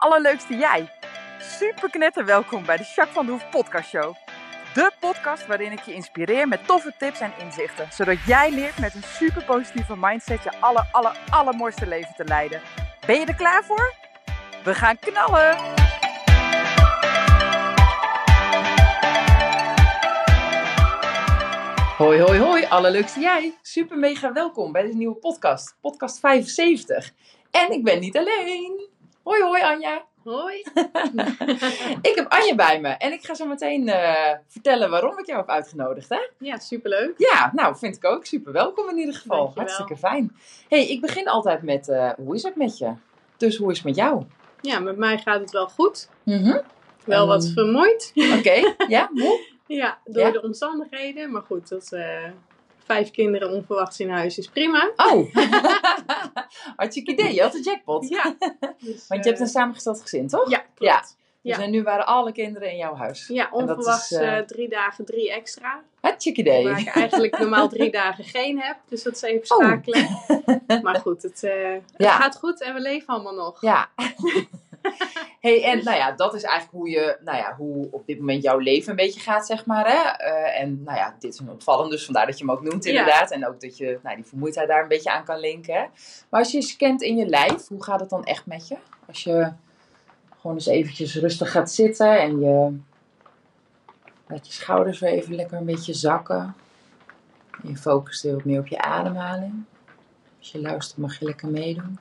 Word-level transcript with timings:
allerleukste 0.00 0.56
jij. 0.56 0.90
Super 1.38 1.90
knetter 1.90 2.24
welkom 2.24 2.64
bij 2.64 2.76
de 2.76 2.82
Jacques 2.82 3.14
van 3.14 3.26
de 3.26 3.32
Hoef 3.32 3.50
podcast 3.50 3.88
show. 3.88 4.14
De 4.74 4.90
podcast 5.00 5.46
waarin 5.46 5.72
ik 5.72 5.80
je 5.80 5.94
inspireer 5.94 6.48
met 6.48 6.66
toffe 6.66 6.94
tips 6.98 7.20
en 7.20 7.32
inzichten. 7.38 7.88
Zodat 7.92 8.16
jij 8.26 8.50
leert 8.50 8.78
met 8.78 8.94
een 8.94 9.02
super 9.02 9.44
positieve 9.44 9.96
mindset 9.96 10.42
je 10.42 10.60
aller, 10.60 10.88
aller, 10.92 11.18
allermooiste 11.30 11.86
leven 11.86 12.14
te 12.16 12.24
leiden. 12.24 12.60
Ben 13.06 13.20
je 13.20 13.26
er 13.26 13.34
klaar 13.34 13.64
voor? 13.64 13.94
We 14.64 14.74
gaan 14.74 14.98
knallen! 14.98 15.56
Hoi, 21.96 22.20
hoi, 22.20 22.38
hoi, 22.38 22.64
allerleukste 22.64 23.20
jij. 23.20 23.54
Super 23.62 23.98
mega 23.98 24.32
welkom 24.32 24.72
bij 24.72 24.82
deze 24.82 24.96
nieuwe 24.96 25.16
podcast, 25.16 25.76
podcast 25.80 26.20
75. 26.20 27.12
En 27.50 27.72
ik 27.72 27.84
ben 27.84 28.00
niet 28.00 28.16
alleen. 28.16 28.89
Hoi, 29.22 29.42
hoi 29.42 29.62
Anja. 29.62 30.04
Hoi. 30.24 30.56
ik 32.10 32.12
heb 32.14 32.26
Anja 32.28 32.54
bij 32.54 32.80
me 32.80 32.88
en 32.88 33.12
ik 33.12 33.24
ga 33.24 33.34
zo 33.34 33.46
meteen 33.46 33.88
eh, 33.88 34.36
vertellen 34.46 34.90
waarom 34.90 35.18
ik 35.18 35.26
jou 35.26 35.38
heb 35.38 35.48
uitgenodigd. 35.48 36.08
Hè? 36.08 36.18
Ja, 36.38 36.58
superleuk. 36.58 37.14
Ja, 37.16 37.50
nou 37.54 37.76
vind 37.76 37.96
ik 37.96 38.04
ook. 38.04 38.24
Super 38.26 38.52
welkom 38.52 38.88
in 38.88 38.98
ieder 38.98 39.14
geval. 39.14 39.36
Dankjewel. 39.36 39.64
Hartstikke 39.64 39.96
fijn. 39.96 40.36
hey, 40.68 40.86
ik 40.88 41.00
begin 41.00 41.28
altijd 41.28 41.62
met 41.62 41.88
eh, 41.88 42.10
hoe 42.16 42.34
is 42.34 42.42
het 42.42 42.56
met 42.56 42.78
je? 42.78 42.92
Dus 43.36 43.56
hoe 43.56 43.70
is 43.70 43.76
het 43.76 43.86
met 43.86 43.96
jou? 43.96 44.24
Ja, 44.60 44.78
met 44.78 44.96
mij 44.96 45.18
gaat 45.18 45.40
het 45.40 45.50
wel 45.50 45.68
goed. 45.68 46.08
Mhm. 46.22 46.60
Wel 47.04 47.26
wat 47.26 47.48
vermoeid. 47.54 48.12
Oké, 48.38 48.74
ja, 48.88 49.08
moe? 49.12 49.46
ja, 49.66 49.98
door 50.04 50.22
Ja? 50.26 50.30
de 50.30 50.42
omstandigheden. 50.42 51.30
Maar 51.30 51.42
goed, 51.42 51.68
dat 51.68 51.92
eh, 51.92 52.24
vijf 52.90 53.10
kinderen 53.10 53.50
onverwachts 53.50 54.00
in 54.00 54.10
huis 54.10 54.38
is 54.38 54.48
prima. 54.48 54.90
Oh, 54.96 55.34
hartstikke 56.76 57.12
idee. 57.12 57.34
Je 57.34 57.42
had 57.42 57.52
de 57.52 57.62
jackpot. 57.62 58.08
Ja. 58.08 58.34
Dus, 58.78 59.06
Want 59.08 59.24
je 59.24 59.28
hebt 59.30 59.40
eh, 59.40 59.40
een 59.40 59.46
samengesteld 59.46 60.00
gezin, 60.00 60.28
toch? 60.28 60.50
Ja, 60.50 60.58
klopt. 60.58 60.76
Ja. 60.78 61.02
Ja. 61.42 61.56
Dus 61.56 61.64
en 61.64 61.70
nu 61.70 61.82
waren 61.82 62.06
alle 62.06 62.32
kinderen 62.32 62.70
in 62.70 62.76
jouw 62.76 62.94
huis. 62.94 63.26
Ja, 63.28 63.48
onverwachts 63.52 64.10
is, 64.10 64.18
eh, 64.18 64.38
eh, 64.38 64.44
drie 64.46 64.68
dagen, 64.68 65.04
drie 65.04 65.32
extra. 65.32 65.82
Hartstikke 66.00 66.40
idee. 66.40 66.64
Waar 66.64 66.80
ik 66.80 66.86
eigenlijk 66.88 67.38
normaal 67.38 67.68
drie 67.68 67.90
dagen 67.90 68.24
geen 68.24 68.60
heb. 68.60 68.76
Dus 68.88 69.02
dat 69.02 69.14
is 69.14 69.22
even 69.22 69.56
Oh. 69.56 69.66
schakelen. 69.66 70.08
Maar 70.82 70.96
goed, 71.00 71.22
het, 71.22 71.42
eh, 71.44 71.72
het 71.72 71.82
Ja. 71.96 72.16
gaat 72.16 72.36
goed 72.36 72.62
en 72.62 72.74
we 72.74 72.80
leven 72.80 73.06
allemaal 73.06 73.34
nog. 73.34 73.60
Ja. 73.60 73.88
hey, 75.40 75.64
en 75.64 75.84
nou 75.84 75.96
ja, 75.96 76.12
dat 76.12 76.34
is 76.34 76.42
eigenlijk 76.42 76.76
hoe 76.76 76.88
je, 76.90 77.16
nou 77.24 77.36
ja, 77.38 77.54
hoe 77.56 77.88
op 77.90 78.06
dit 78.06 78.18
moment 78.18 78.42
jouw 78.42 78.58
leven 78.58 78.90
een 78.90 78.96
beetje 78.96 79.20
gaat, 79.20 79.46
zeg 79.46 79.66
maar. 79.66 79.86
Hè? 79.86 80.10
Eh, 80.10 80.60
en 80.60 80.82
nou 80.82 80.96
ja, 80.96 81.16
dit 81.18 81.32
is 81.32 81.38
een 81.38 81.50
opvallend, 81.50 81.90
dus 81.90 82.04
vandaar 82.04 82.26
dat 82.26 82.38
je 82.38 82.44
hem 82.44 82.54
ook 82.54 82.62
noemt, 82.62 82.84
Ja. 82.84 82.90
inderdaad. 82.90 83.30
En 83.30 83.46
ook 83.46 83.60
dat 83.60 83.76
je 83.76 83.98
nou, 84.02 84.16
die 84.16 84.24
vermoeidheid 84.24 84.68
daar 84.68 84.82
een 84.82 84.88
beetje 84.88 85.10
aan 85.10 85.24
kan 85.24 85.38
linken. 85.40 85.74
Hè? 85.74 85.84
Maar 86.30 86.40
als 86.40 86.52
je 86.52 86.76
kent 86.76 87.02
in 87.02 87.16
je 87.16 87.26
lijf, 87.26 87.68
hoe 87.68 87.82
gaat 87.84 88.00
het 88.00 88.10
dan 88.10 88.24
echt 88.24 88.46
met 88.46 88.68
je? 88.68 88.76
Als 89.06 89.24
je 89.24 89.52
gewoon 90.40 90.56
eens 90.56 90.66
eventjes 90.66 91.16
rustig 91.16 91.50
gaat 91.50 91.70
zitten 91.70 92.20
en 92.20 92.40
je 92.40 92.78
laat 94.26 94.46
je 94.46 94.52
schouders 94.52 94.98
weer 94.98 95.10
even 95.10 95.34
lekker 95.34 95.58
een 95.58 95.64
beetje 95.64 95.94
zakken. 95.94 96.54
En 97.62 97.68
je 97.68 97.76
focust 97.76 98.22
weer 98.22 98.34
wat 98.34 98.44
meer 98.44 98.60
op 98.60 98.66
je 98.66 98.78
ademhaling. 98.82 99.64
Als 100.38 100.52
je 100.52 100.60
luistert 100.60 100.98
mag 100.98 101.18
je 101.18 101.24
lekker 101.24 101.48
meedoen. 101.48 101.98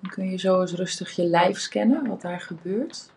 Dan 0.00 0.10
kun 0.10 0.30
je 0.30 0.36
zo 0.36 0.60
eens 0.60 0.72
rustig 0.72 1.10
je 1.10 1.24
lijf 1.24 1.58
scannen, 1.58 2.08
wat 2.08 2.20
daar 2.20 2.40
gebeurt. 2.40 3.10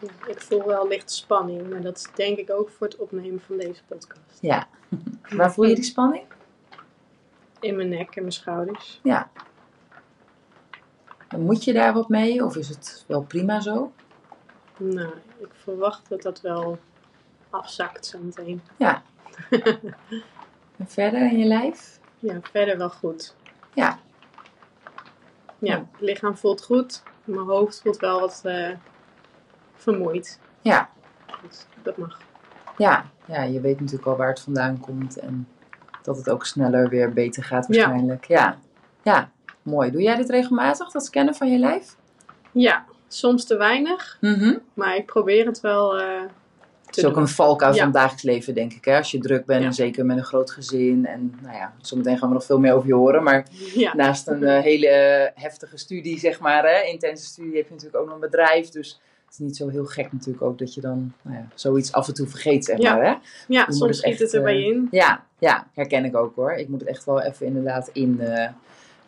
Ja, 0.00 0.26
ik 0.26 0.40
voel 0.40 0.66
wel 0.66 0.88
lichte 0.88 1.14
spanning. 1.14 1.70
Maar 1.70 1.80
dat 1.80 1.96
is 1.96 2.06
denk 2.14 2.38
ik 2.38 2.50
ook 2.50 2.70
voor 2.70 2.86
het 2.86 2.96
opnemen 2.96 3.40
van 3.40 3.56
deze 3.56 3.82
podcast. 3.84 4.38
Ja. 4.40 4.68
Waar 5.36 5.52
voel 5.52 5.64
je 5.64 5.74
die 5.74 5.84
spanning? 5.84 6.24
In 7.60 7.76
mijn 7.76 7.88
nek 7.88 8.16
en 8.16 8.22
mijn 8.22 8.32
schouders. 8.32 9.00
Ja. 9.02 9.30
En 11.28 11.40
moet 11.40 11.64
je 11.64 11.72
daar 11.72 11.92
wat 11.92 12.08
mee 12.08 12.44
of 12.44 12.56
is 12.56 12.68
het 12.68 13.04
wel 13.06 13.22
prima 13.22 13.60
zo? 13.60 13.92
Nou, 14.76 15.14
ik 15.38 15.50
verwacht 15.52 16.08
dat 16.08 16.22
dat 16.22 16.40
wel 16.40 16.78
afzakt 17.50 18.06
zo 18.06 18.18
meteen. 18.18 18.62
Ja. 18.76 19.02
En 20.80 20.86
verder 20.86 21.20
in 21.20 21.38
je 21.38 21.44
lijf? 21.44 22.00
Ja, 22.18 22.38
verder 22.42 22.78
wel 22.78 22.90
goed. 22.90 23.34
Ja. 23.74 23.98
Ja, 25.58 25.76
het 25.76 26.00
lichaam 26.00 26.36
voelt 26.36 26.62
goed. 26.62 27.02
Mijn 27.24 27.46
hoofd 27.46 27.80
voelt 27.80 27.96
wel 27.96 28.20
wat 28.20 28.40
eh, 28.44 28.70
vermoeid. 29.74 30.40
Ja. 30.60 30.90
Dus 31.42 31.66
dat 31.82 31.96
mag. 31.96 32.18
Ja. 32.76 33.04
Ja, 33.24 33.42
je 33.42 33.60
weet 33.60 33.80
natuurlijk 33.80 34.08
al 34.08 34.16
waar 34.16 34.28
het 34.28 34.40
vandaan 34.40 34.80
komt 34.80 35.18
en 35.18 35.48
dat 36.02 36.16
het 36.16 36.30
ook 36.30 36.46
sneller 36.46 36.88
weer 36.88 37.12
beter 37.12 37.44
gaat 37.44 37.66
waarschijnlijk. 37.66 38.24
Ja. 38.24 38.58
Ja. 39.02 39.30
Mooi. 39.62 39.90
Doe 39.90 40.02
jij 40.02 40.16
dit 40.16 40.30
regelmatig, 40.30 40.90
dat 40.90 41.04
scannen 41.04 41.34
van 41.34 41.50
je 41.50 41.58
lijf? 41.58 41.96
Ja, 42.52 42.84
soms 43.08 43.44
te 43.44 43.56
weinig. 43.56 44.18
Mhm. 44.20 44.58
Maar 44.74 44.96
ik 44.96 45.06
probeer 45.06 45.46
het 45.46 45.60
wel 45.60 45.98
eh, 46.00 46.22
Het 46.96 47.04
is 47.04 47.04
ook 47.10 47.16
een 47.16 47.28
valkuil 47.28 47.70
Ja. 47.72 47.76
van 47.76 47.86
het 47.86 47.94
dagelijks 47.94 48.22
leven, 48.22 48.54
denk 48.54 48.72
ik. 48.72 48.84
Hè? 48.84 48.96
Als 48.96 49.10
je 49.10 49.18
druk 49.18 49.44
bent 49.46 49.60
Ja. 49.60 49.66
en 49.66 49.74
zeker 49.74 50.06
met 50.06 50.16
een 50.16 50.24
groot 50.24 50.50
gezin. 50.50 51.06
En 51.06 51.34
nou 51.42 51.56
ja, 51.56 51.72
zometeen 51.80 52.18
gaan 52.18 52.28
we 52.28 52.34
nog 52.34 52.44
veel 52.44 52.58
meer 52.58 52.72
over 52.74 52.88
je 52.88 52.94
horen. 52.94 53.22
Maar 53.22 53.46
Ja, 53.74 53.94
naast 53.94 54.26
een 54.28 54.44
eh, 54.44 54.62
hele 54.62 54.88
eh, 54.88 55.42
heftige 55.42 55.76
studie, 55.76 56.18
zeg 56.18 56.40
maar, 56.40 56.64
hè, 56.64 56.82
intense 56.82 57.24
studie, 57.24 57.56
heb 57.56 57.64
je 57.66 57.70
natuurlijk 57.74 57.96
ook 58.02 58.04
nog 58.06 58.14
een 58.14 58.20
bedrijf. 58.20 58.68
Dus 58.68 59.00
het 59.24 59.32
is 59.32 59.38
niet 59.38 59.56
zo 59.56 59.68
heel 59.68 59.84
gek 59.84 60.12
natuurlijk 60.12 60.42
ook 60.44 60.58
dat 60.58 60.74
je 60.74 60.80
dan 60.80 61.12
nou 61.22 61.36
ja, 61.36 61.46
zoiets 61.54 61.92
af 61.92 62.08
en 62.08 62.14
toe 62.14 62.26
vergeet, 62.26 62.64
zeg 62.64 62.78
Ja. 62.78 62.94
maar. 62.94 63.04
Hè? 63.04 63.14
ja 63.48 63.64
soms 63.68 63.80
het 63.80 63.96
schiet 63.96 64.18
het 64.18 64.34
erbij 64.34 64.54
eh, 64.56 64.66
in. 64.66 64.88
Ja, 64.90 65.24
ja, 65.38 65.66
herken 65.74 66.04
ik 66.04 66.16
ook 66.16 66.36
hoor. 66.36 66.52
Ik 66.52 66.68
moet 66.68 66.80
het 66.80 66.88
echt 66.88 67.04
wel 67.04 67.20
even 67.22 67.46
inderdaad 67.46 67.90
in... 67.92 68.20
eh, 68.20 68.48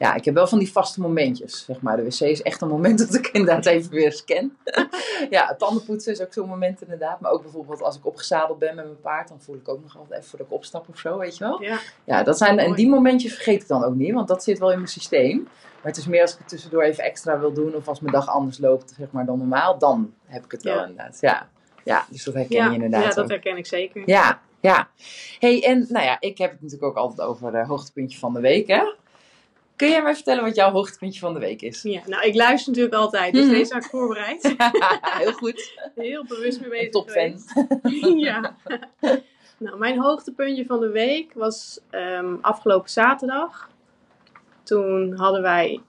ja, 0.03 0.15
ik 0.15 0.25
heb 0.25 0.35
wel 0.35 0.47
van 0.47 0.59
die 0.59 0.73
vaste 0.73 1.01
momentjes, 1.01 1.65
zeg 1.65 1.81
maar. 1.81 1.97
De 1.97 2.03
wc 2.03 2.21
is 2.21 2.43
echt 2.43 2.61
een 2.61 2.69
moment 2.69 2.99
dat 3.07 3.15
ik 3.15 3.27
inderdaad 3.27 3.67
even 3.67 3.91
weer 3.91 4.13
scan. 4.13 4.57
ja, 5.31 5.55
tandenpoetsen 5.59 6.13
is 6.13 6.21
ook 6.21 6.33
zo'n 6.33 6.49
moment 6.49 6.83
inderdaad. 6.83 7.21
Maar 7.21 7.31
ook 7.31 7.43
bijvoorbeeld 7.43 7.83
als 7.83 7.97
ik 7.97 8.07
opgezadeld 8.07 8.59
ben 8.59 8.75
met 8.75 8.85
mijn 8.85 9.01
paard, 9.01 9.29
dan 9.29 9.41
voel 9.41 9.55
ik 9.55 9.69
ook 9.69 9.83
nog 9.83 9.97
altijd 9.99 10.19
even 10.19 10.29
voordat 10.31 10.47
ik 10.47 10.53
opstap 10.53 10.89
of 10.89 10.99
zo, 10.99 11.19
weet 11.19 11.37
je 11.37 11.45
wel. 11.45 11.63
Ja, 11.63 11.79
Ja, 12.05 12.23
dat 12.23 12.39
zijn, 12.39 12.59
en 12.59 12.75
die 12.75 12.89
momentjes 12.89 13.35
vergeet 13.35 13.63
ik 13.63 13.69
dan 13.69 13.85
ook 13.85 13.95
niet, 13.95 14.13
want 14.13 14.29
dat 14.29 14.45
zit 14.45 14.59
wel 14.59 14.71
in 14.71 14.77
mijn 14.77 14.89
systeem. 14.89 15.43
Maar 15.83 15.91
het 15.93 15.97
is 15.97 16.07
meer 16.07 16.21
als 16.23 16.33
ik 16.33 16.39
het 16.39 16.49
tussendoor 16.49 16.83
even 16.83 17.05
extra 17.05 17.39
wil 17.39 17.53
doen, 17.53 17.75
of 17.75 17.89
als 17.89 18.01
mijn 18.01 18.13
dag 18.13 18.29
anders 18.29 18.59
loopt 18.59 18.95
zeg 18.99 19.11
maar, 19.11 19.25
dan 19.25 19.39
normaal, 19.39 19.79
dan 19.79 20.13
heb 20.27 20.45
ik 20.45 20.51
het 20.51 20.63
wel 20.63 20.75
Ja. 20.75 20.81
inderdaad. 20.87 21.19
Ja, 21.21 21.49
ja 21.85 22.05
dus 22.09 22.25
dat 22.25 22.35
herken 22.35 22.57
ja, 22.57 22.67
je 22.67 22.75
inderdaad 22.75 23.03
ja 23.03 23.09
ook. 23.09 23.15
dat 23.15 23.29
herken 23.29 23.57
ik 23.57 23.67
zeker. 23.67 24.03
Ja, 24.07 24.41
ja. 24.61 24.89
hey, 25.39 25.65
en 25.65 25.87
nou 25.89 26.05
ja, 26.05 26.17
ik 26.21 26.39
heb 26.39 26.51
het 26.51 26.61
natuurlijk 26.63 26.89
ook 26.91 26.97
altijd 26.97 27.29
over 27.29 27.55
het 27.57 27.67
hoogtepuntje 27.67 28.19
van 28.19 28.33
de 28.33 28.41
week, 28.41 28.67
hè? 28.67 28.83
Kun 29.83 29.91
jij 29.91 30.03
mij 30.03 30.15
vertellen 30.15 30.45
wat 30.45 30.55
jouw 30.55 30.71
hoogtepuntje 30.71 31.21
van 31.21 31.33
de 31.35 31.39
week 31.41 31.63
is? 31.63 31.83
Ja, 31.83 32.01
nou, 32.07 32.25
ik 32.27 32.35
luister 32.35 32.69
natuurlijk 32.73 33.01
altijd, 33.01 33.35
dus 33.35 33.45
Mhm. 33.45 33.55
deze 33.55 33.73
had 33.75 33.85
ik 33.85 33.91
voorbereid. 33.91 34.55
Heel 35.19 35.33
goed. 35.33 35.79
Heel 35.95 36.25
bewust 36.25 36.61
mee 36.61 36.69
bezig 36.71 36.91
topfan. 36.91 37.37
ja. 38.29 38.57
Nou, 39.59 39.79
mijn 39.79 39.99
hoogtepuntje 40.01 40.67
van 40.67 40.81
de 40.81 40.89
week 40.89 41.33
was 41.35 41.81
ehm, 41.91 42.35
afgelopen 42.41 42.91
zaterdag. 42.91 43.69
Toen 44.63 45.13
hadden 45.17 45.43
wij 45.43 45.81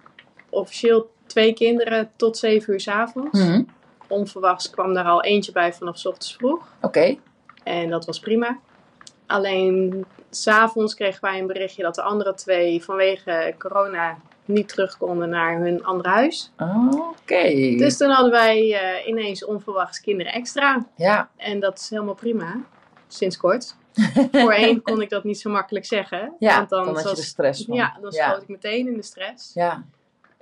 officieel 0.50 1.12
twee 1.26 1.54
kinderen 1.54 2.12
tot 2.16 2.38
7 2.38 2.74
uur 2.74 2.80
s 2.80 2.88
avonds. 2.88 3.40
Mhm. 3.40 3.64
Onverwachts 4.08 4.70
kwam 4.70 4.94
daar 4.94 5.06
al 5.06 5.24
eentje 5.24 5.52
bij 5.52 5.74
vanaf 5.74 5.98
's 5.98 6.06
ochtends 6.06 6.36
vroeg. 6.36 6.68
Oké. 6.82 7.18
En 7.64 7.90
dat 7.90 8.06
was 8.06 8.20
prima. 8.20 8.60
Alleen 9.26 10.06
s'avonds 10.36 10.96
kregen 10.96 11.22
wij 11.22 11.40
een 11.40 11.48
berichtje 11.48 11.84
dat 11.84 11.96
de 11.96 12.02
andere 12.02 12.34
twee 12.34 12.84
vanwege 12.84 13.56
corona 13.58 14.18
niet 14.46 14.68
terug 14.68 14.98
konden 14.98 15.30
naar 15.30 15.60
hun 15.60 15.84
andere 15.84 16.10
huis. 16.10 16.52
Oké. 16.90 17.76
Dus 17.78 17.98
toen 17.98 18.10
hadden 18.10 18.32
wij 18.32 18.74
eh, 18.74 19.08
ineens 19.08 19.46
onverwachts 19.46 20.02
kinderen 20.02 20.34
extra. 20.34 20.86
Ja, 20.96 21.30
En 21.38 21.60
dat 21.60 21.80
is 21.80 21.90
helemaal 21.90 22.14
prima. 22.14 22.62
Sinds 23.08 23.38
kort. 23.38 23.76
Voorheen 24.32 24.82
kon 24.82 25.02
ik 25.02 25.10
dat 25.10 25.24
niet 25.24 25.40
zo 25.40 25.50
makkelijk 25.50 25.86
zeggen. 25.86 26.36
ja 26.40 26.58
want 26.58 26.70
dan, 26.70 26.86
dan, 26.86 26.96
had 26.96 27.04
je 27.04 27.10
er 27.10 27.24
stress 27.24 27.66
van. 27.66 27.76
ja, 27.76 27.98
dan 28.02 28.12
ja. 28.12 28.30
schoot 28.30 28.42
ik 28.42 28.48
meteen 28.48 28.88
in 28.88 28.96
de 28.96 29.04
stress. 29.04 29.54
Ja, 29.54 29.84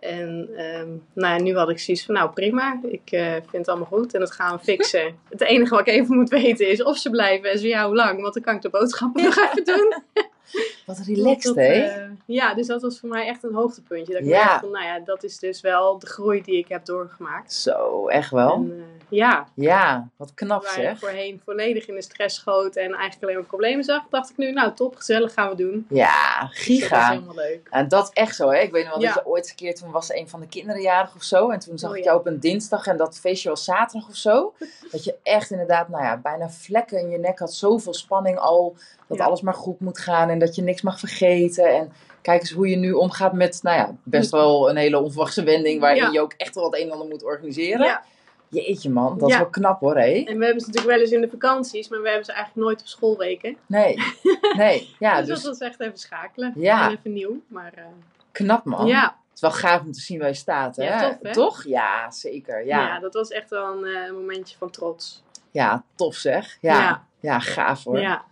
En 0.01 0.50
ehm, 0.57 0.88
nou 1.13 1.33
ja, 1.36 1.42
nu 1.42 1.56
had 1.56 1.69
ik 1.69 1.80
zoiets 1.80 2.06
van, 2.06 2.15
nou 2.15 2.30
prima, 2.31 2.80
ik 2.83 3.12
eh, 3.12 3.31
vind 3.31 3.51
het 3.51 3.68
allemaal 3.68 3.88
goed 3.88 4.13
en 4.13 4.19
dat 4.19 4.31
gaan 4.31 4.57
we 4.57 4.63
fixen. 4.63 5.15
Het 5.30 5.42
enige 5.42 5.69
wat 5.75 5.88
ik 5.88 5.94
even 5.94 6.15
moet 6.15 6.30
weten 6.30 6.69
is 6.69 6.83
of 6.83 6.98
ze 6.98 7.09
blijven 7.09 7.51
en 7.51 7.59
zo 7.59 7.68
ja, 7.68 7.86
hoe 7.86 7.95
lang, 7.95 8.21
want 8.21 8.33
dan 8.33 8.44
kan 8.44 8.56
ik 8.56 8.62
de 8.62 8.69
boodschappen 8.69 9.24
nog 9.24 9.38
even 9.38 9.63
doen. 9.65 9.94
wat 10.86 11.00
relaxed, 11.07 11.56
hè? 11.56 11.71
eh, 11.71 12.09
ja, 12.25 12.53
dus 12.53 12.68
dat 12.68 12.81
was 12.81 13.00
voor 13.00 13.09
mij 13.09 13.27
echt 13.27 13.44
een 13.44 13.53
hoogtepuntje. 13.53 14.13
Dat 14.13 14.21
ik 14.21 14.27
Ja. 14.27 14.44
dacht 14.48 14.59
van, 14.59 14.71
nou 14.71 14.86
ja, 14.86 15.00
dat 15.00 15.24
is 15.24 15.39
dus 15.39 15.62
wel 15.62 16.00
de 16.00 16.07
groei 16.07 16.42
die 16.42 16.57
ik 16.57 16.68
heb 16.68 16.86
doorgemaakt. 16.86 17.53
Zo, 17.53 18.07
echt 18.07 18.31
wel. 18.31 18.53
En, 18.53 18.74
eh, 18.77 19.00
ja, 19.12 19.48
Ja, 19.56 20.08
wat 20.18 20.34
knap 20.34 20.63
waar 20.63 20.78
ik 20.78 20.84
zeg. 20.84 21.00
voorheen 21.00 21.42
volledig 21.46 21.88
in 21.88 21.96
de 21.96 22.02
stress 22.02 22.36
schoot 22.36 22.75
en 22.75 22.92
eigenlijk 22.94 23.24
alleen 23.24 23.36
maar 23.36 23.46
problemen 23.46 23.84
zag, 23.84 24.04
dacht 24.10 24.30
ik 24.30 24.38
nu, 24.38 24.52
nou 24.52 24.74
top, 24.74 24.96
gezellig 24.96 25.34
gaan 25.34 25.50
we 25.50 25.56
doen. 25.56 25.86
Ja, 25.90 26.40
Dus 26.40 26.50
dat 26.50 26.58
is 26.58 26.63
giga. 26.63 27.10
helemaal 27.10 27.36
leuk. 27.36 27.68
En 27.69 27.88
dat 27.88 28.04
is 28.04 28.10
echt 28.13 28.36
zo, 28.36 28.50
hè? 28.50 28.60
Ik 28.60 28.72
weet 28.72 28.84
nog 28.84 28.94
wel 28.94 29.02
Ja. 29.02 29.13
dat 29.13 29.24
je 29.24 29.30
ooit 29.30 29.50
een 29.50 29.56
keer, 29.56 29.75
toen 29.75 29.92
was 29.92 30.13
een 30.13 30.30
van 30.30 30.40
de 30.40 30.48
kinderen 30.48 30.81
jarig 30.81 31.16
of 31.16 31.24
zo. 31.24 31.50
En 31.50 31.60
toen 31.60 31.78
zag 31.78 31.90
Oh, 31.90 31.96
ik 31.98 32.04
ja. 32.04 32.10
jou 32.10 32.19
op 32.22 32.28
een 32.28 32.40
dinsdag 32.40 32.88
en 32.88 32.98
dat 32.98 33.19
feestje 33.19 33.50
was 33.50 33.63
zaterdag 33.63 34.10
of 34.10 34.16
zo. 34.16 34.54
Dat 34.92 35.04
je 35.04 35.16
echt 35.24 35.52
inderdaad, 35.52 35.90
nou 35.90 36.04
ja, 36.04 36.18
bijna 36.18 36.50
vlekken 36.50 37.00
in 37.00 37.10
je 37.10 37.18
nek 37.18 37.40
had. 37.40 37.54
Zoveel 37.54 37.94
spanning 37.94 38.38
al. 38.38 38.75
Dat 39.08 39.18
Ja. 39.18 39.24
alles 39.24 39.42
maar 39.42 39.54
goed 39.54 39.80
moet 39.80 40.00
gaan 40.00 40.30
en 40.30 40.40
dat 40.40 40.56
je 40.56 40.62
niks 40.62 40.81
mag 40.81 41.00
vergeten. 41.00 41.75
En 41.75 41.94
kijk 42.22 42.42
eens 42.42 42.52
hoe 42.52 42.69
je 42.69 42.75
nu 42.75 42.92
omgaat 42.92 43.34
met, 43.34 43.60
nou 43.63 43.78
ja, 43.78 43.96
best 44.04 44.31
wel 44.31 44.69
een 44.69 44.75
hele 44.75 45.00
onverwachte 45.00 45.44
wending. 45.44 45.80
Waarin 45.81 46.02
Ja. 46.04 46.10
je 46.12 46.22
ook 46.22 46.34
echt 46.38 46.56
wel 46.56 46.63
het 46.63 46.75
een 46.75 46.81
en 46.86 46.92
ander 46.92 47.08
moet 47.08 47.24
organiseren. 47.24 47.86
Ja. 47.86 48.04
Jeetje 48.51 48.89
man, 48.89 49.18
dat 49.18 49.30
is 49.30 49.38
wel 49.38 49.50
knap 49.50 49.80
hoor, 49.80 49.95
hé. 49.95 50.24
En 50.27 50.38
we 50.38 50.45
hebben 50.45 50.62
ze 50.62 50.68
natuurlijk 50.68 50.86
wel 50.86 51.00
eens 51.00 51.12
in 51.12 51.21
de 51.21 51.30
vakanties, 51.30 51.88
maar 51.89 52.01
we 52.01 52.07
hebben 52.07 52.25
ze 52.25 52.31
eigenlijk 52.31 52.65
nooit 52.65 52.81
op 52.81 52.88
schoolweken. 52.88 53.57
Nee, 53.65 53.95
nee. 54.57 54.95
Ja, 55.00 55.18
dus, 55.18 55.27
dus 55.27 55.42
dat 55.42 55.57
was 55.57 55.68
echt 55.69 55.80
even 55.80 55.98
schakelen. 55.98 56.53
Ja. 56.56 56.86
En 56.86 56.98
even 56.98 57.13
nieuw. 57.13 57.42
Maar 57.48 57.74
eh, 57.75 57.83
knap 58.31 58.65
man. 58.65 58.88
ja. 58.88 59.03
Het 59.03 59.33
is 59.36 59.42
wel 59.42 59.51
gaaf 59.51 59.81
om 59.81 59.92
te 59.92 60.00
zien 60.00 60.19
waar 60.19 60.27
je 60.27 60.33
staat, 60.33 60.75
hè? 60.75 60.83
Ja, 60.83 61.00
tof, 61.00 61.18
hè? 61.21 61.31
Toch? 61.33 61.63
Ja, 61.63 62.12
zeker. 62.12 62.65
Ja. 62.65 62.80
Ja, 62.80 63.00
dat 63.00 63.13
was 63.13 63.30
echt 63.30 63.50
wel 63.50 63.71
een 63.71 63.86
eh, 63.86 64.12
momentje 64.12 64.57
van 64.57 64.69
trots. 64.69 65.24
ja 65.51 65.83
tof 65.95 66.15
zeg. 66.15 66.57
Ja, 66.62 66.80
ja. 66.80 67.06
Ja. 67.19 67.39
gaaf 67.39 67.83
hoor. 67.83 68.00
Ja. 68.00 68.25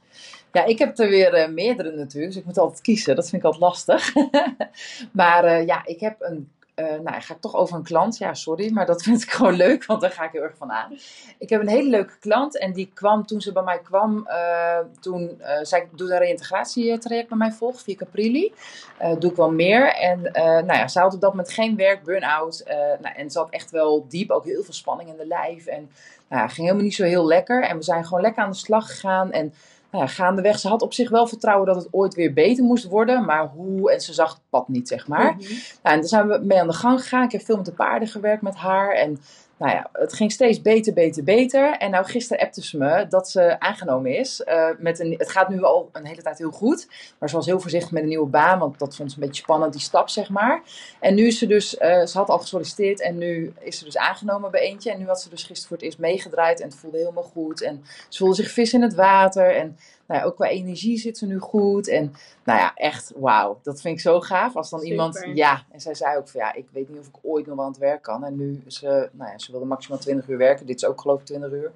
Ja. 0.51 0.66
ik 0.66 0.80
heb 0.80 1.00
er 1.00 1.10
weer 1.10 1.33
eh, 1.33 1.50
meerdere 1.50 1.92
natuurlijk, 1.92 2.33
dus 2.33 2.42
ik 2.42 2.45
moet 2.45 2.57
altijd 2.57 2.81
kiezen. 2.81 3.16
Dat 3.16 3.30
vind 3.30 3.42
ik 3.42 3.48
altijd 3.48 3.63
lastig. 3.63 4.13
maar 5.12 5.66
ja, 5.66 5.86
ik 5.86 6.00
heb 6.00 6.16
een. 6.19 6.51
Eh, 6.80 7.00
nou, 7.00 7.22
ga 7.22 7.34
ik 7.34 7.42
toch 7.42 7.56
over 7.56 7.76
een 7.76 7.84
klant. 7.84 8.18
Ja, 8.18 8.34
sorry, 8.34 8.72
maar 8.72 8.86
dat 8.86 9.04
vind 9.04 9.22
ik 9.22 9.31
gewoon 9.31 9.54
leuk, 9.54 9.86
want 9.86 10.02
daar 10.02 10.12
ga 10.12 10.24
ik 10.24 10.31
heel 10.31 10.42
erg 10.42 10.58
van 10.58 10.72
aan. 10.72 10.98
Ik 11.38 11.50
heb 11.50 11.62
een 11.62 11.70
hele 11.70 11.90
leuke 11.90 12.20
klant 12.20 12.58
en 12.58 12.74
die 12.74 12.92
kwam 12.94 13.26
toen 13.26 13.42
ze 13.42 13.52
bij 13.52 13.64
mij 13.64 13.80
kwam. 13.80 14.28
eh, 14.28 14.78
toen 15.00 15.42
eh 15.42 15.64
zei 15.64 15.81
ik, 15.81 15.98
doe 15.98 16.12
een 16.12 16.18
reïntegratietraject 16.18 17.30
bij 17.30 17.38
mij 17.38 17.52
volg 17.52 17.81
via 17.81 17.96
Caprilli. 17.96 18.54
Doe 19.20 19.30
ik 19.30 19.36
wel 19.36 19.52
meer. 19.52 19.94
En 19.94 20.22
nou 20.31 20.74
ja, 20.74 20.88
ze 20.88 21.00
had 21.00 21.14
op 21.14 21.22
dat 21.22 21.30
moment 21.30 21.52
geen 21.52 21.76
werk, 21.76 22.04
burn-out. 22.04 22.64
nou, 23.02 23.16
en 23.16 23.31
zat 23.31 23.50
echt 23.50 23.72
wel 23.72 24.06
diep, 24.08 24.30
ook 24.30 24.46
heel 24.46 24.64
veel 24.64 24.74
spanning 24.74 25.10
in 25.10 25.18
de 25.18 25.28
lijf. 25.28 25.66
En 25.66 25.92
nou 26.30 26.48
ging 26.48 26.58
helemaal 26.68 26.84
niet 26.84 26.96
zo 26.96 27.04
heel 27.04 27.26
lekker. 27.26 27.64
En 27.64 27.78
we 27.78 27.84
zijn 27.84 28.06
gewoon 28.06 28.22
lekker 28.22 28.44
aan 28.44 28.50
de 28.50 28.56
slag 28.56 28.86
gegaan. 28.86 29.31
En 29.31 29.54
nou 29.92 30.04
ja, 30.04 30.10
gaandeweg, 30.10 30.60
ze 30.60 30.68
had 30.68 30.82
op 30.82 30.94
zich 30.94 31.10
wel 31.10 31.28
vertrouwen 31.28 31.66
dat 31.66 31.76
het 31.76 31.88
ooit 31.92 32.14
weer 32.14 32.34
beter 32.34 32.64
moest 32.64 32.86
worden. 32.86 33.26
Maar 33.26 33.48
hoe, 33.48 33.92
en 33.92 34.02
ze 34.02 34.14
zag 34.14 34.34
het 34.34 34.42
pad 34.50 34.68
niet, 34.68 34.88
zeg 34.88 35.08
maar. 35.08 35.36
Mhm. 35.36 35.50
Nou, 35.84 35.96
en 35.96 36.00
daar 36.00 36.10
zijn 36.10 36.28
we 36.28 36.40
mee 36.44 36.60
aan 36.60 36.68
de 36.68 36.74
gang 36.74 37.02
gegaan. 37.02 37.24
Ik 37.24 37.32
heb 37.32 37.42
veel 37.42 37.56
met 37.56 37.66
de 37.66 37.72
paarden 37.72 38.08
gewerkt 38.08 38.42
met 38.42 38.56
haar. 38.56 38.92
En 38.92 39.20
nou 39.60 39.72
ja, 39.72 39.90
het 39.94 40.14
ging 40.14 40.32
steeds 40.32 40.62
beter, 40.62 40.94
beter, 40.94 41.24
beter. 41.24 41.78
En 41.78 41.92
nou, 41.92 42.06
gisteren 42.06 42.44
appte 42.44 42.64
ze 42.64 42.78
me 42.78 43.08
dat 43.08 43.30
ze 43.30 43.60
aangenomen 43.60 44.18
is. 44.18 44.44
eh, 44.44 44.70
met 44.78 45.00
een, 45.00 45.16
het 45.18 45.30
gaat 45.30 45.50
nu 45.50 45.64
al 45.64 45.90
een 45.92 46.06
hele 46.06 46.22
tijd 46.22 46.38
heel 46.38 46.52
goed. 46.52 46.88
Maar 47.18 47.30
ze 47.30 47.36
was 47.36 47.46
heel 47.46 47.60
voorzichtig 47.60 47.92
met 47.92 48.02
een 48.02 48.10
nieuwe 48.10 48.28
baan. 48.28 48.60
Want 48.60 48.80
dat 48.80 48.96
vond 48.96 49.12
ze 49.12 49.18
een 49.18 49.26
beetje 49.26 49.42
spannend, 49.42 49.74
die 49.74 49.82
stap, 49.82 50.10
zeg 50.10 50.30
maar. 50.30 50.62
En 51.00 51.16
nu 51.16 51.28
is 51.28 51.38
ze 51.38 51.48
dus, 51.48 51.78
eh, 51.78 52.06
ze 52.06 52.18
had 52.18 52.30
al 52.30 52.40
gesolliciteerd. 52.40 53.02
En 53.02 53.18
nu 53.18 53.54
is 53.60 53.78
ze 53.78 53.84
dus 53.84 53.98
aangenomen 53.98 54.52
bij 54.52 54.62
eentje. 54.62 54.92
En 54.92 55.00
nu 55.00 55.06
had 55.08 55.22
ze 55.22 55.30
dus 55.30 55.44
gisteren 55.44 55.68
voor 55.68 55.78
het 55.78 55.86
eerst 55.86 56.00
meegedraaid. 56.00 56.60
En 56.60 56.68
het 56.68 56.78
voelde 56.78 56.98
helemaal 56.98 57.24
goed. 57.24 57.62
En 57.62 57.84
ze 58.10 58.18
voelde 58.18 58.36
zich 58.36 58.52
vis 58.52 58.74
in 58.74 58.82
het 58.82 58.96
water. 58.96 59.56
En 59.56 59.78
nou 60.10 60.22
ja, 60.22 60.28
ook 60.28 60.36
qua 60.36 60.48
energie 60.48 60.98
zit 60.98 61.18
ze 61.18 61.26
nu 61.26 61.40
goed. 61.40 61.88
En 61.88 62.14
nou 62.44 62.60
ja, 62.60 62.72
echt 62.76 63.14
wauw. 63.16 63.60
Dat 63.64 63.82
vind 63.82 63.96
ik 63.96 64.02
zo 64.02 64.20
gaaf. 64.22 64.56
Als 64.56 64.70
dan 64.70 64.80
Super. 64.80 64.94
iemand, 64.94 65.28
ja. 65.34 65.64
En 65.72 65.80
zij 65.80 65.94
zei 65.94 66.18
ook 66.18 66.30
van 66.30 66.42
ja, 66.42 66.54
ik 66.54 66.66
weet 66.72 66.90
niet 66.90 67.00
of 67.00 67.08
ik 67.08 67.16
ooit 67.22 67.46
nog 67.46 67.56
wel 67.56 67.66
aan 67.66 67.72
het 67.72 67.80
werk 67.80 68.02
kan. 68.02 68.24
En 68.24 68.36
nu 68.36 68.64
ze, 68.68 69.10
nou 69.12 69.32
ja, 69.32 69.38
ze 69.38 69.52
wilde 69.52 69.66
maximaal 69.66 70.00
20 70.00 70.28
uur 70.30 70.38
werken. 70.38 70.66
Dit 70.66 70.76
is 70.76 70.86
ook 70.86 71.02
geloof 71.02 71.20
ik 71.20 71.26
20 71.26 71.52
uur. 71.52 71.72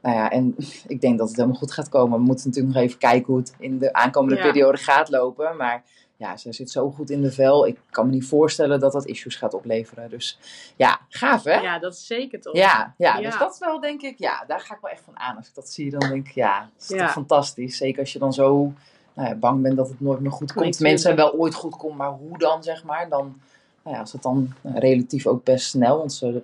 Nou 0.00 0.16
ja, 0.16 0.30
en 0.30 0.56
ik 0.86 1.00
denk 1.00 1.18
dat 1.18 1.28
het 1.28 1.36
helemaal 1.36 1.58
goed 1.58 1.72
gaat 1.72 1.88
komen. 1.88 2.18
We 2.18 2.24
moeten 2.24 2.46
natuurlijk 2.46 2.74
nog 2.74 2.84
even 2.84 2.98
kijken 2.98 3.26
hoe 3.26 3.36
het 3.36 3.54
in 3.58 3.78
de 3.78 3.92
aankomende 3.92 4.36
Ja. 4.36 4.42
periode 4.42 4.78
gaat 4.78 5.08
lopen. 5.08 5.56
Maar 5.56 5.82
ja, 6.16 6.36
ze 6.36 6.52
zit 6.52 6.70
zo 6.70 6.90
goed 6.90 7.10
in 7.10 7.22
de 7.22 7.32
vel. 7.32 7.66
Ik 7.66 7.78
kan 7.90 8.06
me 8.06 8.12
niet 8.12 8.26
voorstellen 8.26 8.80
dat 8.80 8.92
dat 8.92 9.06
issues 9.06 9.36
gaat 9.36 9.54
opleveren. 9.54 10.10
Dus 10.10 10.38
ja, 10.76 11.00
gaaf 11.08 11.44
hè? 11.44 11.60
Ja, 11.60 11.78
dat 11.78 11.92
is 11.94 12.06
zeker 12.06 12.40
toch? 12.40 12.54
Ja, 12.56 12.94
ja, 12.98 13.18
Ja. 13.18 13.30
dus 13.30 13.38
dat 13.38 13.52
is 13.52 13.58
wel 13.58 13.80
denk 13.80 14.02
ik, 14.02 14.18
ja, 14.18 14.44
daar 14.46 14.60
ga 14.60 14.74
ik 14.74 14.80
wel 14.80 14.90
echt 14.90 15.02
van 15.04 15.18
aan. 15.18 15.36
Als 15.36 15.48
ik 15.48 15.54
dat 15.54 15.68
zie, 15.68 15.90
dan 15.90 16.08
denk 16.08 16.26
ik, 16.28 16.34
ja, 16.34 16.60
dat 16.60 16.82
is 16.82 16.96
Ja. 16.96 17.02
toch 17.04 17.12
fantastisch. 17.12 17.76
Zeker 17.76 18.00
als 18.00 18.12
je 18.12 18.18
dan 18.18 18.32
zo 18.32 18.72
nou 19.14 19.28
ja, 19.28 19.34
bang 19.34 19.62
bent 19.62 19.76
dat 19.76 19.88
het 19.88 20.00
nooit 20.00 20.20
meer 20.20 20.32
goed 20.32 20.52
komt. 20.52 20.78
Nee, 20.80 20.90
Mensen 20.90 21.16
wel 21.16 21.32
ooit 21.32 21.54
goed 21.54 21.76
komt, 21.76 21.96
maar 21.96 22.10
hoe 22.10 22.38
dan, 22.38 22.62
zeg 22.62 22.84
maar. 22.84 23.08
Dan, 23.08 23.40
nou 23.82 23.94
ja, 23.96 24.00
als 24.02 24.12
het 24.12 24.22
dan 24.22 24.52
nou, 24.60 24.78
relatief 24.78 25.26
ook 25.26 25.44
best 25.44 25.66
snel, 25.66 25.98
want 25.98 26.12
ze, 26.12 26.42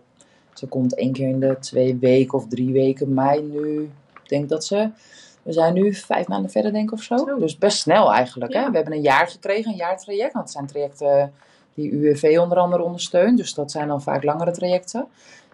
ze 0.55 0.67
komt 0.67 0.95
één 0.95 1.13
keer 1.13 1.29
in 1.29 1.41
de 1.41 1.57
twee 1.61 1.97
weken 1.97 2.39
of 2.39 2.49
drie 2.49 2.73
weken 2.73 3.15
mei 3.15 3.43
nu. 3.43 3.91
Ik 4.23 4.29
denk 4.29 4.49
dat 4.49 4.65
ze, 4.65 4.91
we 5.43 5.53
zijn 5.53 5.75
nu 5.75 5.95
vijf 5.95 6.29
maanden 6.29 6.51
verder 6.51 6.73
denk 6.73 6.89
ik 6.89 6.93
of 6.93 7.03
zo. 7.03 7.17
Zo. 7.17 7.39
Dus 7.39 7.59
best 7.59 7.79
snel 7.79 8.13
eigenlijk. 8.13 8.53
Hè? 8.53 8.71
We 8.71 8.77
hebben 8.77 8.95
een 8.95 9.01
jaar 9.01 9.29
gekregen, 9.29 9.71
een 9.71 9.77
jaartraject. 9.77 10.33
Want 10.33 10.45
het 10.45 10.55
zijn 10.55 10.67
trajecten 10.67 11.33
die 11.75 11.91
UWV 11.91 12.39
onder 12.41 12.59
andere 12.59 12.83
ondersteunt. 12.83 13.37
Dus 13.37 13.55
dat 13.55 13.71
zijn 13.71 13.89
dan 13.89 14.03
vaak 14.03 14.23
langere 14.23 14.51
trajecten. 14.51 15.07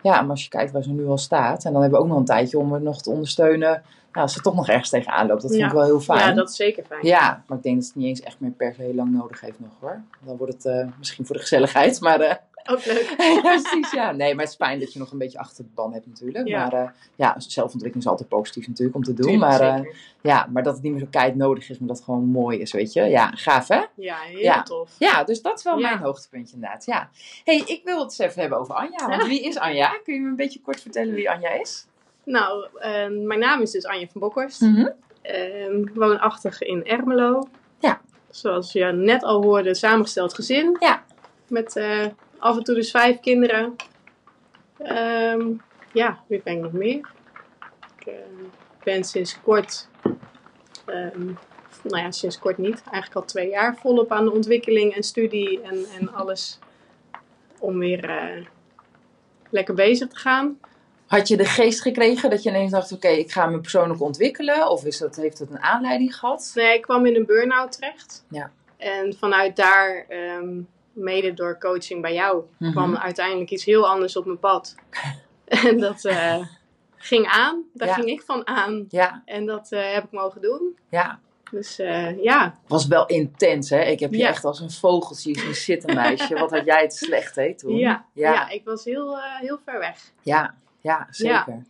Ja, 0.03 0.21
maar 0.21 0.31
als 0.31 0.43
je 0.43 0.49
kijkt 0.49 0.73
waar 0.73 0.83
ze 0.83 0.93
nu 0.93 1.07
al 1.07 1.19
staat. 1.19 1.65
En 1.65 1.73
dan 1.73 1.81
hebben 1.83 1.99
we 1.99 2.05
ook 2.05 2.11
nog 2.11 2.19
een 2.19 2.25
tijdje 2.25 2.59
om 2.59 2.73
het 2.73 2.83
nog 2.83 3.03
te 3.03 3.11
ondersteunen. 3.11 3.83
Nou, 4.13 4.31
als 4.31 4.33
ze 4.33 4.41
toch 4.41 4.55
nog 4.55 4.69
ergens 4.69 4.91
tegenaan 4.91 5.27
loopt. 5.27 5.43
Dat 5.43 5.51
vind 5.51 5.65
ik 5.65 5.73
wel 5.73 5.85
heel 5.85 6.01
fijn. 6.01 6.29
Ja, 6.29 6.33
dat 6.33 6.49
is 6.49 6.57
zeker 6.57 6.85
fijn. 6.85 7.07
Ja, 7.07 7.43
maar 7.47 7.57
ik 7.57 7.63
denk 7.63 7.77
dat 7.77 7.87
het 7.87 7.95
niet 7.95 8.07
eens 8.07 8.21
echt 8.21 8.41
meer 8.41 8.51
per 8.51 8.75
se 8.75 8.83
heel 8.83 8.95
lang 8.95 9.13
nodig 9.13 9.41
heeft 9.41 9.61
nog 9.61 9.71
hoor. 9.81 10.01
Dan 10.21 10.37
wordt 10.37 10.53
het 10.53 10.65
eh, 10.65 10.87
misschien 10.99 11.27
voor 11.27 11.35
de 11.35 11.41
gezelligheid. 11.41 12.01
Maar 12.01 12.21
eh, 12.21 12.35
Ook 12.73 12.85
leuk. 12.85 13.15
ja, 13.19 13.41
precies, 13.41 13.91
ja. 13.91 14.13
Nee, 14.13 14.35
maar 14.35 14.45
het 14.45 14.53
is 14.53 14.57
fijn 14.67 14.81
dat 14.81 14.93
je 14.93 14.99
nog 14.99 15.13
een 15.13 15.19
beetje 15.19 15.39
achter 15.39 15.65
de 15.65 15.71
ban 15.75 15.93
hebt 15.93 16.07
natuurlijk. 16.07 16.49
Ja. 16.49 16.59
Maar 16.59 16.73
eh, 16.73 16.89
ja, 17.17 17.35
zelfontwikkeling 17.39 18.05
is 18.05 18.11
altijd 18.11 18.29
positief 18.29 18.67
natuurlijk 18.69 18.97
om 18.97 19.03
te 19.03 19.15
doen. 19.15 19.27
Tuurlijk, 19.27 19.51
maar 19.51 19.61
eh, 19.61 19.95
ja, 20.21 20.49
maar 20.53 20.63
dat 20.63 20.75
het 20.75 20.83
niet 20.83 20.93
meer 20.93 21.01
zo 21.01 21.07
keihard 21.11 21.37
nodig 21.39 21.71
is, 21.71 21.79
maar 21.79 21.89
dat 21.89 21.97
het 21.97 22.05
gewoon 22.05 22.25
mooi 22.25 22.59
is, 22.59 22.73
weet 22.73 22.93
je. 22.93 23.03
Ja, 23.03 23.31
gaaf 23.35 23.69
hè? 23.69 23.83
Ja, 23.95 24.17
heel 24.17 24.39
Ja. 24.39 24.63
tof. 24.63 24.91
Ja, 24.99 25.25
dus 25.25 25.43
dat 25.43 25.59
is 25.59 25.65
wel 25.65 25.79
Ja. 25.79 25.89
mijn 25.89 26.03
hoogtepuntje 26.03 26.55
inderdaad, 26.55 26.85
ja. 26.85 27.11
hey, 27.45 27.63
ik 27.67 27.81
wil 27.85 27.95
het 27.99 28.05
eens 28.05 28.19
even 28.19 28.41
hebben 28.41 28.59
over 28.59 28.75
Anja. 28.75 29.09
Want 29.09 29.27
wie 29.33 29.43
is 29.43 29.59
Anja? 29.59 29.99
Kun 30.05 30.15
je 30.15 30.21
me 30.21 30.29
een 30.29 30.37
beetje 30.37 30.61
kort 30.61 30.81
vertellen 30.81 31.15
wie 31.15 31.31
Anja 31.31 31.51
is? 31.51 31.87
Nou, 32.25 32.67
eh, 32.79 32.91
mijn 33.09 33.39
naam 33.39 33.61
is 33.61 33.71
dus 33.71 33.85
Anja 33.87 34.07
van 34.13 34.21
Bokhorst. 34.21 34.61
Mhm. 34.61 34.89
Ehm, 35.23 35.85
woonachtig 35.95 36.63
in 36.63 36.85
Ermelo. 36.85 37.49
Ja. 37.79 38.01
Zoals 38.31 38.73
je 38.73 38.85
net 38.85 39.23
al 39.23 39.43
hoorde, 39.43 39.75
samengesteld 39.75 40.35
gezin. 40.35 40.77
Ja. 40.81 41.03
Met 41.49 41.77
eh, 41.77 42.07
af 42.39 42.57
en 42.57 42.63
toe 42.63 42.75
dus 42.75 42.91
vijf 42.91 43.21
kinderen. 43.21 43.77
Ehm, 44.79 45.53
ja, 45.93 46.19
wie 46.27 46.41
ben 46.45 46.57
ik 46.57 46.63
nog 46.63 46.73
meer? 46.73 47.11
Ik 47.99 48.07
eh, 48.07 48.15
ben 48.85 49.05
sinds 49.05 49.41
kort, 49.43 49.89
ehm, 50.87 51.25
nou 51.83 52.03
ja, 52.03 52.11
sinds 52.11 52.39
kort 52.39 52.59
niet, 52.59 52.83
eigenlijk 52.85 53.15
al 53.15 53.25
twee 53.25 53.49
jaar 53.49 53.77
volop 53.77 54.13
aan 54.13 54.25
de 54.25 54.33
ontwikkeling 54.33 54.95
en 54.95 55.03
studie 55.03 55.61
en, 55.63 55.85
en 55.99 56.15
alles 56.15 56.59
om 57.59 57.79
weer 57.79 58.11
eh, 58.11 58.47
lekker 59.51 59.75
bezig 59.75 60.09
te 60.09 60.17
gaan. 60.17 60.59
Had 61.07 61.29
je 61.29 61.37
de 61.37 61.45
geest 61.45 61.83
gekregen 61.83 62.31
dat 62.31 62.43
je 62.43 62.49
ineens 62.49 62.71
dacht, 62.71 62.93
oké, 62.93 63.09
ik 63.09 63.31
ga 63.31 63.47
me 63.47 63.61
persoonlijk 63.61 64.01
ontwikkelen? 64.01 64.71
Of 64.71 64.85
is 64.85 64.99
dat, 64.99 65.17
heeft 65.17 65.39
het 65.39 65.51
een 65.51 65.63
aanleiding 65.63 66.17
gehad? 66.17 66.53
Nee, 66.55 66.75
ik 66.75 66.83
kwam 66.83 67.07
in 67.07 67.17
een 67.17 67.27
burn-out 67.27 67.73
terecht. 67.73 68.25
Ja. 68.31 68.51
En 68.77 69.15
vanuit 69.19 69.57
daar, 69.57 70.05
ehm, 70.09 70.61
mede 70.99 71.35
door 71.35 71.59
coaching 71.59 72.03
bij 72.03 72.15
jou, 72.15 72.43
Mhm. 72.59 72.73
kwam 72.73 72.97
uiteindelijk 72.97 73.51
iets 73.51 73.65
heel 73.65 73.89
anders 73.89 74.17
op 74.17 74.25
mijn 74.25 74.39
pad. 74.39 74.75
en 75.45 75.79
dat 75.79 76.05
eh, 76.05 76.47
ging 76.97 77.27
aan. 77.27 77.63
Daar 77.75 77.89
Ja. 77.89 77.95
ging 77.95 78.09
ik 78.09 78.23
van 78.23 78.47
aan. 78.47 78.87
Ja, 78.89 79.23
En 79.25 79.47
dat 79.47 79.73
eh, 79.73 79.93
heb 79.93 80.05
ik 80.05 80.11
mogen 80.11 80.41
doen. 80.41 80.79
ja. 80.89 81.21
Dus 81.51 81.79
eh, 81.79 82.23
ja, 82.23 82.59
Was 82.67 82.87
wel 82.87 83.07
intens, 83.07 83.71
hè? 83.71 83.81
Ik 83.81 84.01
heb 84.01 84.11
je 84.11 84.19
Ja. 84.19 84.29
echt 84.29 84.45
als 84.45 84.61
een 84.61 84.71
vogeltje 84.71 85.35
zien 85.39 85.55
zitten, 85.71 85.95
meisje. 85.95 86.35
Wat 86.39 86.51
had 86.51 86.65
jij 86.65 86.83
het 86.83 86.95
slecht, 86.95 87.37
hè, 87.37 87.55
toen? 87.57 87.77
ja, 87.77 88.05
ja. 88.13 88.33
ja. 88.33 88.49
ik 88.49 88.65
was 88.65 88.85
heel, 88.85 89.17
eh, 89.19 89.23
heel 89.41 89.59
ver 89.65 89.79
weg. 89.79 90.11
Ja, 90.23 90.55
ja, 90.81 91.07
zeker. 91.11 91.63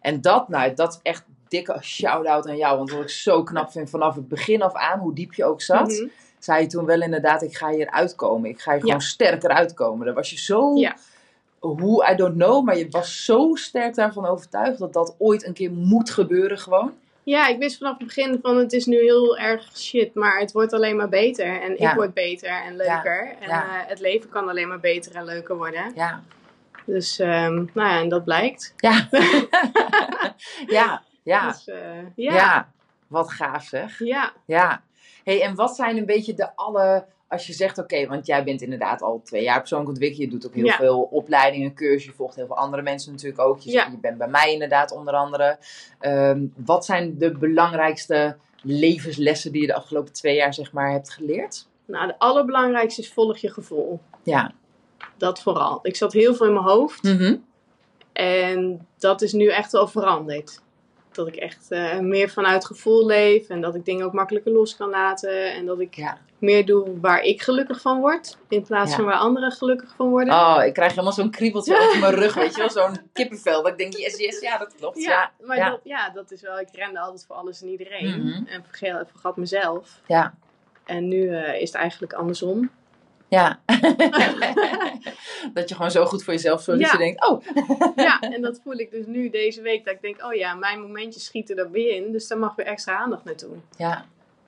En 0.00 0.20
dat, 0.20 0.48
nou, 0.48 0.74
dat 0.74 0.92
is 0.92 0.98
echt 1.02 1.24
dikke 1.48 1.78
shout-out 1.82 2.48
aan 2.48 2.56
jou. 2.56 2.76
Want 2.76 2.90
wat 2.90 3.02
ik 3.02 3.08
zo 3.10 3.42
knap 3.42 3.70
vind 3.70 3.90
vanaf 3.90 4.14
het 4.14 4.28
begin 4.28 4.62
af 4.62 4.74
aan, 4.74 4.98
hoe 4.98 5.14
diep 5.14 5.34
je 5.34 5.44
ook 5.44 5.62
zat, 5.62 5.88
Mhm. 5.88 6.06
Zei 6.38 6.62
je 6.62 6.66
toen 6.68 6.84
wel 6.84 7.00
inderdaad, 7.02 7.42
ik 7.42 7.56
ga 7.56 7.68
hier 7.70 7.90
uitkomen. 7.90 8.50
Ik 8.50 8.60
ga 8.60 8.72
hier 8.72 8.80
gewoon 8.80 9.00
sterker 9.00 9.50
uitkomen. 9.50 10.06
Daar 10.06 10.14
was 10.14 10.30
je 10.30 10.38
zo, 10.38 10.74
hoe, 11.58 12.08
I 12.10 12.14
don't 12.14 12.34
know, 12.34 12.64
maar 12.64 12.76
je 12.78 12.88
was 12.90 13.24
zo 13.24 13.54
sterk 13.54 13.94
daarvan 13.94 14.26
overtuigd 14.26 14.78
dat 14.78 14.92
dat 14.92 15.14
ooit 15.18 15.46
een 15.46 15.52
keer 15.52 15.70
moet 15.72 16.10
gebeuren 16.10 16.58
gewoon. 16.58 16.92
Ja, 17.22 17.46
ik 17.48 17.58
wist 17.58 17.78
vanaf 17.78 17.98
het 17.98 18.06
begin 18.06 18.38
van 18.42 18.56
het 18.56 18.72
is 18.72 18.86
nu 18.86 18.96
heel 19.00 19.38
erg 19.38 19.76
shit, 19.78 20.14
maar 20.14 20.38
het 20.38 20.52
wordt 20.52 20.72
alleen 20.72 20.96
maar 20.96 21.08
beter. 21.08 21.60
En 21.60 21.74
Ja. 21.78 21.90
ik 21.90 21.96
word 21.96 22.14
beter 22.14 22.48
en 22.66 22.76
leuker. 22.76 23.34
En 23.40 23.48
Ja. 23.48 23.62
eh, 23.64 23.88
het 23.88 24.00
leven 24.00 24.28
kan 24.30 24.48
alleen 24.48 24.68
maar 24.68 24.80
beter 24.80 25.14
en 25.14 25.24
leuker 25.24 25.56
worden. 25.56 25.92
Ja, 25.94 26.22
Dus 26.84 27.18
ehm, 27.18 27.54
nou 27.54 27.88
ja, 27.88 28.00
en 28.00 28.08
dat 28.08 28.24
blijkt. 28.24 28.74
ja, 28.76 29.08
ja, 30.66 31.02
ja. 31.22 31.46
Dus, 31.50 31.68
eh, 31.68 31.78
ja. 32.16 32.34
ja. 32.34 32.68
Wat 33.06 33.30
gaaf 33.32 33.64
zeg. 33.64 33.98
Ja. 33.98 34.32
Ja. 34.44 34.82
Hey, 35.26 35.42
en 35.42 35.54
wat 35.54 35.76
zijn 35.76 35.96
een 35.96 36.06
beetje 36.06 36.34
de 36.34 36.56
alle 36.56 37.04
als 37.28 37.46
je 37.46 37.52
zegt, 37.52 37.78
oké, 37.78 38.06
want 38.06 38.26
jij 38.26 38.44
bent 38.44 38.60
inderdaad 38.62 39.02
al 39.02 39.20
twee 39.24 39.42
jaar 39.42 39.58
persoonlijk 39.58 39.90
ontwikkeld. 39.90 40.20
Je 40.22 40.28
doet 40.28 40.46
ook 40.46 40.54
heel 40.54 40.64
Ja. 40.64 40.76
veel 40.76 41.00
opleidingen, 41.10 41.74
cursussen. 41.74 42.10
Je 42.10 42.16
volgt 42.16 42.34
heel 42.36 42.46
veel 42.46 42.56
andere 42.56 42.82
mensen 42.82 43.12
natuurlijk 43.12 43.40
ook. 43.40 43.60
Je, 43.60 43.70
Ja. 43.70 43.88
je 43.90 43.98
bent 43.98 44.18
bij 44.18 44.28
mij 44.28 44.52
inderdaad 44.52 44.92
onder 44.92 45.14
andere. 45.14 45.58
Ehm, 46.00 46.46
wat 46.56 46.84
zijn 46.84 47.18
de 47.18 47.32
belangrijkste 47.38 48.36
levenslessen 48.62 49.52
die 49.52 49.60
je 49.60 49.66
de 49.66 49.74
afgelopen 49.74 50.12
twee 50.12 50.34
jaar 50.34 50.54
zeg 50.54 50.72
maar 50.72 50.90
hebt 50.92 51.10
geleerd? 51.10 51.66
Nou, 51.84 52.06
de 52.06 52.18
allerbelangrijkste 52.18 53.00
is 53.00 53.12
volg 53.12 53.38
je 53.38 53.50
gevoel. 53.52 54.00
Ja. 54.22 54.52
Dat 55.16 55.40
vooral. 55.42 55.78
Ik 55.82 55.96
zat 55.96 56.12
heel 56.12 56.34
veel 56.34 56.46
in 56.46 56.52
mijn 56.52 56.64
hoofd. 56.64 57.02
Mhm. 57.02 57.36
En 58.12 58.86
dat 58.98 59.22
is 59.22 59.32
nu 59.32 59.46
echt 59.48 59.72
wel 59.72 59.86
veranderd. 59.88 60.62
Dat 61.16 61.26
ik 61.26 61.36
echt 61.36 61.70
eh, 61.70 61.98
meer 61.98 62.28
vanuit 62.28 62.64
gevoel 62.64 63.06
leef. 63.06 63.48
En 63.48 63.60
dat 63.60 63.74
ik 63.74 63.84
dingen 63.84 64.06
ook 64.06 64.12
makkelijker 64.12 64.52
los 64.52 64.76
kan 64.76 64.88
laten. 64.90 65.52
En 65.52 65.66
dat 65.66 65.80
ik 65.80 65.94
Ja. 65.94 66.18
meer 66.38 66.66
doe 66.66 67.00
waar 67.00 67.22
ik 67.22 67.42
gelukkig 67.42 67.80
van 67.80 68.00
word. 68.00 68.36
In 68.48 68.62
plaats 68.62 68.90
Ja. 68.90 68.96
van 68.96 69.04
waar 69.04 69.18
anderen 69.18 69.52
gelukkig 69.52 69.94
van 69.96 70.08
worden. 70.08 70.34
Oh, 70.34 70.62
ik 70.64 70.72
krijg 70.74 70.90
helemaal 70.90 71.12
zo'n 71.12 71.30
kriebeltje 71.30 71.78
over 71.82 71.98
mijn 72.00 72.14
rug, 72.14 72.34
weet 72.34 72.54
je 72.54 72.58
wel? 72.60 72.70
Zo'n 72.70 73.10
kippenvel. 73.12 73.62
Dat 73.62 73.72
ik 73.72 73.78
denk, 73.78 73.92
yes, 73.96 74.16
yes, 74.16 74.40
ja, 74.40 74.58
dat 74.58 74.74
klopt. 74.74 75.02
Ja, 75.02 75.30
maar 75.40 75.56
ja. 75.56 75.70
Dat, 75.70 75.80
ja, 75.84 76.10
dat 76.10 76.30
is 76.30 76.42
wel. 76.42 76.58
Ik 76.60 76.68
rende 76.72 77.00
altijd 77.00 77.24
voor 77.26 77.36
alles 77.36 77.62
en 77.62 77.68
iedereen. 77.68 78.20
Mhm. 78.20 78.46
En 78.46 78.64
vergat 79.06 79.36
mezelf. 79.36 80.00
Ja. 80.06 80.34
En 80.84 81.08
nu 81.08 81.28
eh, 81.34 81.60
is 81.60 81.72
het 81.72 81.80
eigenlijk 81.80 82.12
andersom. 82.12 82.70
Ja. 83.28 83.60
dat 85.54 85.68
je 85.68 85.74
gewoon 85.74 85.90
zo 85.90 86.04
goed 86.04 86.24
voor 86.24 86.32
jezelf 86.32 86.62
zorgt 86.62 86.80
dat 86.82 86.90
je 86.90 86.98
denkt, 86.98 87.28
oh, 87.28 87.42
ja, 87.96 88.20
en 88.20 88.40
dat 88.42 88.60
voel 88.64 88.78
ik 88.78 88.90
dus 88.90 89.06
nu 89.06 89.30
deze 89.30 89.62
week. 89.62 89.84
Dat 89.84 89.94
ik 89.94 90.02
denk, 90.02 90.24
oh 90.24 90.34
ja, 90.34 90.54
mijn 90.54 90.80
momentjes 90.80 91.24
schieten 91.24 91.56
er 91.58 91.70
weer 91.70 91.94
in. 91.94 92.12
Dus 92.12 92.28
daar 92.28 92.38
mag 92.38 92.54
weer 92.54 92.66
extra 92.66 92.96
aandacht 92.96 93.24
naartoe. 93.24 93.54
ja. 93.76 94.04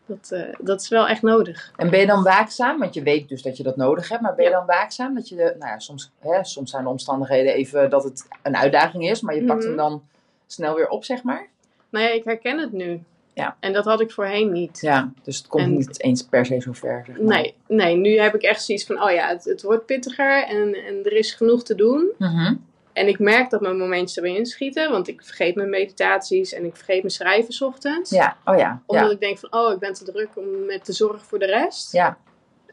Dat, 0.07 0.31
eh, 0.31 0.55
dat 0.61 0.81
is 0.81 0.89
wel 0.89 1.09
echt 1.09 1.23
nodig. 1.23 1.73
En 1.77 1.91
ben 1.91 2.01
je 2.01 2.07
dan 2.07 2.23
waakzaam? 2.23 2.79
Want 2.79 2.95
je 2.95 3.03
weet 3.03 3.29
dus 3.29 3.43
dat 3.43 3.57
je 3.57 3.63
dat 3.63 3.77
nodig 3.77 4.09
hebt. 4.09 4.23
Maar 4.23 4.35
ben 4.35 4.45
je 4.45 4.51
Ja. 4.51 4.57
dan 4.57 4.67
waakzaam? 4.67 5.15
Dat 5.15 5.29
je 5.29 5.37
de, 5.37 5.55
nou 5.59 5.71
ja, 5.73 5.79
soms, 5.79 6.11
hè, 6.19 6.45
soms 6.45 6.71
zijn 6.71 6.83
de 6.83 6.89
omstandigheden 6.89 7.55
even 7.55 7.91
dat 7.91 8.05
het 8.05 8.27
een 8.43 8.57
uitdaging 8.57 9.11
is. 9.11 9.21
Maar 9.21 9.35
je 9.35 9.45
pakt 9.45 9.59
Mhm. 9.59 9.69
hem 9.69 9.77
dan 9.77 10.03
snel 10.47 10.75
weer 10.75 10.89
op, 10.89 11.05
zeg 11.05 11.23
maar. 11.23 11.49
Nou 11.91 12.05
ja, 12.05 12.11
ik 12.11 12.25
herken 12.25 12.59
het 12.59 12.73
nu. 12.73 13.03
Ja. 13.43 13.57
En 13.61 13.73
dat 13.73 13.85
had 13.85 14.01
ik 14.01 14.11
voorheen 14.11 14.53
niet. 14.53 14.79
Ja, 14.81 15.13
dus 15.23 15.37
het 15.37 15.47
komt 15.47 15.65
En- 15.65 15.75
niet 15.75 16.03
eens 16.03 16.23
per 16.23 16.47
se 16.47 16.61
zo 16.61 16.73
ver. 16.73 17.03
Zeg 17.07 17.17
maar. 17.17 17.27
Nee, 17.37 17.55
nee, 17.67 17.97
nu 17.97 18.19
heb 18.19 18.35
ik 18.35 18.43
echt 18.43 18.65
zoiets 18.65 18.85
van, 18.87 19.03
oh 19.03 19.11
ja, 19.11 19.29
het, 19.29 19.45
het 19.45 19.63
wordt 19.63 19.87
pittiger 19.87 20.45
en, 20.45 20.75
en 20.75 21.05
er 21.05 21.13
is 21.13 21.33
genoeg 21.35 21.63
te 21.63 21.75
doen. 21.75 22.09
Mhm. 22.19 22.55
En 22.93 23.09
ik 23.09 23.19
merk 23.19 23.51
dat 23.51 23.61
mijn 23.61 23.77
momentjes 23.79 24.17
erbij 24.17 24.35
inschieten, 24.37 24.91
want 24.91 25.09
ik 25.09 25.23
vergeet 25.25 25.55
mijn 25.55 25.71
meditaties 25.71 26.53
en 26.53 26.65
ik 26.65 26.77
vergeet 26.77 26.99
mijn 26.99 27.11
schrijven 27.13 27.53
's 27.53 27.61
ochtends. 27.61 28.11
Ja, 28.11 28.37
oh 28.45 28.57
ja. 28.59 28.83
Omdat 28.87 29.07
Ja, 29.07 29.13
ik 29.13 29.21
denk 29.21 29.39
van, 29.39 29.53
oh, 29.53 29.73
ik 29.73 29.79
ben 29.79 29.93
te 29.95 30.05
druk 30.05 30.29
om 30.35 30.65
met 30.67 30.87
de 30.87 30.93
zorg 30.93 31.25
voor 31.25 31.39
de 31.39 31.47
rest. 31.47 31.93
ja. 31.93 32.19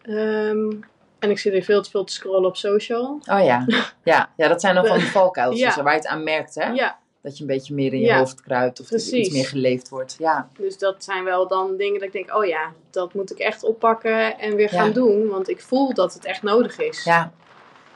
Ehm, 0.02 0.72
en 1.20 1.30
ik 1.30 1.40
zit 1.40 1.52
weer 1.52 1.64
veel 1.64 1.82
te 1.82 1.90
veel 1.90 2.04
te 2.04 2.14
scrollen 2.14 2.46
op 2.46 2.56
social. 2.58 3.20
oh 3.32 3.44
ja. 3.44 3.66
Ja. 4.04 4.30
ja, 4.38 4.48
dat 4.48 4.62
zijn 4.62 4.76
dan 4.76 4.86
van 4.86 4.98
die 4.98 5.08
valkuiltjes 5.08 5.76
Ja. 5.76 5.84
waar 5.84 5.94
je 5.94 6.00
het 6.00 6.08
aan 6.08 6.24
merkt, 6.24 6.56
hè? 6.56 6.70
Ja, 6.70 6.98
Dat 7.26 7.36
je 7.38 7.42
een 7.44 7.50
beetje 7.50 7.74
meer 7.74 7.94
in 7.94 8.00
je 8.00 8.06
Ja. 8.06 8.18
hoofd 8.18 8.42
kruipt 8.42 8.80
of 8.80 8.90
er 8.90 8.96
iets 8.96 9.10
Precies. 9.10 9.34
meer 9.34 9.46
geleefd 9.46 9.90
wordt. 9.90 10.16
Ja, 10.20 10.50
dus 10.58 10.78
dat 10.78 11.04
zijn 11.04 11.24
wel 11.24 11.48
dan 11.48 11.78
dingen 11.78 11.94
dat 11.94 12.04
ik 12.08 12.12
denk, 12.14 12.36
oh 12.36 12.46
ja, 12.46 12.74
dat 12.90 13.14
moet 13.14 13.32
ik 13.32 13.38
echt 13.38 13.64
oppakken 13.64 14.40
en 14.40 14.56
weer 14.56 14.74
Ja. 14.74 14.82
gaan 14.82 14.92
doen. 14.94 15.28
Want 15.28 15.50
ik 15.50 15.62
voel 15.62 15.94
dat 15.94 16.14
het 16.14 16.26
echt 16.26 16.44
nodig 16.44 16.80
is. 16.80 17.04
ja. 17.04 17.32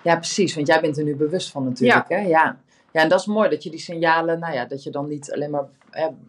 ja, 0.01 0.15
precies. 0.15 0.55
Want 0.55 0.67
jij 0.67 0.81
bent 0.81 0.97
er 0.97 1.03
nu 1.03 1.15
bewust 1.15 1.51
van 1.51 1.63
natuurlijk, 1.63 2.09
hè? 2.09 2.17
Ja. 2.19 2.57
Ja, 2.91 3.01
en 3.01 3.09
dat 3.09 3.19
is 3.19 3.25
mooi 3.25 3.49
dat 3.49 3.63
je 3.63 3.69
die 3.69 3.79
signalen, 3.79 4.39
nou 4.39 4.53
ja, 4.53 4.65
dat 4.65 4.83
je 4.83 4.89
dan 4.89 5.07
niet 5.07 5.33
alleen 5.33 5.49
maar 5.49 5.65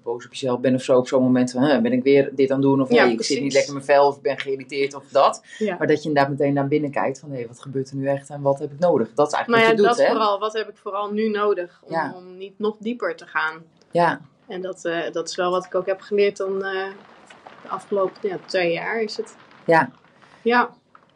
boos 0.02 0.25
op 0.26 0.31
jezelf 0.33 0.61
bent 0.61 0.75
of 0.76 0.83
zo 0.83 0.97
op 0.99 1.09
zo'n 1.09 1.23
moment 1.23 1.50
van, 1.50 1.62
hè, 1.62 1.81
ben 1.81 1.93
ik 1.93 2.02
weer 2.02 2.31
dit 2.35 2.50
aan 2.50 2.57
het 2.57 2.67
doen 2.67 2.81
of 2.81 2.90
Ja, 2.90 3.05
ik 3.05 3.23
zit 3.23 3.40
niet 3.40 3.52
lekker 3.52 3.71
in 3.71 3.75
mijn 3.75 3.87
vel 3.87 4.07
of 4.07 4.17
ik 4.17 4.23
ben 4.23 4.38
geïrriteerd 4.38 4.95
of 4.95 5.05
dat. 5.09 5.43
Ja. 5.59 5.76
Maar 5.79 5.87
dat 5.87 6.02
je 6.02 6.09
inderdaad 6.09 6.33
meteen 6.33 6.52
naar 6.55 6.69
binnen 6.69 6.90
kijkt 6.90 7.19
van, 7.19 7.31
hé, 7.33 7.47
wat 7.47 7.61
gebeurt 7.62 7.90
er 7.90 7.97
nu 7.97 8.07
echt 8.07 8.31
en 8.31 8.43
wat 8.43 8.59
heb 8.59 8.73
ik 8.73 8.79
nodig? 8.79 9.09
Dat 9.14 9.26
is 9.26 9.33
eigenlijk 9.33 9.49
Maar 9.49 9.73
ja, 9.73 9.76
wat 9.76 9.76
je 9.76 9.87
dat 9.88 9.97
doet, 9.97 10.07
hè? 10.07 10.12
vooral. 10.12 10.38
Wat 10.38 10.52
heb 10.52 10.69
ik 10.69 10.76
vooral 10.76 11.12
nu 11.12 11.29
nodig 11.29 11.81
om, 11.85 11.93
Ja. 11.93 12.12
om 12.17 12.37
niet 12.37 12.59
nog 12.59 12.76
dieper 12.79 13.17
te 13.17 13.26
gaan? 13.26 13.62
Ja, 13.90 14.21
En 14.47 14.61
dat, 14.62 14.85
eh, 14.85 15.12
dat 15.12 15.29
is 15.29 15.37
wel 15.37 15.50
wat 15.50 15.64
ik 15.64 15.75
ook 15.75 15.87
heb 15.87 16.00
geleerd 16.00 16.37
dan 16.37 16.64
eh, 16.64 16.87
de 17.62 17.69
afgelopen 17.69 18.29
ja, 18.29 18.38
twee 18.47 18.73
jaar 18.73 19.00
is 19.02 19.17
het. 19.17 19.37
ja. 19.67 19.90
Ja, 20.43 20.71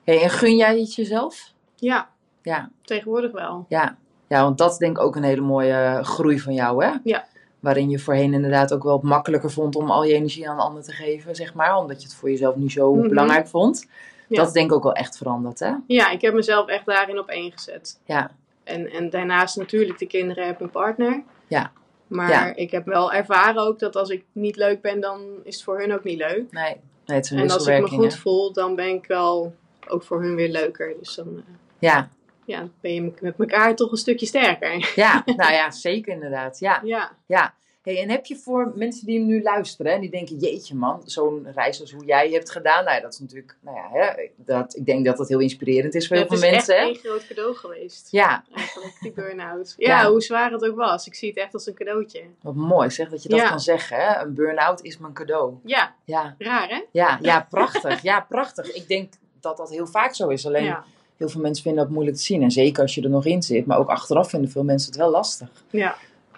Hey, 0.05 0.23
en 0.23 0.31
gun 0.31 0.57
jij 0.57 0.79
het 0.81 0.95
jezelf? 0.95 1.53
ja, 1.77 2.09
Ja, 2.43 2.71
tegenwoordig 2.83 3.33
wel. 3.33 3.65
ja. 3.69 3.97
Ja, 4.29 4.43
want 4.43 4.59
dat 4.59 4.71
is 4.73 4.77
denk 4.77 4.97
ik 4.97 5.03
ook 5.03 5.17
een 5.17 5.23
hele 5.23 5.41
mooie 5.41 5.99
groei 6.03 6.41
van 6.41 6.55
jou, 6.55 6.85
hè? 6.85 6.93
Ja. 7.05 7.25
Waarin 7.65 7.91
je 7.91 7.99
voorheen 7.99 8.35
inderdaad 8.35 8.73
ook 8.73 8.83
wel 8.83 9.01
makkelijker 9.03 9.51
vond 9.51 9.77
om 9.77 9.91
al 9.91 10.05
je 10.05 10.15
energie 10.15 10.49
aan 10.49 10.55
een 10.57 10.63
ander 10.63 10.83
te 10.83 10.93
geven, 10.93 11.35
zeg 11.35 11.55
maar. 11.55 11.77
Omdat 11.77 12.03
je 12.03 12.09
het 12.09 12.17
voor 12.17 12.31
jezelf 12.31 12.57
niet 12.57 12.73
zo 12.73 12.95
Mhm. 12.95 13.09
belangrijk 13.09 13.47
vond. 13.49 13.87
Ja. 14.29 14.37
Dat 14.37 14.47
is 14.47 14.53
denk 14.53 14.71
ik 14.71 14.77
ook 14.77 14.83
wel 14.83 14.93
echt 14.93 15.17
veranderd, 15.17 15.59
hè? 15.59 15.73
Ja, 15.87 16.11
ik 16.11 16.21
heb 16.21 16.35
mezelf 16.35 16.67
echt 16.69 16.87
daarin 16.87 17.19
op 17.19 17.29
één 17.29 17.53
gezet. 17.53 18.01
Ja, 18.05 18.31
En, 18.65 18.91
en 18.91 19.11
daarnaast 19.11 19.57
natuurlijk 19.57 19.99
de 19.99 20.07
kinderen 20.07 20.47
heb 20.47 20.59
mijn 20.59 20.71
partner. 20.71 21.23
Ja. 21.47 21.71
Maar 22.07 22.29
Ja. 22.31 22.55
ik 22.55 22.71
heb 22.71 22.87
wel 22.87 23.13
ervaren 23.13 23.63
ook 23.63 23.79
dat 23.79 23.97
als 23.97 24.09
ik 24.09 24.25
niet 24.33 24.57
leuk 24.57 24.81
ben, 24.81 25.01
dan 25.01 25.21
is 25.43 25.55
het 25.55 25.65
voor 25.65 25.79
hun 25.81 25.93
ook 25.93 26.05
niet 26.05 26.19
leuk. 26.19 26.45
nee. 26.51 26.77
Nee, 27.07 27.17
het 27.17 27.25
is 27.25 27.31
een 27.31 27.39
En 27.39 27.51
als 27.51 27.67
ik 27.67 27.81
me 27.81 27.89
goed 27.89 28.13
hè? 28.13 28.19
voel, 28.19 28.53
dan 28.53 28.75
ben 28.75 28.89
ik 28.89 29.07
wel 29.07 29.55
ook 29.89 30.03
voor 30.03 30.23
hun 30.23 30.35
weer 30.35 30.49
leuker. 30.51 30.95
Dus 30.99 31.15
dan 31.15 31.27
eh, 31.37 31.43
Ja, 31.79 32.09
ja, 32.47 32.69
ben 32.81 32.95
je 32.95 33.13
met 33.21 33.39
elkaar 33.39 33.75
toch 33.77 33.91
een 33.91 33.97
stukje 33.97 34.27
sterker. 34.27 34.93
ja, 34.97 35.23
nou 35.27 35.53
ja, 35.53 35.71
zeker 35.71 36.13
inderdaad. 36.13 36.59
Ja, 36.59 36.81
Ja. 36.85 37.17
ja. 37.27 37.55
Hey, 37.83 38.03
en 38.03 38.11
heb 38.11 38.27
je 38.27 38.37
voor 38.37 38.73
mensen 38.75 39.07
die 39.07 39.19
hem 39.19 39.27
nu 39.27 39.43
luisteren 39.43 39.93
en 39.93 40.01
die 40.01 40.11
denken, 40.11 40.37
jeetje 40.37 40.75
man, 40.75 41.03
zo'n 41.05 41.47
reis 41.55 41.81
als 41.81 41.93
hoe 41.93 42.05
jij 42.05 42.31
hebt 42.31 42.51
gedaan, 42.51 42.85
nou 42.85 42.97
ja, 42.97 43.03
dat 43.03 43.13
is 43.13 43.19
natuurlijk, 43.19 43.57
nou 43.61 43.77
ja, 43.77 43.89
hè, 43.93 44.29
dat, 44.37 44.77
ik 44.77 44.87
denk 44.87 45.05
dat 45.05 45.17
dat 45.17 45.29
heel 45.29 45.39
inspirerend 45.41 45.95
is 45.95 46.07
voor 46.07 46.17
heel 46.17 46.27
het 46.29 46.39
veel 46.39 46.49
is 46.49 46.51
mensen. 46.55 46.75
echt 46.77 46.83
hè? 46.85 46.89
één 46.93 46.97
groot 46.99 47.27
cadeau 47.27 47.55
geweest. 47.55 48.09
Ja, 48.11 48.45
Eigenlijk, 48.55 48.97
die 49.01 49.13
burn-out. 49.13 49.75
Ja, 49.77 50.01
Ja. 50.03 50.11
hoe 50.11 50.21
zwaar 50.23 50.51
het 50.53 50.65
ook 50.69 50.77
was. 50.77 51.07
Ik 51.07 51.15
zie 51.15 51.29
het 51.29 51.39
echt 51.39 51.55
als 51.55 51.67
een 51.67 51.75
cadeautje. 51.75 52.23
wat 52.43 52.55
mooi 52.55 52.91
zeg 52.91 53.09
dat 53.09 53.23
je 53.23 53.29
dat 53.29 53.39
Ja. 53.39 53.49
kan 53.49 53.61
zeggen. 53.61 53.97
Hè? 53.97 54.23
Een 54.23 54.35
burn-out 54.35 54.83
is 54.83 54.99
mijn 54.99 55.13
cadeau. 55.13 55.55
Ja, 55.65 55.95
Ja, 56.05 56.35
raar 56.39 56.69
hè? 56.69 56.83
ja, 56.91 57.19
ja, 57.23 57.47
prachtig. 57.51 58.03
Ja, 58.03 58.21
prachtig. 58.21 58.73
Ik 58.75 58.89
denk 58.89 59.13
dat 59.41 59.57
dat 59.57 59.71
heel 59.71 59.87
vaak 59.87 60.15
zo 60.15 60.29
is. 60.29 60.47
Alleen 60.47 60.65
Ja. 60.65 60.85
Heel 61.17 61.29
veel 61.29 61.41
mensen 61.41 61.63
vinden 61.63 61.83
dat 61.85 61.93
moeilijk 61.93 62.17
te 62.17 62.23
zien. 62.23 62.43
En 62.43 62.51
zeker 62.51 62.83
als 62.83 62.95
je 62.95 63.03
er 63.03 63.11
nog 63.11 63.25
in 63.27 63.43
zit. 63.43 63.67
Maar 63.67 63.79
ook 63.79 63.89
achteraf 63.89 64.29
vinden 64.31 64.51
veel 64.51 64.65
mensen 64.65 64.89
het 64.91 64.99
wel 65.01 65.11
lastig. 65.11 65.49
Ja. 65.71 65.97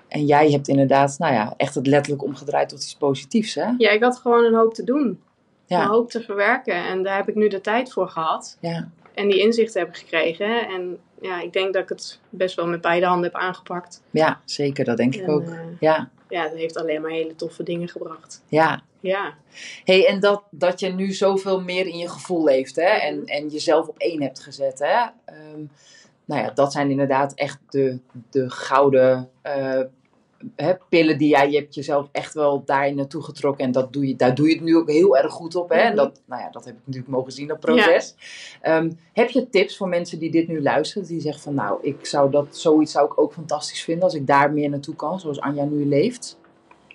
En 0.08 0.24
jij 0.26 0.50
hebt 0.50 0.68
inderdaad, 0.68 1.14
nou 1.18 1.32
ja, 1.34 1.54
echt 1.56 1.74
het 1.74 1.86
letterlijk 1.86 2.24
omgedraaid 2.24 2.68
tot 2.68 2.82
iets 2.82 2.94
positiefs, 2.96 3.54
hè? 3.54 3.66
ja, 3.78 3.90
ik 3.90 4.02
had 4.02 4.18
gewoon 4.18 4.44
een 4.44 4.54
hoop 4.54 4.74
te 4.74 4.84
doen. 4.84 5.02
Een 5.06 5.18
Ja, 5.66 5.86
hoop 5.86 6.10
te 6.10 6.20
verwerken. 6.20 6.74
En 6.86 7.02
daar 7.02 7.16
heb 7.16 7.28
ik 7.28 7.34
nu 7.34 7.48
de 7.48 7.60
tijd 7.60 7.92
voor 7.92 8.08
gehad. 8.08 8.56
ja, 8.60 8.88
En 9.14 9.28
die 9.28 9.40
inzichten 9.40 9.80
heb 9.80 9.88
ik 9.88 9.96
gekregen. 9.96 10.68
En 10.68 10.98
ja, 11.20 11.40
ik 11.40 11.52
denk 11.52 11.72
dat 11.72 11.82
ik 11.82 11.88
het 11.88 12.20
best 12.30 12.56
wel 12.56 12.66
met 12.66 12.80
beide 12.80 13.06
handen 13.06 13.30
heb 13.32 13.40
aangepakt. 13.40 14.02
ja, 14.10 14.40
zeker. 14.44 14.84
Dat 14.84 14.96
denk 14.96 15.14
ik 15.14 15.22
En, 15.22 15.28
ook. 15.30 15.42
eh, 15.42 15.58
Ja, 15.80 16.10
ja, 16.28 16.42
het 16.42 16.54
heeft 16.54 16.76
alleen 16.76 17.00
maar 17.02 17.10
hele 17.10 17.34
toffe 17.36 17.62
dingen 17.62 17.88
gebracht. 17.88 18.42
ja. 18.48 18.82
Ja, 19.06 19.34
hey, 19.84 20.06
en 20.06 20.20
dat, 20.20 20.42
dat 20.50 20.80
je 20.80 20.88
nu 20.88 21.12
zoveel 21.12 21.60
meer 21.60 21.86
in 21.86 21.98
je 21.98 22.08
gevoel 22.08 22.44
leeft, 22.44 22.76
hè? 22.76 22.82
En, 22.82 23.16
Mhm. 23.16 23.26
en 23.26 23.48
jezelf 23.48 23.88
op 23.88 23.98
één 23.98 24.22
hebt 24.22 24.40
gezet, 24.40 24.78
hè? 24.78 25.06
Ehm, 25.24 25.60
nou 26.24 26.42
ja, 26.42 26.50
dat 26.50 26.72
zijn 26.72 26.90
inderdaad 26.90 27.34
echt 27.34 27.58
de, 27.70 27.98
de 28.30 28.50
gouden 28.50 29.28
eh, 29.42 29.80
hè, 30.56 30.72
pillen 30.88 31.18
die 31.18 31.28
jij, 31.28 31.50
je 31.50 31.58
hebt 31.58 31.74
jezelf 31.74 32.08
echt 32.12 32.34
wel 32.34 32.62
daarin 32.64 32.96
naartoe 32.96 33.22
getrokken. 33.22 33.64
En 33.64 33.72
dat 33.72 33.92
doe 33.92 34.06
je, 34.08 34.16
daar 34.16 34.34
doe 34.34 34.48
je 34.48 34.54
het 34.54 34.64
nu 34.64 34.76
ook 34.76 34.90
heel 34.90 35.16
erg 35.16 35.32
goed 35.32 35.54
op, 35.54 35.68
hè? 35.68 35.76
En 35.76 35.86
Mhm. 35.86 35.96
dat, 35.96 36.20
nou 36.24 36.42
ja, 36.42 36.50
dat 36.50 36.64
heb 36.64 36.74
ik 36.74 36.80
natuurlijk 36.84 37.12
mogen 37.12 37.32
zien, 37.32 37.46
dat 37.46 37.60
proces. 37.60 38.14
Ehm, 38.60 38.90
heb 39.12 39.30
je 39.30 39.48
tips 39.48 39.76
voor 39.76 39.88
mensen 39.88 40.18
die 40.18 40.30
dit 40.30 40.48
nu 40.48 40.62
luisteren, 40.62 41.08
die 41.08 41.20
zeggen 41.20 41.42
van, 41.42 41.54
nou, 41.54 41.78
ik 41.82 42.06
zou 42.06 42.30
dat, 42.30 42.46
zoiets 42.50 42.92
zou 42.92 43.06
ik 43.06 43.20
ook 43.20 43.32
fantastisch 43.32 43.82
vinden 43.84 44.04
als 44.04 44.14
ik 44.14 44.26
daar 44.26 44.52
meer 44.52 44.70
naartoe 44.70 44.94
kan, 44.96 45.20
zoals 45.20 45.40
Anja 45.40 45.64
nu 45.64 45.86
leeft? 45.86 46.38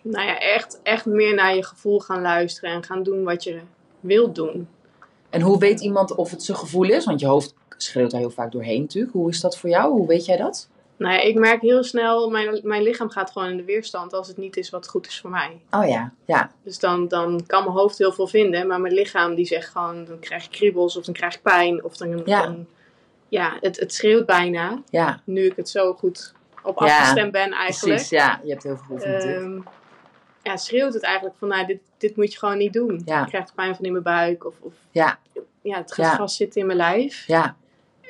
Nou 0.01 0.27
ja, 0.27 0.39
echt, 0.39 0.79
echt 0.83 1.05
meer 1.05 1.33
naar 1.33 1.55
je 1.55 1.65
gevoel 1.65 1.99
gaan 1.99 2.21
luisteren. 2.21 2.69
En 2.71 2.83
gaan 2.83 3.03
doen 3.03 3.23
wat 3.23 3.43
je 3.43 3.59
wilt 3.99 4.35
doen. 4.35 4.67
En 5.29 5.41
hoe 5.41 5.59
weet 5.59 5.81
iemand 5.81 6.15
of 6.15 6.31
het 6.31 6.43
zijn 6.43 6.57
gevoel 6.57 6.89
is? 6.89 7.05
Want 7.05 7.19
je 7.19 7.25
hoofd 7.27 7.53
schreeuwt 7.77 8.11
daar 8.11 8.19
heel 8.19 8.29
vaak 8.29 8.51
doorheen 8.51 8.81
natuurlijk. 8.81 9.13
Hoe 9.13 9.29
is 9.29 9.41
dat 9.41 9.57
voor 9.57 9.69
jou? 9.69 9.91
Hoe 9.91 10.07
weet 10.07 10.25
jij 10.25 10.37
dat? 10.37 10.69
Nou 10.97 11.13
ja, 11.13 11.19
ik 11.21 11.35
merk 11.39 11.61
heel 11.61 11.83
snel, 11.83 12.29
mijn, 12.29 12.59
mijn 12.63 12.81
lichaam 12.83 13.09
gaat 13.09 13.31
gewoon 13.31 13.49
in 13.49 13.57
de 13.57 13.63
weerstand 13.63 14.13
als 14.13 14.27
het 14.27 14.37
niet 14.37 14.57
is 14.57 14.69
wat 14.69 14.87
goed 14.87 15.07
is 15.07 15.19
voor 15.19 15.29
mij. 15.29 15.61
Oh 15.71 15.87
ja, 15.87 16.13
ja, 16.25 16.51
Dus 16.63 16.79
dan, 16.79 17.07
dan 17.07 17.43
kan 17.47 17.63
mijn 17.63 17.75
hoofd 17.75 17.97
heel 17.97 18.11
veel 18.11 18.27
vinden, 18.27 18.67
maar 18.67 18.81
mijn 18.81 18.93
lichaam 18.93 19.35
die 19.35 19.45
zegt 19.45 19.69
gewoon, 19.69 20.05
dan 20.05 20.19
krijg 20.19 20.45
ik 20.45 20.51
kriebels 20.51 20.97
of 20.97 21.05
dan 21.05 21.13
krijg 21.13 21.35
ik 21.35 21.41
pijn. 21.41 21.83
Of 21.83 21.97
dan, 21.97 22.21
Ja. 22.25 22.41
dan 22.41 22.67
ja, 23.27 23.57
het, 23.61 23.79
het 23.79 23.93
schreeuwt 23.93 24.25
bijna, 24.25 24.81
ja, 24.89 25.21
nu 25.23 25.45
ik 25.45 25.55
het 25.55 25.69
zo 25.69 25.93
goed 25.93 26.33
op 26.63 26.79
Ja, 26.79 26.85
afgestemd 26.85 27.31
ben 27.31 27.51
eigenlijk. 27.51 27.93
precies. 27.95 28.09
Ja, 28.09 28.39
je 28.43 28.49
hebt 28.49 28.63
heel 28.63 28.77
veel 28.77 28.97
gevoel 28.97 29.13
natuurlijk. 29.13 29.63
Ja, 30.43 30.57
schreeuwt 30.57 30.93
het 30.93 31.03
eigenlijk 31.03 31.35
van, 31.37 31.47
nou, 31.47 31.65
dit, 31.65 31.79
dit 31.97 32.15
moet 32.15 32.33
je 32.33 32.39
gewoon 32.39 32.57
niet 32.57 32.73
doen. 32.73 33.01
Ja. 33.05 33.21
Ik 33.21 33.27
krijg 33.27 33.53
pijn 33.55 33.75
van 33.75 33.85
in 33.85 33.91
mijn 33.91 34.03
buik 34.03 34.45
of, 34.45 34.55
of 34.59 34.73
Ja, 34.91 35.19
ja, 35.61 35.77
het 35.77 35.93
gaat 35.93 36.05
Ja. 36.05 36.15
vastzitten 36.15 36.61
in 36.61 36.67
mijn 36.67 36.77
lijf. 36.77 37.27
ja, 37.27 37.55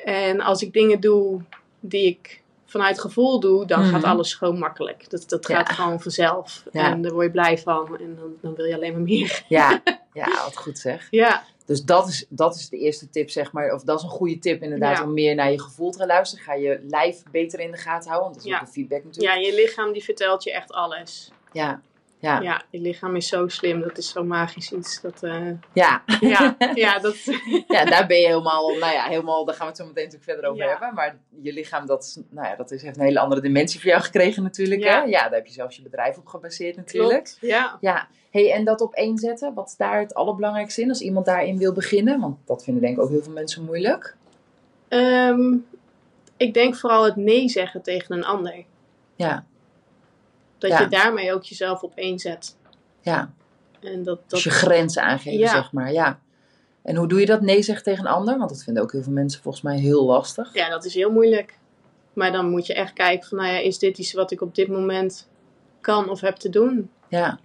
En 0.04 0.40
als 0.40 0.62
ik 0.62 0.72
dingen 0.72 1.00
doe 1.00 1.40
die 1.80 2.06
ik 2.06 2.42
vanuit 2.66 3.00
gevoel 3.00 3.40
doe, 3.40 3.66
dan 3.66 3.80
Mhm. 3.80 3.90
gaat 3.90 4.04
alles 4.04 4.34
gewoon 4.34 4.58
makkelijk. 4.58 5.10
Dat, 5.10 5.24
dat 5.28 5.48
Ja. 5.48 5.56
gaat 5.56 5.68
gewoon 5.72 6.00
vanzelf. 6.00 6.64
En 6.72 7.02
daar 7.02 7.12
word 7.12 7.26
je 7.26 7.32
blij 7.32 7.58
van. 7.58 7.98
En 7.98 8.16
dan, 8.16 8.32
dan 8.40 8.54
wil 8.54 8.64
je 8.64 8.74
alleen 8.74 8.92
maar 8.92 9.00
meer. 9.02 9.44
ja. 9.48 9.82
Ja, 10.14 10.26
wat 10.44 10.56
goed 10.56 10.78
zeg. 10.78 11.06
Ja, 11.10 11.44
Dus 11.66 11.84
dat 11.84 12.08
is, 12.08 12.26
dat 12.28 12.54
is 12.54 12.68
de 12.68 12.78
eerste 12.78 13.10
tip, 13.10 13.30
zeg 13.30 13.52
maar. 13.52 13.72
Of 13.74 13.82
dat 13.82 13.98
is 13.98 14.04
een 14.04 14.10
goede 14.10 14.38
tip 14.38 14.62
inderdaad, 14.62 14.96
Ja. 14.98 15.04
om 15.04 15.12
meer 15.12 15.34
naar 15.34 15.50
je 15.50 15.60
gevoel 15.60 15.90
te 15.90 15.98
gaan 15.98 16.06
luisteren. 16.06 16.44
Ga 16.44 16.54
je 16.54 16.80
lijf 16.88 17.22
beter 17.30 17.60
in 17.60 17.70
de 17.70 17.76
gaten 17.76 18.10
houden, 18.10 18.22
want 18.30 18.34
dat 18.34 18.44
is 18.44 18.50
Ja. 18.50 18.56
ook 18.56 18.66
een 18.66 18.72
feedback 18.72 19.04
natuurlijk. 19.04 19.34
Ja, 19.34 19.40
je 19.40 19.54
lichaam 19.54 19.92
die 19.92 20.04
vertelt 20.04 20.44
je 20.44 20.52
echt 20.52 20.72
alles. 20.72 21.30
Ja, 21.52 21.80
ja, 22.22 22.40
ja. 22.40 22.62
Je 22.70 22.80
lichaam 22.80 23.16
is 23.16 23.28
zo 23.28 23.48
slim. 23.48 23.80
Dat 23.80 23.98
is 23.98 24.08
zo 24.08 24.24
magisch 24.24 24.72
iets. 24.72 25.00
Dat, 25.00 25.22
eh, 25.22 25.50
ja. 25.72 26.02
ja, 26.20 26.56
ja, 26.74 26.98
dat... 26.98 27.16
Ja, 27.68 27.84
daar 27.84 28.06
ben 28.06 28.20
je 28.20 28.26
helemaal, 28.26 28.68
nou 28.68 28.92
ja, 28.92 29.04
helemaal, 29.04 29.44
daar 29.44 29.54
gaan 29.54 29.66
we 29.66 29.72
het 29.72 29.80
zo 29.80 29.86
meteen 29.86 30.04
natuurlijk 30.04 30.30
verder 30.30 30.50
over 30.50 30.64
Ja. 30.64 30.70
hebben. 30.70 30.94
Maar 30.94 31.16
je 31.42 31.52
lichaam, 31.52 31.86
dat, 31.86 32.22
nou 32.30 32.48
ja, 32.48 32.56
dat 32.56 32.70
is, 32.70 32.82
heeft 32.82 32.96
een 32.96 33.02
hele 33.04 33.18
andere 33.18 33.40
dimensie 33.40 33.80
voor 33.80 33.90
jou 33.90 34.02
gekregen 34.02 34.42
natuurlijk. 34.42 34.82
Ja. 34.82 35.02
Hè? 35.02 35.08
ja, 35.08 35.22
daar 35.22 35.32
heb 35.32 35.46
je 35.46 35.52
zelfs 35.52 35.76
je 35.76 35.82
bedrijf 35.82 36.16
op 36.16 36.26
gebaseerd 36.26 36.76
natuurlijk. 36.76 37.24
Klopt. 37.24 37.38
Ja. 37.40 37.78
Ja, 37.80 38.08
hey, 38.30 38.52
en 38.52 38.64
dat 38.64 38.80
op 38.80 38.94
één 38.94 39.18
zetten, 39.18 39.54
wat 39.54 39.68
is 39.68 39.76
daar 39.76 40.00
het 40.00 40.14
allerbelangrijkste 40.14 40.82
in 40.82 40.88
als 40.88 41.00
iemand 41.00 41.26
daarin 41.26 41.58
wil 41.58 41.72
beginnen? 41.72 42.20
Want 42.20 42.36
dat 42.44 42.64
vinden 42.64 42.82
denk 42.82 42.96
ik 42.96 43.02
ook 43.02 43.10
heel 43.10 43.22
veel 43.22 43.32
mensen 43.32 43.64
moeilijk. 43.64 44.16
Ehm, 44.88 45.56
ik 46.36 46.54
denk 46.54 46.76
vooral 46.76 47.04
het 47.04 47.16
nee 47.16 47.48
zeggen 47.48 47.82
tegen 47.82 48.16
een 48.16 48.24
ander. 48.24 48.64
Ja, 49.16 49.44
Dat 50.62 50.70
Ja. 50.70 50.80
je 50.80 50.88
daarmee 50.88 51.32
ook 51.32 51.42
jezelf 51.44 51.82
op 51.82 51.92
één 51.94 52.18
zet. 52.18 52.56
ja. 53.00 53.32
En 53.80 54.02
dat, 54.02 54.18
dat, 54.20 54.30
Dus 54.30 54.44
je 54.44 54.50
grenzen 54.50 55.02
aangeven, 55.02 55.38
Ja. 55.38 55.48
zeg 55.52 55.72
maar. 55.72 55.92
Ja. 55.92 56.18
En 56.82 56.96
hoe 56.96 57.08
doe 57.08 57.20
je 57.20 57.26
dat? 57.26 57.40
Nee 57.40 57.62
zeggen 57.62 57.84
tegen 57.84 58.06
een 58.06 58.12
ander? 58.12 58.38
Want 58.38 58.50
dat 58.50 58.62
vinden 58.62 58.82
ook 58.82 58.92
heel 58.92 59.02
veel 59.02 59.12
mensen 59.12 59.42
volgens 59.42 59.62
mij 59.64 59.78
heel 59.78 60.04
lastig. 60.04 60.54
ja, 60.54 60.68
dat 60.68 60.84
is 60.84 60.94
heel 60.94 61.10
moeilijk. 61.10 61.58
Maar 62.12 62.32
dan 62.32 62.50
moet 62.50 62.66
je 62.66 62.74
echt 62.74 62.92
kijken 62.92 63.28
van, 63.28 63.38
nou 63.38 63.50
ja, 63.50 63.58
is 63.58 63.78
dit 63.78 63.98
iets 63.98 64.12
wat 64.12 64.30
ik 64.30 64.40
op 64.40 64.54
dit 64.54 64.68
moment 64.68 65.28
kan 65.80 66.08
of 66.10 66.20
heb 66.20 66.36
te 66.36 66.48
doen? 66.48 66.90
Ja, 67.08 67.38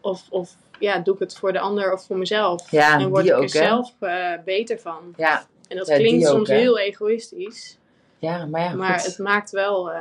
Of, 0.00 0.26
of 0.30 0.56
ja, 0.78 0.98
doe 0.98 1.14
ik 1.14 1.20
het 1.20 1.36
voor 1.36 1.52
de 1.52 1.60
ander 1.60 1.92
of 1.92 2.04
voor 2.06 2.18
mezelf? 2.18 2.70
Ja, 2.70 2.98
en 3.00 3.08
word 3.08 3.24
ik 3.24 3.30
er 3.32 3.40
hè? 3.40 3.48
zelf 3.48 3.94
eh, 4.00 4.32
beter 4.44 4.78
van. 4.78 5.14
ja, 5.16 5.46
En 5.68 5.76
dat 5.76 5.86
Ja, 5.86 5.96
klinkt 5.96 6.26
soms 6.26 6.48
heel 6.48 6.78
egoïstisch. 6.78 7.78
ja 8.18 8.46
maar 8.46 8.60
ja, 8.60 8.74
maar 8.74 8.98
goed. 8.98 9.06
het 9.08 9.18
maakt 9.18 9.50
wel, 9.50 9.90
eh, 9.92 10.00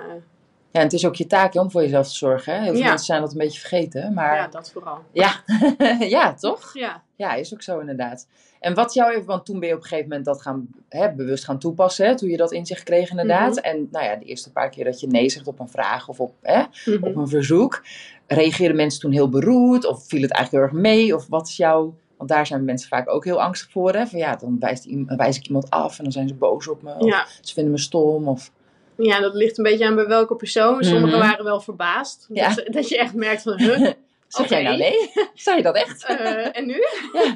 Ja, 0.77 0.83
en 0.83 0.89
het 0.89 0.99
is 0.99 1.05
ook 1.05 1.15
je 1.15 1.27
taak 1.27 1.55
om 1.55 1.71
voor 1.71 1.81
jezelf 1.81 2.07
te 2.07 2.15
zorgen. 2.15 2.53
Hè? 2.53 2.59
Heel 2.61 2.71
veel 2.71 2.81
Ja. 2.81 2.87
mensen 2.87 3.05
zijn 3.05 3.21
dat 3.21 3.31
een 3.31 3.37
beetje 3.37 3.59
vergeten. 3.59 4.13
Maar 4.13 4.35
ja, 4.35 4.41
ja, 4.41 4.47
dat 4.47 4.71
vooral. 4.71 4.99
ja. 6.09 6.33
toch? 6.33 6.71
Ja, 6.73 7.03
Ja, 7.15 7.33
is 7.33 7.53
ook 7.53 7.61
zo 7.61 7.79
inderdaad. 7.79 8.27
En 8.59 8.73
wat 8.73 8.93
jou 8.93 9.11
even, 9.11 9.25
want 9.25 9.45
toen 9.45 9.59
ben 9.59 9.67
je 9.67 9.73
op 9.75 9.81
een 9.81 9.87
gegeven 9.87 10.09
moment 10.09 10.25
dat 10.25 10.41
gaan, 10.41 10.67
hè, 10.89 11.11
bewust 11.13 11.43
gaan 11.45 11.59
toepassen, 11.59 12.05
hè, 12.07 12.17
toen 12.17 12.29
je 12.29 12.37
dat 12.37 12.51
inzicht 12.51 12.83
kreeg 12.83 13.09
inderdaad. 13.09 13.55
Mhm. 13.55 13.65
En 13.65 13.87
nou 13.91 14.05
ja, 14.05 14.15
de 14.15 14.25
eerste 14.25 14.51
paar 14.51 14.69
keer 14.69 14.83
dat 14.83 14.99
je 14.99 15.07
nee 15.07 15.29
zegt 15.29 15.47
op 15.47 15.59
een 15.59 15.69
vraag 15.69 16.07
of 16.07 16.19
op, 16.19 16.33
hè, 16.41 16.63
Mhm. 16.85 17.03
op 17.03 17.15
een 17.15 17.27
verzoek, 17.27 17.83
reageerden 18.27 18.75
mensen 18.77 18.99
toen 18.99 19.11
heel 19.11 19.29
beroerd 19.29 19.85
of 19.85 20.07
viel 20.07 20.21
het 20.21 20.31
eigenlijk 20.31 20.51
heel 20.51 20.73
erg 20.73 20.87
mee? 20.91 21.15
Of 21.15 21.27
wat 21.27 21.47
is 21.47 21.57
jouw, 21.57 21.95
want 22.17 22.29
daar 22.29 22.47
zijn 22.47 22.65
mensen 22.65 22.87
vaak 22.89 23.09
ook 23.09 23.25
heel 23.25 23.41
angstig 23.41 23.71
voor, 23.71 23.93
hè? 23.93 24.07
Van 24.07 24.19
ja, 24.19 24.35
dan 24.35 24.59
wijst 24.59 24.87
wijs 25.05 25.37
ik 25.37 25.47
iemand 25.47 25.69
af 25.69 25.97
en 25.97 26.03
dan 26.03 26.13
zijn 26.13 26.27
ze 26.27 26.33
boos 26.33 26.67
op 26.67 26.81
me. 26.81 26.93
Of 26.97 27.07
ja. 27.09 27.25
ze 27.41 27.53
vinden 27.53 27.71
me 27.71 27.79
stom. 27.79 28.27
Of, 28.27 28.51
ja, 28.97 29.19
dat 29.19 29.33
ligt 29.33 29.57
een 29.57 29.63
beetje 29.63 29.85
aan 29.85 29.95
bij 29.95 30.07
welke 30.07 30.35
persoon. 30.35 30.83
Sommigen 30.83 31.17
Mhm. 31.17 31.27
waren 31.27 31.43
wel 31.45 31.61
verbaasd. 31.61 32.27
Ja. 32.33 32.53
Dat, 32.53 32.65
dat 32.67 32.89
je 32.89 32.97
echt 32.97 33.13
merkt 33.13 33.41
van, 33.41 33.59
huh? 33.59 33.91
zeg 34.27 34.49
jij 34.49 34.63
nou 34.63 34.77
nee? 34.77 35.11
Zei 35.33 35.57
je 35.57 35.63
dat 35.63 35.75
echt? 35.75 36.03
Eh, 36.03 36.57
en 36.57 36.65
nu? 36.65 36.83
Ja. 37.13 37.35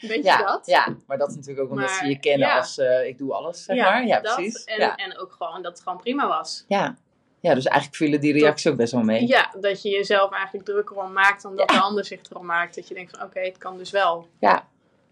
Weet 0.08 0.24
ja, 0.24 0.38
je 0.38 0.44
dat? 0.44 0.66
Ja, 0.66 0.96
maar 1.06 1.18
dat 1.18 1.28
is 1.28 1.34
natuurlijk 1.34 1.64
ook 1.64 1.70
omdat 1.70 1.88
Maar, 1.88 1.98
ze 1.98 2.08
je 2.08 2.18
kennen 2.18 2.48
ja. 2.48 2.56
als 2.56 2.78
eh, 2.78 3.06
ik 3.06 3.18
doe 3.18 3.32
alles, 3.32 3.64
zeg 3.64 3.76
maar. 3.76 4.06
Ja, 4.06 4.20
dat. 4.20 4.34
precies. 4.34 4.64
En, 4.64 4.80
ja. 4.80 4.94
en 4.94 5.18
ook 5.18 5.32
gewoon 5.38 5.62
dat 5.62 5.72
het 5.72 5.82
gewoon 5.82 5.98
prima 5.98 6.28
was. 6.28 6.64
Ja. 6.68 6.96
ja, 7.40 7.54
dus 7.54 7.64
eigenlijk 7.64 7.96
vielen 7.96 8.20
die 8.20 8.32
reacties 8.32 8.70
ook 8.70 8.76
best 8.76 8.92
wel 8.92 9.02
mee. 9.02 9.26
Ja, 9.26 9.54
dat 9.60 9.82
je 9.82 9.88
jezelf 9.88 10.32
eigenlijk 10.32 10.64
drukker 10.64 10.96
om 10.96 11.12
maakt 11.12 11.42
dan 11.42 11.56
dat 11.56 11.68
de 11.68 11.80
ander 11.80 12.04
zich 12.04 12.20
erom 12.30 12.46
maakt. 12.46 12.74
Dat 12.74 12.88
je 12.88 12.94
denkt 12.94 13.16
van, 13.16 13.26
oké, 13.26 13.40
het 13.40 13.58
kan 13.58 13.78
dus 13.78 13.90
wel. 13.90 14.28
Ja. 14.40 14.68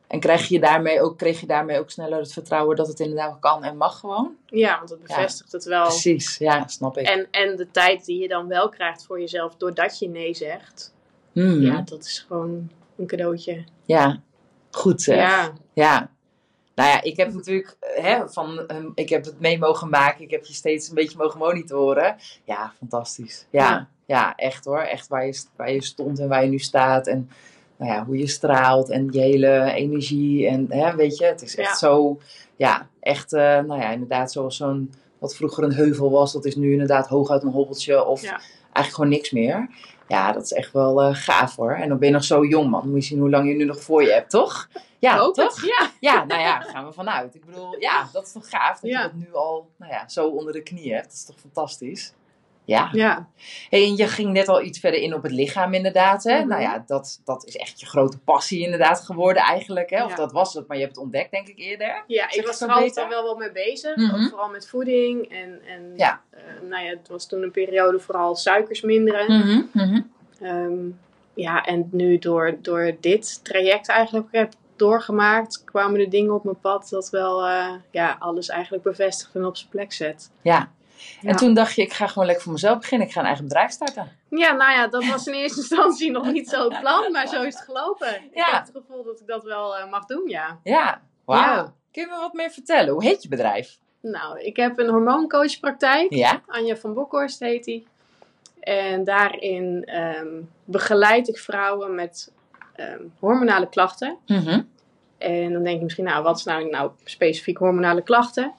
En 0.08 0.20
krijg 0.20 0.49
je 0.49 0.61
daarmee 0.61 1.00
ook, 1.00 1.18
kreeg 1.18 1.40
je 1.40 1.46
daarmee 1.46 1.78
ook 1.78 1.90
sneller 1.90 2.18
het 2.18 2.32
vertrouwen 2.32 2.76
dat 2.76 2.87
het 2.88 3.00
inderdaad 3.00 3.38
kan 3.40 3.64
en 3.64 3.76
mag 3.76 3.99
gewoon? 3.99 4.34
Ja, 4.46 4.76
want 4.76 4.88
dat 4.88 5.02
bevestigt 5.02 5.52
het 5.52 5.64
wel. 5.64 5.82
Precies, 5.87 6.38
ja, 6.38 6.66
snap 6.66 6.99
ik. 6.99 7.06
En, 7.06 7.28
en 7.30 7.56
de 7.56 7.70
tijd 7.70 8.04
die 8.04 8.20
je 8.20 8.28
dan 8.28 8.49
wel 8.49 8.68
krijgt 8.68 9.04
voor 9.06 9.20
jezelf 9.20 9.56
doordat 9.56 9.99
je 9.99 10.08
nee 10.08 10.34
zegt. 10.34 10.94
Hmm, 11.32 11.61
Ja, 11.61 11.73
ja. 11.73 11.80
dat 11.80 12.04
is 12.04 12.25
gewoon 12.28 12.70
een 12.96 13.06
cadeautje. 13.06 13.64
goed 14.70 15.02
zeg. 15.02 15.16
Ja. 15.16 15.52
Ja, 15.73 16.11
Nou 16.75 16.88
ja, 16.88 17.02
ik 17.02 17.16
heb 17.16 17.32
natuurlijk, 17.32 17.76
hè, 17.80 18.28
van, 18.28 18.66
ehm, 18.66 18.88
ik 18.94 19.08
heb 19.08 19.25
het 19.25 19.40
mee 19.40 19.58
mogen 19.58 19.88
maken. 19.88 20.25
Ik 20.25 20.30
heb 20.30 20.44
je 20.44 20.54
steeds 20.54 20.88
een 20.88 20.94
beetje 20.94 21.18
mogen 21.18 21.38
monitoren. 21.38 22.16
Ja, 22.44 22.73
fantastisch. 22.78 23.46
Ja, 23.50 23.68
ja. 23.70 23.88
Ja. 24.06 24.34
echt 24.34 24.64
hoor. 24.64 24.80
Echt 24.80 25.08
waar 25.08 25.26
je, 25.26 25.44
waar 25.56 25.73
je 25.73 25.82
stond 25.82 26.19
en 26.19 26.28
waar 26.28 26.45
je 26.45 26.50
nu 26.50 26.58
staat. 26.58 27.06
En 27.06 27.30
nou 27.76 27.93
ja, 27.93 28.04
hoe 28.04 28.19
je 28.19 28.26
straalt 28.26 28.91
en 28.91 29.08
je 29.10 29.21
hele 29.21 29.73
energie. 29.73 30.47
En 30.49 30.67
hè, 30.69 30.95
weet 30.97 31.17
je, 31.19 31.25
het 31.25 31.43
is 31.43 31.56
echt 31.56 31.69
Ja. 31.71 31.76
zo, 31.76 32.19
ja, 32.56 32.89
echt, 33.00 33.32
eh, 33.32 33.41
nou 33.43 33.80
ja, 33.80 33.91
inderdaad 33.91 34.32
zoals 34.32 34.56
zo'n, 34.56 34.93
wat 35.19 35.37
vroeger 35.37 35.65
een 35.65 35.73
heuvel 35.75 36.10
was. 36.10 36.32
Dat 36.32 36.45
is 36.45 36.56
nu 36.56 36.73
inderdaad 36.73 37.08
hooguit 37.08 37.43
een 37.43 37.50
hobbeltje 37.50 38.04
of 38.04 38.23
Ja. 38.23 38.30
eigenlijk 38.63 38.95
gewoon 38.95 39.08
niks 39.08 39.30
meer. 39.30 39.69
Ja, 40.08 40.32
dat 40.32 40.43
is 40.43 40.52
echt 40.52 40.73
wel 40.73 41.02
eh, 41.02 41.08
gaaf 41.15 41.56
hoor. 41.56 41.73
En 41.73 41.89
dan 41.89 41.99
ben 41.99 42.08
je 42.08 42.15
nog 42.15 42.25
zo 42.25 42.45
jong 42.45 42.71
man. 42.71 42.91
Moet 42.91 43.02
je 43.02 43.08
zien 43.08 43.19
hoe 43.21 43.30
lang 43.30 43.49
je 43.49 43.54
nu 43.54 43.65
nog 43.65 43.80
voor 43.82 44.02
je 44.02 44.13
hebt, 44.13 44.30
toch? 44.30 44.69
Ja, 44.99 45.19
Hoop 45.19 45.37
het. 45.37 45.49
toch? 45.50 45.65
Ja. 45.65 45.91
Ja, 46.00 46.25
nou 46.25 46.41
ja, 46.41 46.60
gaan 46.60 46.87
we 46.87 46.93
vanuit. 46.93 47.34
Ik 47.34 47.45
bedoel, 47.45 47.76
ja, 47.80 48.08
dat 48.13 48.26
is 48.26 48.32
toch 48.32 48.49
gaaf 48.49 48.80
dat 48.80 48.91
je 48.91 48.97
dat 48.97 49.13
nu 49.13 49.26
al 49.32 49.69
nou 49.76 49.93
ja, 49.93 50.08
zo 50.08 50.26
onder 50.28 50.52
de 50.52 50.63
knie 50.63 50.93
hebt. 50.93 51.04
Dat 51.04 51.13
is 51.15 51.25
toch 51.25 51.37
fantastisch? 51.41 52.13
Ja. 52.67 52.89
ja, 52.93 53.29
Hey, 53.71 53.85
en 53.85 53.97
je 53.97 54.09
ging 54.09 54.33
net 54.33 54.49
al 54.49 54.63
iets 54.63 54.79
verder 54.79 55.00
in 55.00 55.15
op 55.15 55.23
het 55.23 55.33
lichaam 55.33 55.75
inderdaad. 55.75 56.23
Hè? 56.25 56.39
Mhm. 56.39 56.49
Nou 56.49 56.63
ja, 56.63 56.85
dat, 56.87 57.21
dat 57.25 57.47
is 57.47 57.57
echt 57.57 57.81
je 57.81 57.87
grote 57.87 58.19
passie 58.19 58.61
inderdaad 58.65 59.00
geworden 59.00 59.43
eigenlijk. 59.43 59.91
Hè? 59.91 60.05
Of 60.05 60.11
Ja. 60.11 60.17
dat 60.17 60.33
was 60.33 60.55
het, 60.55 60.67
maar 60.67 60.77
je 60.77 60.83
hebt 60.83 60.95
het 60.95 61.05
ontdekt 61.05 61.31
denk 61.31 61.49
ik 61.49 61.59
eerder. 61.59 62.05
ja, 62.07 62.23
Zeg 62.31 62.41
ik 62.41 62.47
was 62.47 62.61
er 62.61 62.69
altijd 62.69 62.99
al 62.99 63.09
wel 63.09 63.25
wat 63.25 63.39
mee 63.39 63.53
bezig. 63.53 63.97
Ook 64.15 64.29
vooral 64.29 64.49
met 64.49 64.69
voeding. 64.69 65.29
En, 65.31 65.61
en 65.67 65.93
Ja. 65.97 66.21
eh, 66.31 66.41
nou 66.69 66.85
ja, 66.85 66.91
het 66.91 67.09
was 67.09 67.27
toen 67.29 67.43
een 67.43 67.50
periode 67.50 68.00
vooral 68.00 68.37
suikers 68.37 68.81
minderen. 68.81 69.39
Mhm, 69.39 69.63
mhm. 69.73 70.00
Ehm, 70.41 70.75
ja, 71.35 71.65
en 71.65 71.89
nu 71.93 72.19
door, 72.19 72.57
door 72.63 72.97
dit 73.00 73.45
traject 73.45 73.89
eigenlijk 73.89 74.27
heb 74.31 74.53
doorgemaakt, 74.77 75.65
kwamen 75.65 75.99
de 75.99 76.09
dingen 76.09 76.35
op 76.35 76.45
mijn 76.45 76.61
pad 76.61 76.89
dat 76.91 77.11
wel 77.11 77.47
eh, 77.47 77.73
ja, 77.91 78.17
alles 78.19 78.49
eigenlijk 78.49 78.83
bevestigt 78.85 79.35
en 79.35 79.45
op 79.45 79.57
zijn 79.57 79.71
plek 79.71 79.93
zet. 79.93 80.31
Ja. 80.43 80.71
En 81.23 81.28
Ja. 81.28 81.34
toen 81.34 81.54
dacht 81.54 81.75
je, 81.75 81.82
ik 81.82 81.93
ga 81.93 82.06
gewoon 82.06 82.25
lekker 82.25 82.45
voor 82.45 82.52
mezelf 82.52 82.78
beginnen. 82.78 83.06
Ik 83.06 83.12
ga 83.12 83.21
een 83.21 83.26
eigen 83.26 83.45
bedrijf 83.45 83.71
starten. 83.71 84.08
Ja, 84.30 84.52
nou 84.52 84.73
ja, 84.73 84.86
dat 84.88 85.04
was 85.04 85.26
in 85.26 85.34
eerste 85.34 85.60
instantie 85.67 86.10
nog 86.10 86.32
niet 86.32 86.49
zo 86.49 86.69
het 86.69 86.80
plan, 86.80 87.12
maar 87.12 87.26
zo 87.28 87.43
is 87.43 87.54
het 87.54 87.64
gelopen. 87.64 88.14
Ik 88.14 88.30
heb 88.32 88.64
het 88.64 88.71
gevoel 88.75 89.04
dat 89.04 89.21
ik 89.21 89.26
dat 89.26 89.45
wel 89.45 89.76
eh, 89.76 89.90
mag 89.90 90.06
doen, 90.06 90.28
ja. 90.28 90.58
Ja, 90.62 91.00
wauw. 91.25 91.40
Ja. 91.40 91.73
Kun 91.93 92.02
je 92.02 92.08
me 92.08 92.17
wat 92.17 92.32
meer 92.32 92.50
vertellen? 92.50 92.93
Hoe 92.93 93.04
heet 93.04 93.23
je 93.23 93.28
bedrijf? 93.28 93.78
Nou, 94.00 94.40
ik 94.40 94.56
heb 94.56 94.78
een 94.78 94.88
hormooncoachpraktijk. 94.88 96.12
Ja? 96.14 96.40
Anja 96.47 96.76
van 96.76 96.95
Bokhorst 96.95 97.40
heet 97.40 97.64
die. 97.64 97.86
En 98.60 99.04
daarin 99.04 99.84
ehm, 99.84 100.40
begeleid 100.64 101.28
ik 101.28 101.38
vrouwen 101.38 101.95
met 101.95 102.32
ehm, 102.75 103.00
hormonale 103.19 103.69
klachten. 103.69 104.17
Mhm. 104.26 104.62
En 105.19 105.52
dan 105.52 105.62
denk 105.62 105.76
je 105.78 105.82
misschien, 105.84 106.04
nou, 106.04 106.23
wat 106.23 106.36
is 106.38 106.45
nou, 106.45 106.71
nou 106.71 106.90
specifiek 107.04 107.58
hormonale 107.58 108.02
klachten? 108.02 108.52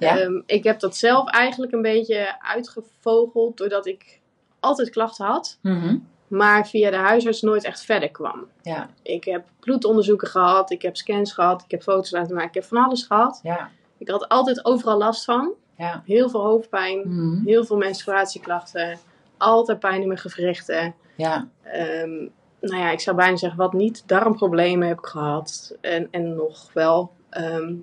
Ja. 0.00 0.18
Ehm, 0.18 0.40
ik 0.46 0.64
heb 0.64 0.80
dat 0.80 0.96
zelf 0.96 1.28
eigenlijk 1.30 1.72
een 1.72 1.82
beetje 1.82 2.40
uitgevogeld 2.42 3.56
doordat 3.56 3.86
ik 3.86 4.20
altijd 4.60 4.90
klachten 4.90 5.26
had, 5.26 5.58
Mhm. 5.62 5.96
maar 6.28 6.66
via 6.68 6.90
de 6.90 6.96
huisarts 6.96 7.42
nooit 7.42 7.64
echt 7.64 7.84
verder 7.84 8.10
kwam. 8.10 8.46
Ja, 8.62 8.90
Ik 9.02 9.24
heb 9.24 9.44
bloedonderzoeken 9.60 10.28
gehad, 10.28 10.70
ik 10.70 10.82
heb 10.82 10.96
scans 10.96 11.32
gehad, 11.32 11.62
ik 11.62 11.70
heb 11.70 11.82
foto's 11.82 12.10
laten 12.10 12.32
maken, 12.34 12.48
ik 12.48 12.54
heb 12.54 12.64
van 12.64 12.84
alles 12.84 13.02
gehad. 13.02 13.40
ja, 13.42 13.70
Ik 13.98 14.08
had 14.08 14.28
altijd 14.28 14.64
overal 14.64 14.98
last 14.98 15.24
van. 15.24 15.52
ja. 15.76 16.02
Heel 16.06 16.28
veel 16.30 16.40
hoofdpijn, 16.42 17.02
Mhm. 17.06 17.44
heel 17.46 17.64
veel 17.64 17.76
menstruatieklachten, 17.76 18.98
altijd 19.36 19.78
pijn 19.78 20.00
in 20.00 20.06
mijn 20.06 20.18
gewrichten. 20.20 20.94
Ja, 21.16 21.48
Ehm, 21.62 22.16
nou 22.60 22.76
ja, 22.82 22.90
ik 22.90 23.00
zou 23.00 23.16
bijna 23.16 23.36
zeggen, 23.36 23.58
wat 23.58 23.72
niet. 23.72 24.08
Darmproblemen 24.08 24.88
heb 24.88 24.98
ik 24.98 25.04
gehad. 25.06 25.76
En, 25.80 26.08
en 26.10 26.34
nog 26.34 26.72
wel, 26.72 27.12
ehm, 27.30 27.74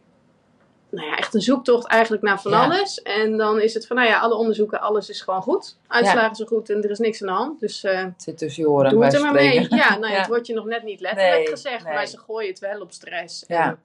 nou 0.97 1.09
ja, 1.09 1.15
echt 1.17 1.33
een 1.33 1.41
zoektocht 1.41 1.87
eigenlijk 1.87 2.23
naar 2.23 2.41
van 2.41 2.51
Ja. 2.51 2.63
alles. 2.63 3.01
En 3.01 3.37
dan 3.37 3.61
is 3.61 3.73
het 3.73 3.87
van, 3.87 3.95
nou 3.95 4.07
ja, 4.07 4.19
alle 4.19 4.35
onderzoeken, 4.35 4.81
alles 4.81 5.09
is 5.09 5.21
gewoon 5.21 5.41
goed. 5.41 5.77
Uitslagen 5.87 6.35
zijn 6.35 6.47
goed 6.47 6.69
en 6.69 6.83
er 6.83 6.89
is 6.89 6.99
niks 6.99 7.21
aan 7.21 7.27
de 7.27 7.33
hand. 7.33 7.59
Dus 7.59 7.83
eh, 7.83 8.03
het 8.03 8.13
zit 8.23 8.37
tussen 8.37 8.63
je 8.63 8.69
oren. 8.69 8.89
doe 8.91 9.03
het 9.03 9.13
er 9.13 9.21
maar 9.21 9.33
mee. 9.33 9.67
Ja, 9.69 9.97
nou 9.97 10.13
het 10.17 10.27
wordt 10.27 10.47
je 10.47 10.53
nog 10.53 10.65
net 10.65 10.83
niet 10.83 10.99
letterlijk 11.01 11.35
Nee, 11.37 11.47
gezegd. 11.47 11.83
nee. 11.83 11.93
Maar 11.93 12.05
ze 12.07 12.17
gooien 12.17 12.49
het 12.49 12.59
wel 12.59 12.81
op 12.81 12.91
stress. 12.91 13.43
Ja. 13.47 13.67
En, 13.67 13.79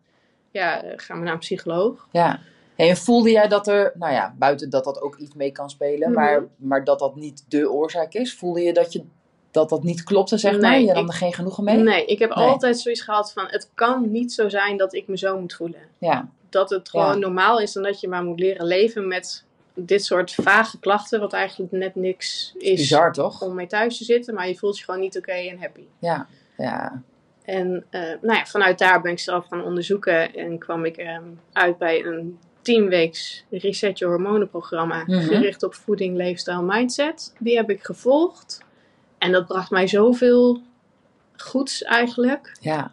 ja, 0.50 0.82
gaan 0.96 1.18
we 1.18 1.24
naar 1.24 1.32
een 1.32 1.38
psycholoog. 1.38 2.06
Ja. 2.12 2.40
En 2.76 2.96
voelde 2.96 3.30
jij 3.30 3.48
dat 3.48 3.66
er, 3.68 3.92
nou 3.98 4.12
ja, 4.12 4.34
buiten 4.38 4.70
dat 4.70 4.84
dat 4.84 5.00
ook 5.00 5.16
iets 5.16 5.34
mee 5.34 5.52
kan 5.52 5.70
spelen, 5.70 6.10
Mhm. 6.10 6.20
maar, 6.20 6.44
maar 6.56 6.84
dat 6.84 6.98
dat 6.98 7.16
niet 7.16 7.44
de 7.48 7.70
oorzaak 7.70 8.12
is? 8.12 8.34
Voelde 8.34 8.60
je 8.62 8.72
dat 8.72 8.92
je, 8.92 9.04
dat, 9.50 9.68
dat 9.68 9.82
niet 9.82 10.02
klopte, 10.02 10.36
zeg 10.38 10.52
maar? 10.52 10.70
Nee, 10.70 10.84
Je 10.86 10.92
nam 10.92 11.04
ik- 11.04 11.08
er 11.10 11.16
geen 11.16 11.32
genoegen 11.34 11.64
mee? 11.64 11.76
Nee, 11.76 12.04
ik 12.04 12.18
heb 12.18 12.34
Nee. 12.34 12.46
altijd 12.46 12.78
zoiets 12.78 13.00
gehad 13.02 13.32
van, 13.32 13.44
het 13.46 13.70
kan 13.74 14.10
niet 14.10 14.32
zo 14.32 14.48
zijn 14.48 14.76
dat 14.76 14.94
ik 14.94 15.06
me 15.08 15.18
zo 15.18 15.40
moet 15.40 15.54
voelen. 15.54 15.80
Ja, 15.98 16.28
dat 16.52 16.70
het 16.70 16.88
gewoon 16.88 17.06
Ja. 17.06 17.14
normaal 17.14 17.60
is 17.60 17.76
en 17.76 17.82
dat 17.82 18.00
je 18.00 18.08
maar 18.08 18.22
moet 18.24 18.40
leren 18.40 18.66
leven 18.66 19.08
met 19.08 19.44
dit 19.74 20.04
soort 20.04 20.34
vage 20.34 20.78
klachten, 20.78 21.20
wat 21.20 21.32
eigenlijk 21.32 21.72
net 21.72 21.94
niks 21.94 22.54
is 22.58 22.80
bizar 22.80 23.12
toch? 23.12 23.42
om 23.42 23.54
mee 23.54 23.66
thuis 23.66 23.98
te 23.98 24.04
zitten, 24.04 24.34
maar 24.34 24.48
je 24.48 24.56
voelt 24.56 24.78
je 24.78 24.84
gewoon 24.84 25.00
niet 25.00 25.16
oké 25.16 25.32
en 25.32 25.58
happy. 25.60 25.84
Ja, 25.98 26.26
ja. 26.56 27.02
En 27.44 27.84
eh, 27.90 28.00
nou 28.00 28.38
ja, 28.38 28.46
vanuit 28.46 28.78
daar 28.78 29.00
ben 29.00 29.12
ik 29.12 29.18
zelf 29.18 29.46
gaan 29.46 29.64
onderzoeken 29.64 30.34
en 30.34 30.58
kwam 30.58 30.84
ik 30.84 30.96
ehm, 30.96 31.24
uit 31.52 31.78
bij 31.78 32.04
een 32.04 32.38
tienweeks 32.62 33.44
Reset 33.50 33.98
Je 33.98 34.04
Hormonen 34.04 34.48
programma. 34.48 35.02
Mhm. 35.06 35.20
Gericht 35.20 35.62
op 35.62 35.74
voeding, 35.74 36.16
leefstijl, 36.16 36.62
mindset. 36.62 37.34
Die 37.38 37.56
heb 37.56 37.70
ik 37.70 37.84
gevolgd. 37.84 38.60
En 39.18 39.32
dat 39.32 39.46
bracht 39.46 39.70
mij 39.70 39.86
zoveel 39.86 40.60
goeds 41.36 41.82
eigenlijk. 41.82 42.56
Ja, 42.60 42.92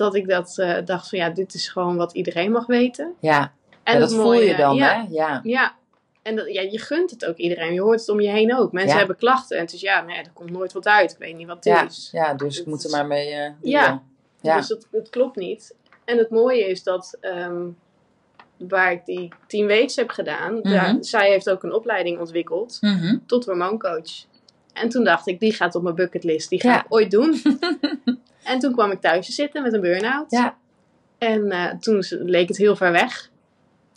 Dat 0.00 0.14
ik 0.14 0.28
dat 0.28 0.58
eh, 0.58 0.84
dacht 0.84 1.08
van 1.08 1.18
ja, 1.18 1.30
dit 1.30 1.54
is 1.54 1.68
gewoon 1.68 1.96
wat 1.96 2.12
iedereen 2.12 2.52
mag 2.52 2.66
weten. 2.66 3.14
ja. 3.20 3.52
En 3.82 3.92
ja 3.94 3.98
dat 4.00 4.14
voel 4.14 4.32
je 4.32 4.56
dan, 4.56 4.74
ja, 4.76 4.94
hè? 4.94 5.06
Ja. 5.10 5.40
Ja, 5.42 5.74
en 6.22 6.36
dat, 6.36 6.52
ja, 6.52 6.60
je 6.60 6.78
gunt 6.78 7.10
het 7.10 7.24
ook 7.26 7.36
iedereen. 7.36 7.72
Je 7.72 7.80
hoort 7.80 8.00
het 8.00 8.08
om 8.08 8.20
je 8.20 8.28
heen 8.28 8.56
ook. 8.56 8.72
Mensen 8.72 8.92
Ja. 8.92 8.98
hebben 8.98 9.16
klachten. 9.16 9.56
En 9.56 9.62
het 9.64 9.72
is 9.72 9.80
ja, 9.80 10.00
nee, 10.02 10.16
er 10.18 10.30
komt 10.32 10.50
nooit 10.50 10.72
wat 10.72 10.86
uit. 10.86 11.12
Ik 11.12 11.18
weet 11.18 11.36
niet 11.36 11.46
wat 11.46 11.64
het 11.64 11.90
is. 11.90 12.08
ja, 12.12 12.34
dus 12.34 12.60
ik 12.60 12.66
moet 12.66 12.84
er 12.84 12.90
maar 12.90 13.06
mee 13.06 13.28
eh 13.30 13.50
Ja. 13.62 14.02
Dus 14.40 14.68
het 14.90 15.10
klopt 15.10 15.36
niet. 15.36 15.74
En 16.04 16.18
het 16.18 16.30
mooie 16.30 16.66
is 16.66 16.82
dat 16.82 17.16
ehm, 17.20 17.66
waar 18.56 18.92
ik 18.92 19.04
die 19.04 19.28
tien 19.46 19.66
weken 19.66 19.94
heb 19.96 20.10
gedaan, 20.10 20.62
daar, 20.62 20.92
Mhm. 20.94 21.02
zij 21.02 21.30
heeft 21.30 21.50
ook 21.50 21.62
een 21.62 21.72
opleiding 21.72 22.18
ontwikkeld 22.18 22.78
Mhm. 22.80 23.16
tot 23.26 23.44
hormooncoach. 23.44 24.24
En 24.72 24.88
toen 24.88 25.04
dacht 25.04 25.26
ik, 25.26 25.40
die 25.40 25.52
gaat 25.52 25.74
op 25.74 25.82
mijn 25.82 25.94
bucketlist. 25.94 26.48
Die 26.50 26.60
ga 26.60 26.78
ik 26.80 26.86
ooit 26.88 27.10
doen. 27.10 27.42
en 28.50 28.58
toen 28.58 28.72
kwam 28.72 28.90
ik 28.90 29.00
thuis 29.00 29.26
te 29.26 29.32
zitten 29.32 29.62
met 29.62 29.72
een 29.72 29.80
burn-out. 29.80 30.30
Ja. 30.30 30.56
En 31.18 31.50
eh, 31.50 31.74
toen 31.80 32.04
leek 32.10 32.48
het 32.48 32.56
heel 32.56 32.76
ver 32.76 32.92
weg. 32.92 33.30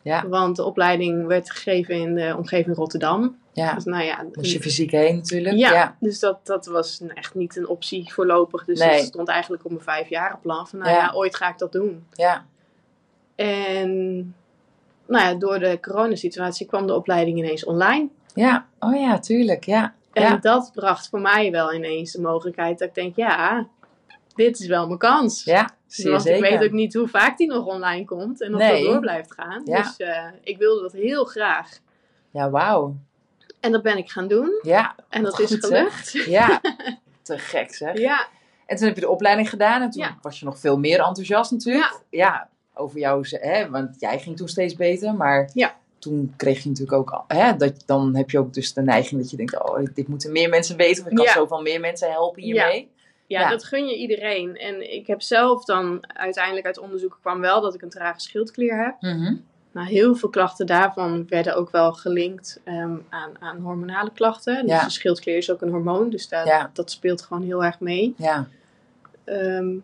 Ja. 0.02 0.28
Want 0.28 0.56
de 0.56 0.64
opleiding 0.64 1.28
werd 1.28 1.52
gegeven 1.52 1.96
in 1.96 2.16
de 2.16 2.36
omgeving 2.38 2.76
Rotterdam. 2.76 3.38
ja, 3.52 3.74
Dus 3.74 3.84
nou 3.84 4.04
ja, 4.04 4.26
moest 4.34 4.52
je 4.52 4.60
fysiek 4.62 4.92
heen 4.92 5.16
natuurlijk. 5.16 5.56
ja, 5.56 5.72
Ja, 5.74 5.96
dus 6.00 6.20
dat, 6.20 6.40
dat 6.46 6.66
was 6.66 7.02
echt 7.14 7.36
niet 7.36 7.56
een 7.56 7.68
optie 7.68 8.14
voorlopig. 8.14 8.66
Dus 8.66 8.80
Nee. 8.80 8.98
dat 8.98 9.06
stond 9.06 9.28
eigenlijk 9.28 9.64
op 9.66 9.72
mijn 9.72 9.84
vijfjarenplan. 9.84 10.68
Van 10.68 10.80
nou 10.80 10.92
Ja. 10.92 10.98
ja. 10.98 11.12
ooit 11.14 11.36
ga 11.36 11.50
ik 11.50 11.58
dat 11.58 11.72
doen. 11.72 12.06
ja. 12.12 12.46
En 13.36 13.90
nou 15.08 15.24
ja, 15.26 15.34
door 15.34 15.60
de 15.60 15.80
coronasituatie 15.82 16.68
kwam 16.68 16.88
de 16.88 16.96
opleiding 16.96 17.38
ineens 17.38 17.66
online. 17.66 18.08
ja. 18.34 18.68
Oh 18.80 19.00
ja, 19.00 19.20
tuurlijk, 19.20 19.64
ja. 19.64 19.94
En 20.14 20.22
Ja. 20.24 20.38
dat 20.38 20.72
bracht 20.74 21.10
voor 21.10 21.22
mij 21.22 21.52
wel 21.52 21.74
ineens 21.74 22.12
de 22.12 22.22
mogelijkheid 22.22 22.80
dat 22.80 22.88
ik 22.88 22.96
denk, 22.96 23.16
ja, 23.16 23.68
dit 24.36 24.60
is 24.60 24.68
wel 24.68 24.88
mijn 24.88 25.00
kans. 25.00 25.44
Ja, 25.44 25.70
zeer 25.88 26.12
Want 26.12 26.24
zeker. 26.24 26.44
ik 26.46 26.50
weet 26.60 26.68
ook 26.68 26.74
niet 26.76 26.94
hoe 26.94 27.08
vaak 27.08 27.38
die 27.38 27.48
nog 27.48 27.66
online 27.66 28.06
komt 28.06 28.42
en 28.42 28.54
of 28.54 28.60
Nee. 28.60 28.84
dat 28.84 28.92
door 28.92 29.00
blijft 29.00 29.34
gaan. 29.34 29.62
Ja. 29.66 29.82
Dus 29.82 29.98
eh, 29.98 30.26
ik 30.44 30.58
wilde 30.58 30.82
dat 30.82 30.92
heel 30.92 31.24
graag. 31.26 31.80
Ja, 32.32 32.50
wauw. 32.50 32.96
En 33.60 33.72
dat 33.72 33.82
ben 33.84 33.98
ik 33.98 34.10
gaan 34.12 34.28
doen. 34.28 34.60
Ja, 34.62 34.96
En 35.10 35.24
dat 35.24 35.36
Goed, 35.36 35.50
is 35.52 35.60
zeg. 35.60 35.60
gelukt. 35.70 36.12
ja. 36.30 36.62
Te 37.22 37.38
gek 37.40 37.74
zeg. 37.76 37.98
Ja, 37.98 38.28
En 38.66 38.76
toen 38.78 38.86
heb 38.88 38.96
je 38.96 39.02
de 39.02 39.10
opleiding 39.10 39.50
gedaan 39.50 39.82
en 39.82 39.90
toen 39.90 40.04
Ja. 40.04 40.18
was 40.22 40.40
je 40.40 40.46
nog 40.46 40.60
veel 40.60 40.78
meer 40.80 41.00
enthousiast 41.00 41.52
natuurlijk. 41.52 42.02
Ja, 42.10 42.50
over 42.74 43.00
jou, 43.00 43.26
hè, 43.30 43.70
want 43.70 43.96
jij 44.00 44.20
ging 44.20 44.38
toen 44.38 44.48
steeds 44.48 44.76
beter, 44.76 45.14
maar 45.16 45.50
Ja. 45.54 45.76
toen 46.00 46.34
kreeg 46.38 46.64
je 46.64 46.70
natuurlijk 46.70 46.98
ook, 46.98 47.24
hè, 47.28 47.56
dat, 47.56 47.84
dan 47.86 48.16
heb 48.16 48.30
je 48.30 48.40
ook 48.40 48.54
dus 48.54 48.74
de 48.74 48.82
neiging 48.82 49.22
dat 49.22 49.30
je 49.32 49.38
denkt, 49.38 49.64
oh, 49.64 49.80
dit 49.94 50.08
moeten 50.08 50.32
meer 50.32 50.50
mensen 50.50 50.78
weten 50.78 51.04
of 51.04 51.10
ik 51.10 51.16
kan 51.16 51.26
Ja. 51.26 51.32
zoveel 51.34 51.62
meer 51.62 51.80
mensen 51.80 52.12
helpen 52.12 52.42
hiermee. 52.42 52.92
Ja, 53.28 53.40
Ja. 53.40 53.50
dat 53.50 53.64
gun 53.64 53.86
je 53.88 53.96
iedereen. 53.98 54.58
En 54.58 54.94
ik 54.94 55.08
heb 55.08 55.22
zelf 55.22 55.66
dan 55.66 56.04
uiteindelijk 56.08 56.66
uit 56.66 56.78
onderzoek 56.80 57.18
kwam 57.22 57.40
wel 57.40 57.62
dat 57.62 57.74
ik 57.74 57.82
een 57.82 57.90
trage 57.90 58.20
schildklier 58.20 58.84
heb. 58.84 58.96
Mhm. 59.02 59.36
Nou, 59.72 59.88
heel 59.88 60.16
veel 60.16 60.30
klachten 60.30 60.66
daarvan 60.66 61.26
werden 61.28 61.56
ook 61.56 61.72
wel 61.72 61.94
gelinkt 61.94 62.62
ehm, 62.64 62.96
aan, 63.10 63.32
aan 63.40 63.58
hormonale 63.60 64.12
klachten. 64.14 64.62
Dus 64.62 64.72
Ja. 64.72 64.84
de 64.84 64.90
schildklier 64.90 65.38
is 65.38 65.52
ook 65.52 65.62
een 65.62 65.70
hormoon, 65.70 66.10
dus 66.10 66.30
dat, 66.30 66.46
Ja. 66.48 66.70
dat 66.74 66.92
speelt 66.92 67.22
gewoon 67.22 67.44
heel 67.44 67.64
erg 67.64 67.80
mee. 67.80 68.14
Ja, 68.18 68.48
Ehm, 69.24 69.76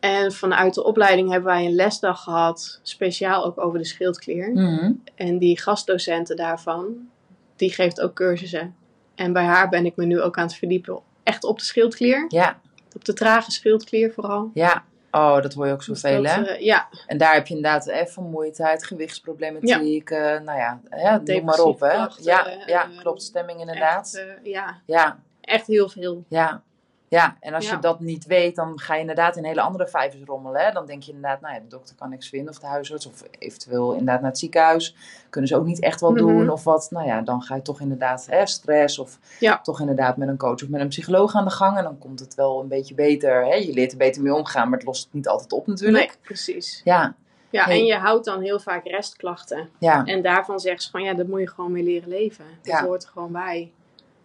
en 0.00 0.32
vanuit 0.32 0.74
de 0.74 0.84
opleiding 0.84 1.30
hebben 1.30 1.48
wij 1.52 1.64
een 1.66 1.74
lesdag 1.74 2.22
gehad, 2.22 2.80
speciaal 2.82 3.44
ook 3.44 3.60
over 3.60 3.78
de 3.78 3.84
schildklier. 3.84 4.50
Mhm. 4.52 4.92
En 5.14 5.38
die 5.38 5.58
gastdocenten 5.60 6.36
daarvan, 6.36 7.08
die 7.56 7.72
geeft 7.72 8.00
ook 8.00 8.14
cursussen. 8.14 8.74
En 9.14 9.32
bij 9.32 9.44
haar 9.44 9.68
ben 9.68 9.86
ik 9.86 9.96
me 9.96 10.04
nu 10.04 10.20
ook 10.20 10.38
aan 10.38 10.44
het 10.46 10.54
verdiepen, 10.54 10.98
echt 11.30 11.44
op 11.44 11.58
de 11.58 11.64
schildklier. 11.64 12.24
ja, 12.28 12.60
Op 12.94 13.04
de 13.04 13.12
trage 13.12 13.50
schildklier 13.50 14.12
vooral. 14.12 14.50
ja. 14.54 14.84
Oh, 15.12 15.42
dat 15.42 15.54
hoor 15.54 15.66
je 15.66 15.72
ook 15.72 15.84
Dus 15.84 16.00
zoveel, 16.00 16.22
dat, 16.22 16.34
hè? 16.34 16.42
eh, 16.42 16.60
ja, 16.64 16.88
En 17.06 17.18
daar 17.18 17.32
heb 17.34 17.46
je 17.46 17.54
inderdaad 17.54 17.86
eh, 17.88 18.06
vermoeidheid, 18.06 18.84
gewichtsproblematiek, 18.86 20.10
eh, 20.10 20.18
nou 20.20 20.58
ja, 20.58 20.80
hè, 20.88 21.18
noem 21.20 21.44
maar 21.44 21.60
op, 21.60 21.80
hè? 21.80 21.92
Ja, 22.20 22.46
eh, 22.46 22.66
ja, 22.66 22.88
klopt, 23.00 23.22
stemming 23.22 23.60
inderdaad. 23.60 24.14
echt, 24.14 24.46
ja, 24.46 24.80
Ja, 24.86 25.18
echt 25.40 25.66
heel 25.66 25.88
veel. 25.88 26.24
Ja, 26.28 26.62
ja. 27.10 27.36
en 27.40 27.54
als 27.54 27.66
Ja. 27.68 27.74
je 27.74 27.78
dat 27.80 28.00
niet 28.00 28.26
weet, 28.26 28.54
dan 28.56 28.78
ga 28.78 28.94
je 28.94 29.00
inderdaad 29.00 29.36
in 29.36 29.44
hele 29.44 29.60
andere 29.60 29.86
vijvers 29.88 30.22
rommelen. 30.24 30.60
Hè? 30.64 30.72
Dan 30.72 30.86
denk 30.86 31.02
je 31.02 31.12
inderdaad, 31.12 31.40
nou 31.40 31.54
ja, 31.54 31.60
de 31.60 31.66
dokter 31.66 31.94
kan 31.96 32.10
niks 32.10 32.28
vinden, 32.28 32.52
of 32.52 32.58
de 32.58 32.66
huisarts, 32.66 33.06
of 33.06 33.22
eventueel 33.38 33.90
inderdaad 33.92 34.20
naar 34.20 34.30
het 34.30 34.38
ziekenhuis. 34.38 34.96
Kunnen 35.30 35.50
ze 35.50 35.56
ook 35.56 35.64
niet 35.64 35.80
echt 35.80 36.00
wat 36.00 36.16
doen, 36.16 36.42
Mhm. 36.42 36.50
of 36.50 36.64
wat. 36.64 36.86
Nou 36.90 37.06
ja, 37.06 37.20
dan 37.20 37.42
ga 37.42 37.54
je 37.54 37.62
toch 37.62 37.80
inderdaad 37.80 38.26
hè, 38.30 38.46
stress, 38.46 38.98
of 38.98 39.18
Ja. 39.40 39.60
toch 39.60 39.80
inderdaad 39.80 40.16
met 40.16 40.28
een 40.28 40.36
coach 40.36 40.62
of 40.62 40.68
met 40.68 40.80
een 40.80 40.88
psycholoog 40.88 41.34
aan 41.34 41.44
de 41.44 41.50
gang. 41.50 41.76
En 41.76 41.84
dan 41.84 41.98
komt 41.98 42.20
het 42.20 42.34
wel 42.34 42.60
een 42.60 42.68
beetje 42.68 42.94
beter. 42.94 43.44
Hè? 43.44 43.54
Je 43.54 43.72
leert 43.72 43.92
er 43.92 43.98
beter 43.98 44.22
mee 44.22 44.34
omgaan, 44.34 44.68
maar 44.68 44.78
het 44.78 44.86
lost 44.86 45.04
het 45.04 45.12
niet 45.12 45.28
altijd 45.28 45.52
op 45.52 45.66
natuurlijk. 45.66 46.06
Nee, 46.08 46.16
precies. 46.22 46.80
Ja, 46.84 47.14
Ja, 47.52 47.64
Hey. 47.64 47.78
en 47.78 47.84
je 47.84 47.94
houdt 47.96 48.24
dan 48.24 48.40
heel 48.42 48.60
vaak 48.60 48.86
restklachten. 48.86 49.68
ja, 49.78 50.04
En 50.04 50.22
daarvan 50.22 50.60
zeggen 50.60 50.82
ze 50.82 50.90
van 50.90 51.02
ja, 51.02 51.14
dat 51.14 51.26
moet 51.26 51.40
je 51.40 51.46
gewoon 51.48 51.72
mee 51.72 51.82
leren 51.82 52.08
leven. 52.08 52.44
Dat 52.62 52.78
hoort 52.80 53.02
er 53.02 53.08
gewoon 53.08 53.32
bij. 53.32 53.72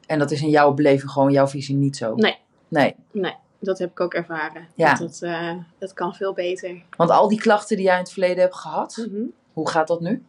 en 0.08 0.20
dat 0.20 0.32
is 0.32 0.42
in 0.42 0.50
jouw 0.50 0.74
beleving 0.74 1.12
gewoon 1.12 1.32
jouw 1.32 1.48
visie 1.48 1.76
niet 1.76 1.98
zo. 1.98 2.16
Nee. 2.16 2.38
Nee, 2.68 2.96
Nee, 3.12 3.34
dat 3.60 3.80
heb 3.80 3.90
ik 3.92 4.00
ook 4.00 4.14
ervaren. 4.14 4.68
Ja. 4.76 4.94
Dat 4.94 5.22
eh, 5.22 5.52
het 5.80 5.94
kan 5.94 6.16
veel 6.16 6.34
beter. 6.34 6.82
want 6.98 7.10
al 7.10 7.28
die 7.28 7.40
klachten 7.40 7.76
die 7.78 7.86
jij 7.86 7.94
in 7.96 8.00
het 8.02 8.12
verleden 8.12 8.38
hebt 8.44 8.56
gehad, 8.56 9.06
Mhm. 9.10 9.22
hoe 9.54 9.70
gaat 9.70 9.88
dat 9.88 10.00
nu? 10.02 10.24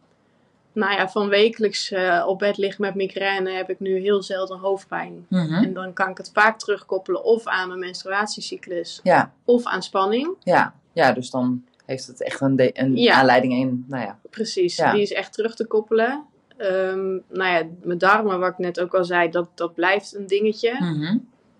Nou 0.71 0.93
ja, 0.93 1.09
van 1.09 1.27
wekelijks 1.27 1.91
eh, 1.91 2.23
op 2.27 2.39
bed 2.39 2.57
liggen 2.57 2.81
met 2.81 2.95
migraine 2.95 3.51
heb 3.51 3.69
ik 3.69 3.79
nu 3.79 3.99
heel 3.99 4.23
zelden 4.23 4.59
hoofdpijn. 4.59 5.25
Mhm. 5.29 5.53
En 5.53 5.73
dan 5.73 5.93
kan 5.93 6.09
ik 6.09 6.17
het 6.17 6.29
vaak 6.33 6.59
terugkoppelen 6.59 7.23
of 7.23 7.47
aan 7.47 7.67
mijn 7.67 7.79
menstruatiecyclus 7.79 8.99
Ja, 9.03 9.31
of 9.45 9.65
aan 9.65 9.83
spanning. 9.83 10.35
Ja, 10.43 10.73
ja, 10.93 11.11
dus 11.11 11.29
dan 11.29 11.63
heeft 11.85 12.07
het 12.07 12.23
echt 12.23 12.41
een, 12.41 12.69
een 12.73 12.95
Ja. 12.97 13.13
aanleiding 13.13 13.53
in, 13.53 13.85
nou 13.87 14.03
ja. 14.03 14.19
Precies, 14.29 14.75
Ja. 14.75 14.91
die 14.91 15.01
is 15.01 15.13
echt 15.13 15.33
terug 15.33 15.55
te 15.55 15.67
koppelen. 15.67 16.25
Ehm, 16.57 17.07
nou 17.27 17.51
ja, 17.53 17.63
mijn 17.83 17.97
darmen, 17.97 18.39
wat 18.39 18.49
ik 18.51 18.57
net 18.57 18.79
ook 18.79 18.93
al 18.95 19.03
zei, 19.05 19.29
dat, 19.29 19.49
dat 19.55 19.73
blijft 19.73 20.15
een 20.15 20.27
dingetje. 20.27 20.73
Mhm. 20.79 21.17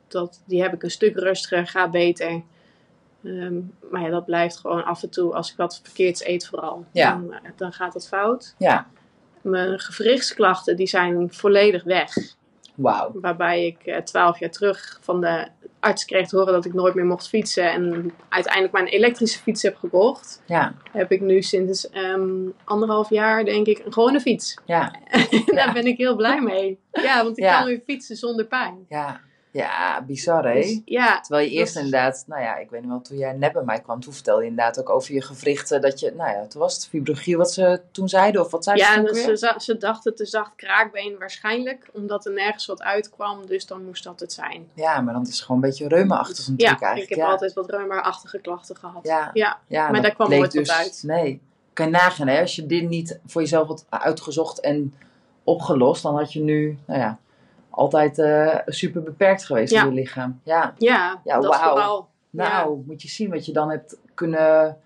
Dat, 0.08 0.42
die 0.46 0.62
heb 0.62 0.74
ik 0.74 0.84
een 0.84 0.92
stuk 0.92 1.16
rustiger, 1.18 1.68
gaat 1.68 1.92
beter. 1.92 2.42
Ehm, 3.24 3.56
maar 3.92 4.02
ja, 4.02 4.10
dat 4.10 4.26
blijft 4.26 4.58
gewoon 4.58 4.84
af 4.86 5.04
en 5.04 5.10
toe, 5.10 5.34
als 5.34 5.52
ik 5.52 5.58
wat 5.58 5.80
verkeerds 5.84 6.26
eet 6.26 6.48
vooral, 6.48 6.86
Ja. 6.92 7.12
dan, 7.12 7.34
eh, 7.34 7.40
dan 7.56 7.72
gaat 7.74 7.94
het 7.94 8.08
fout. 8.08 8.56
Ja, 8.58 8.88
Mijn 9.42 9.80
gewrichtsklachten, 9.80 10.76
die 10.76 10.88
zijn 10.88 11.34
volledig 11.34 11.84
weg. 11.84 12.14
wauw. 12.76 13.12
Waarbij 13.14 13.66
ik 13.66 13.82
eh, 13.86 13.98
twaalf 13.98 14.40
jaar 14.40 14.50
terug 14.52 15.00
van 15.02 15.22
de 15.22 15.48
arts 15.80 16.06
kreeg 16.06 16.28
te 16.28 16.36
horen 16.38 16.54
dat 16.54 16.66
ik 16.66 16.74
nooit 16.74 16.94
meer 16.96 17.06
mocht 17.06 17.28
fietsen. 17.28 17.72
En 17.72 18.14
uiteindelijk 18.30 18.74
mijn 18.74 18.86
elektrische 18.86 19.40
fiets 19.40 19.62
heb 19.64 19.76
gekocht. 19.76 20.42
Ja, 20.46 20.74
Heb 20.92 21.12
ik 21.12 21.22
nu 21.22 21.42
sinds 21.42 21.90
ehm, 21.90 22.30
anderhalf 22.64 23.10
jaar, 23.10 23.46
denk 23.46 23.68
ik, 23.68 23.80
een 23.86 23.94
gewone 23.94 24.20
fiets. 24.20 24.58
ja, 24.66 24.94
Daar 25.56 25.74
ben 25.74 25.86
ik 25.86 25.98
heel 25.98 26.16
blij 26.16 26.42
mee. 26.42 26.80
Ja, 26.92 27.24
want 27.24 27.38
ik 27.38 27.44
kan 27.46 27.66
weer 27.66 27.82
fietsen 27.86 28.16
zonder 28.16 28.46
pijn. 28.46 28.86
ja. 28.90 29.20
Ja, 29.58 30.02
bizar 30.02 30.48
hè? 30.48 30.54
Dus, 30.54 30.82
ja, 30.86 31.20
Terwijl 31.20 31.48
je 31.48 31.54
eerst 31.54 31.76
is- 31.76 31.84
inderdaad, 31.84 32.24
nou 32.28 32.42
ja, 32.42 32.58
ik 32.58 32.70
weet 32.70 32.82
niet 32.82 32.90
wel, 32.90 33.02
toen 33.02 33.18
jij 33.18 33.34
net 33.34 33.52
bij 33.52 33.64
mij 33.64 33.80
kwam, 33.80 34.00
toen 34.00 34.14
vertelde 34.14 34.44
je 34.44 34.50
inderdaad 34.50 34.80
ook 34.80 34.90
over 34.90 35.14
je 35.14 35.22
gewrichten. 35.22 35.82
Dat 35.82 36.00
je, 36.00 36.14
nou 36.16 36.32
ja, 36.32 36.46
toen 36.48 36.62
was 36.62 36.74
het 36.74 36.88
fibrogie 36.88 37.38
wat 37.38 37.52
ze 37.52 37.82
toen 37.92 38.10
zeiden, 38.10 38.42
of 38.42 38.52
wat 38.52 38.64
zeiden 38.64 38.86
ja 38.86 38.92
ze 38.92 38.98
toen 38.98 39.14
dus 39.14 39.42
weer? 39.42 39.60
ze, 39.60 39.78
dachten 39.78 40.16
te 40.16 40.26
zacht 40.26 40.52
kraakbeen 40.56 41.16
waarschijnlijk. 41.20 41.90
Omdat 41.94 42.26
er 42.26 42.34
nergens 42.34 42.66
wat 42.66 42.82
uitkwam. 42.82 43.46
Dus 43.46 43.66
dan 43.66 43.86
moest 43.86 44.04
dat 44.04 44.20
het 44.20 44.34
zijn. 44.34 44.70
Ja, 44.74 45.02
maar 45.02 45.14
dan 45.14 45.22
is 45.24 45.30
het 45.30 45.42
gewoon 45.42 45.64
een 45.64 45.70
beetje 45.70 45.88
reuma-achtig 45.88 46.48
natuurlijk 46.48 46.62
ja, 46.62 46.76
ik 46.76 46.82
eigenlijk. 46.82 47.10
heb 47.10 47.20
ja. 47.20 47.32
altijd 47.32 47.54
wat 47.54 47.70
reuma-achtige 47.70 48.40
klachten 48.40 48.76
gehad. 48.76 49.00
Ja. 49.04 49.30
ja. 49.34 49.60
ja, 49.68 49.92
maar 49.92 50.02
daar 50.02 50.14
kwam 50.14 50.30
nooit 50.30 50.42
wat 50.42 50.52
dus, 50.52 50.72
uit. 50.72 51.04
Nee. 51.06 51.42
Kan 51.74 51.86
je 51.86 51.92
nagaan 51.92 52.28
hè, 52.28 52.42
als 52.42 52.56
je 52.56 52.66
dit 52.66 52.90
niet 52.90 53.20
voor 53.26 53.42
jezelf 53.42 53.68
had 53.68 53.86
uitgezocht 53.90 54.60
en 54.60 54.94
opgelost, 55.44 56.04
dan 56.04 56.16
had 56.18 56.34
je 56.34 56.40
nu, 56.40 56.78
nou 56.86 57.00
ja, 57.00 57.20
altijd 57.78 58.20
eh, 58.20 58.56
super 58.66 59.04
beperkt 59.04 59.46
geweest 59.46 59.74
Ja. 59.74 59.82
in 59.84 59.90
je 59.90 59.94
lichaam. 60.00 60.40
Ja. 60.44 60.74
Ja, 60.78 61.22
Ja, 61.24 61.40
dat 61.40 61.56
wauw. 61.58 61.70
vooral. 61.70 62.08
Nou, 62.30 62.84
moet 62.86 63.02
je 63.02 63.08
zien 63.08 63.30
wat 63.30 63.46
je 63.46 63.52
dan 63.54 63.70
hebt 63.70 63.98
kunnen 64.14 64.78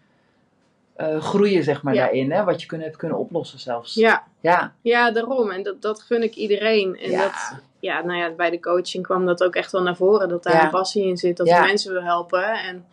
eh, 0.96 1.22
groeien, 1.22 1.64
zeg 1.64 1.84
maar, 1.84 1.94
daarin. 1.94 2.32
Hè? 2.32 2.44
Wat 2.44 2.62
je 2.62 2.68
kunnen, 2.68 2.88
hebt 2.88 3.00
kunnen 3.00 3.18
oplossen 3.18 3.60
zelfs. 3.60 3.94
Ja, 3.94 4.24
Ja, 4.40 4.74
ja, 4.82 5.12
daarom. 5.12 5.50
En 5.52 5.64
dat, 5.64 5.82
dat 5.82 6.02
gun 6.02 6.24
ik 6.24 6.36
iedereen. 6.36 6.98
En 7.00 7.10
Ja. 7.12 7.22
dat, 7.22 7.60
ja, 7.80 8.02
nou 8.02 8.20
ja, 8.20 8.32
bij 8.32 8.50
de 8.50 8.60
coaching 8.60 9.04
kwam 9.04 9.26
dat 9.26 9.44
ook 9.44 9.56
echt 9.56 9.72
wel 9.72 9.82
naar 9.82 9.96
voren. 9.96 10.30
Dat 10.30 10.44
daar 10.44 10.64
een 10.64 10.70
passie 10.70 11.06
in 11.06 11.18
zit. 11.18 11.38
Dat 11.38 11.48
ik 11.48 11.60
mensen 11.60 11.92
wil 11.94 12.04
helpen. 12.04 12.44
En 12.44 12.86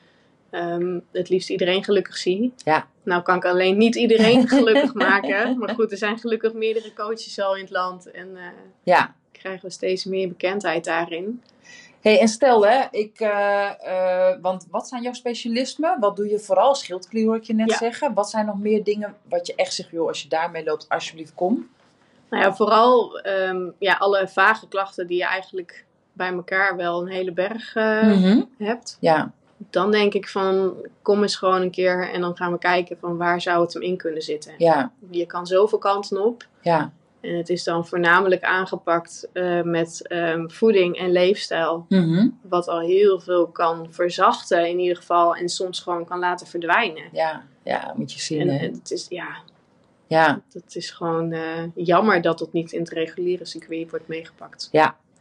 ehm, 0.51 0.99
het 1.13 1.29
liefst 1.29 1.51
iedereen 1.51 1.85
gelukkig 1.85 2.17
zie. 2.17 2.53
Ja. 2.57 2.87
Nou 3.03 3.23
kan 3.23 3.37
ik 3.37 3.45
alleen 3.45 3.77
niet 3.77 3.95
iedereen 3.97 4.49
gelukkig 4.59 4.95
maken. 4.95 5.59
Maar 5.59 5.75
goed, 5.75 5.91
er 5.93 5.99
zijn 5.99 6.19
gelukkig 6.19 6.53
meerdere 6.53 6.93
coaches 6.93 7.41
al 7.41 7.55
in 7.57 7.63
het 7.63 7.71
land. 7.71 8.11
En 8.11 8.37
eh, 8.37 8.43
ja. 8.83 9.15
Krijgen 9.39 9.67
we 9.67 9.71
steeds 9.73 10.05
meer 10.05 10.29
bekendheid 10.29 10.85
daarin. 10.85 11.43
hey, 12.01 12.21
en 12.21 12.29
stel 12.29 12.67
hè, 12.67 12.85
ik, 12.91 13.21
eh, 13.21 13.71
eh, 14.31 14.37
want 14.43 14.67
wat 14.71 14.89
zijn 14.89 15.03
jouw 15.03 15.13
specialismen? 15.13 16.01
Wat 16.01 16.17
doe 16.17 16.29
je 16.29 16.39
vooral? 16.39 16.75
Schildklier 16.75 17.27
hoor 17.27 17.37
ik 17.37 17.43
je 17.43 17.55
net 17.55 17.71
Ja. 17.71 17.77
zeggen. 17.77 18.15
Wat 18.15 18.31
zijn 18.31 18.47
nog 18.47 18.59
meer 18.59 18.85
dingen 18.85 19.15
wat 19.29 19.47
je 19.47 19.55
echt 19.55 19.75
zegt, 19.75 19.91
joh, 19.91 20.09
als 20.09 20.23
je 20.23 20.29
daarmee 20.29 20.65
loopt, 20.65 20.89
alsjeblieft 20.89 21.35
kom. 21.35 21.69
Nou 22.31 22.43
ja, 22.43 22.55
vooral 22.55 23.19
ehm, 23.21 23.71
ja, 23.79 23.95
alle 23.95 24.29
vage 24.29 24.69
klachten 24.69 25.07
die 25.07 25.17
je 25.19 25.25
eigenlijk 25.27 25.85
bij 26.13 26.33
elkaar 26.33 26.77
wel 26.77 27.01
een 27.01 27.09
hele 27.09 27.33
berg 27.33 27.75
eh, 27.75 28.03
Mhm. 28.03 28.41
hebt. 28.59 28.97
Ja, 29.01 29.33
Dan 29.71 29.91
denk 29.91 30.15
ik 30.15 30.29
van, 30.29 30.75
kom 31.03 31.23
eens 31.23 31.37
gewoon 31.37 31.61
een 31.63 31.71
keer 31.71 32.11
en 32.13 32.21
dan 32.21 32.37
gaan 32.37 32.53
we 32.53 32.59
kijken 32.59 32.97
van 33.01 33.17
waar 33.17 33.41
zou 33.41 33.63
het 33.65 33.73
hem 33.73 33.83
in 33.83 33.97
kunnen 33.97 34.23
zitten. 34.23 34.55
ja, 34.59 34.93
Je 35.11 35.27
kan 35.27 35.47
zoveel 35.47 35.79
kanten 35.79 36.25
op. 36.25 36.47
ja. 36.63 36.93
En 37.21 37.37
het 37.37 37.49
is 37.49 37.65
dan 37.65 37.87
voornamelijk 37.87 38.43
aangepakt 38.43 39.29
eh, 39.33 39.63
met 39.63 40.07
ehm, 40.09 40.49
voeding 40.49 40.97
en 40.99 41.13
leefstijl. 41.13 41.87
Mhm. 41.89 42.29
Wat 42.43 42.69
al 42.69 42.81
heel 42.81 43.21
veel 43.21 43.47
kan 43.47 43.87
verzachten 43.91 44.69
in 44.69 44.79
ieder 44.79 44.97
geval. 44.97 45.37
En 45.37 45.49
soms 45.49 45.81
gewoon 45.81 46.05
kan 46.05 46.19
laten 46.19 46.47
verdwijnen. 46.47 47.05
Ja, 47.13 47.43
ja, 47.65 47.93
moet 47.97 48.13
je 48.13 48.21
zien 48.21 48.41
En, 48.41 48.49
hè. 48.49 48.67
en 48.67 48.73
het 48.73 48.91
is, 48.91 49.07
ja, 49.09 49.29
Ja, 50.07 50.41
het 50.53 50.77
is 50.77 50.91
gewoon 50.91 51.33
eh, 51.33 51.63
jammer 51.75 52.23
dat 52.23 52.41
het 52.41 52.53
niet 52.53 52.73
in 52.73 52.81
het 52.81 52.91
reguliere 52.91 53.45
circuit 53.45 53.91
wordt 53.91 54.09
meegepakt. 54.09 54.69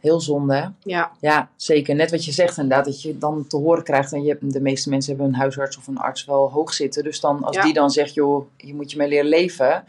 heel 0.00 0.20
zonde 0.20 0.54
hè. 0.54 0.66
Ja, 0.82 1.10
Ja, 1.20 1.50
zeker. 1.56 1.94
Net 1.94 2.10
wat 2.10 2.24
je 2.24 2.32
zegt 2.32 2.56
inderdaad, 2.58 2.84
dat 2.84 3.02
je 3.02 3.18
dan 3.18 3.46
te 3.46 3.56
horen 3.56 3.84
krijgt. 3.84 4.12
En 4.12 4.22
je, 4.22 4.28
hebt- 4.28 4.52
de 4.52 4.60
meeste 4.60 4.88
mensen 4.88 5.10
hebben 5.14 5.32
een 5.32 5.40
huisarts 5.40 5.76
of 5.76 5.86
een 5.86 5.98
arts 5.98 6.24
wel 6.24 6.50
hoog 6.50 6.72
zitten. 6.72 7.04
Dus 7.04 7.20
dan, 7.20 7.44
als 7.44 7.56
Ja. 7.56 7.62
die 7.62 7.72
dan 7.72 7.90
zegt, 7.90 8.14
joh, 8.14 8.46
je 8.56 8.74
moet 8.74 8.90
je 8.90 8.96
mee 8.96 9.08
leren 9.08 9.28
leven. 9.28 9.84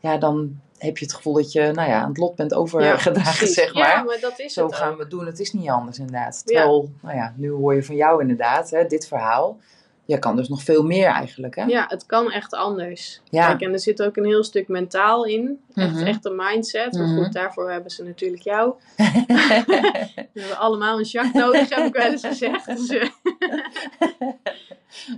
Ja, 0.00 0.16
dan 0.16 0.60
heb 0.82 0.98
je 0.98 1.04
het 1.04 1.14
gevoel 1.14 1.32
dat 1.34 1.52
je 1.52 1.60
nou 1.72 1.88
ja, 1.88 2.00
aan 2.00 2.08
het 2.08 2.18
lot 2.18 2.36
bent 2.36 2.54
overgedragen, 2.54 3.12
precies. 3.12 3.54
zeg 3.54 3.74
maar. 3.74 3.88
Ja, 3.88 4.02
maar 4.02 4.18
dat 4.20 4.38
is 4.38 4.52
Zo 4.52 4.66
het 4.66 4.74
gaan 4.74 4.96
we 4.96 5.06
doen. 5.06 5.26
Het 5.26 5.40
is 5.40 5.52
niet 5.52 5.68
anders 5.68 5.98
inderdaad. 5.98 6.42
Ja. 6.44 6.54
Terwijl, 6.60 6.90
nou 7.02 7.16
ja, 7.16 7.34
nu 7.36 7.50
hoor 7.50 7.74
je 7.74 7.82
van 7.82 7.96
jou 7.96 8.20
inderdaad, 8.20 8.70
hè, 8.70 8.86
dit 8.86 9.06
verhaal. 9.06 9.58
Je 10.04 10.18
kan 10.18 10.36
dus 10.36 10.48
nog 10.48 10.62
veel 10.62 10.82
meer 10.82 11.06
eigenlijk, 11.06 11.56
hè? 11.56 11.64
Ja, 11.64 11.84
het 11.88 12.06
kan 12.06 12.32
echt 12.32 12.54
anders. 12.54 13.20
Ja. 13.30 13.46
Kijk, 13.46 13.60
en 13.60 13.72
er 13.72 13.78
zit 13.78 14.02
ook 14.02 14.16
een 14.16 14.24
heel 14.24 14.44
stuk 14.44 14.68
mentaal 14.68 15.24
in. 15.24 15.60
Echt, 15.74 15.92
Mhm. 15.92 16.06
echt 16.06 16.24
een 16.24 16.36
mindset. 16.36 16.92
Maar 16.92 17.06
Mhm. 17.06 17.22
goed, 17.22 17.32
daarvoor 17.32 17.70
hebben 17.70 17.90
ze 17.90 18.02
natuurlijk 18.04 18.42
jou. 18.42 18.74
We 18.96 20.40
hebben 20.40 20.58
allemaal 20.58 20.98
een 20.98 21.04
Jacques 21.04 21.42
nodig, 21.42 21.68
heb 21.68 21.86
ik 21.86 21.92
wel 21.94 22.10
eens 22.10 22.26
gezegd. 22.26 22.66
Dus, 22.66 22.88
eh, 22.88 23.08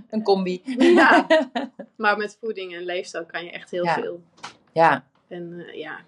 een 0.09 0.23
combi. 0.23 0.61
ja. 0.77 1.27
Maar 1.97 2.17
met 2.17 2.37
voeding 2.41 2.75
en 2.75 2.83
leefstijl 2.85 3.25
kan 3.25 3.43
je 3.43 3.51
echt 3.51 3.71
heel 3.71 3.83
Ja. 3.83 3.93
veel. 3.93 4.21
Ja. 4.73 5.03
En 5.35 5.63
eh, 5.67 5.73
ja, 5.79 5.99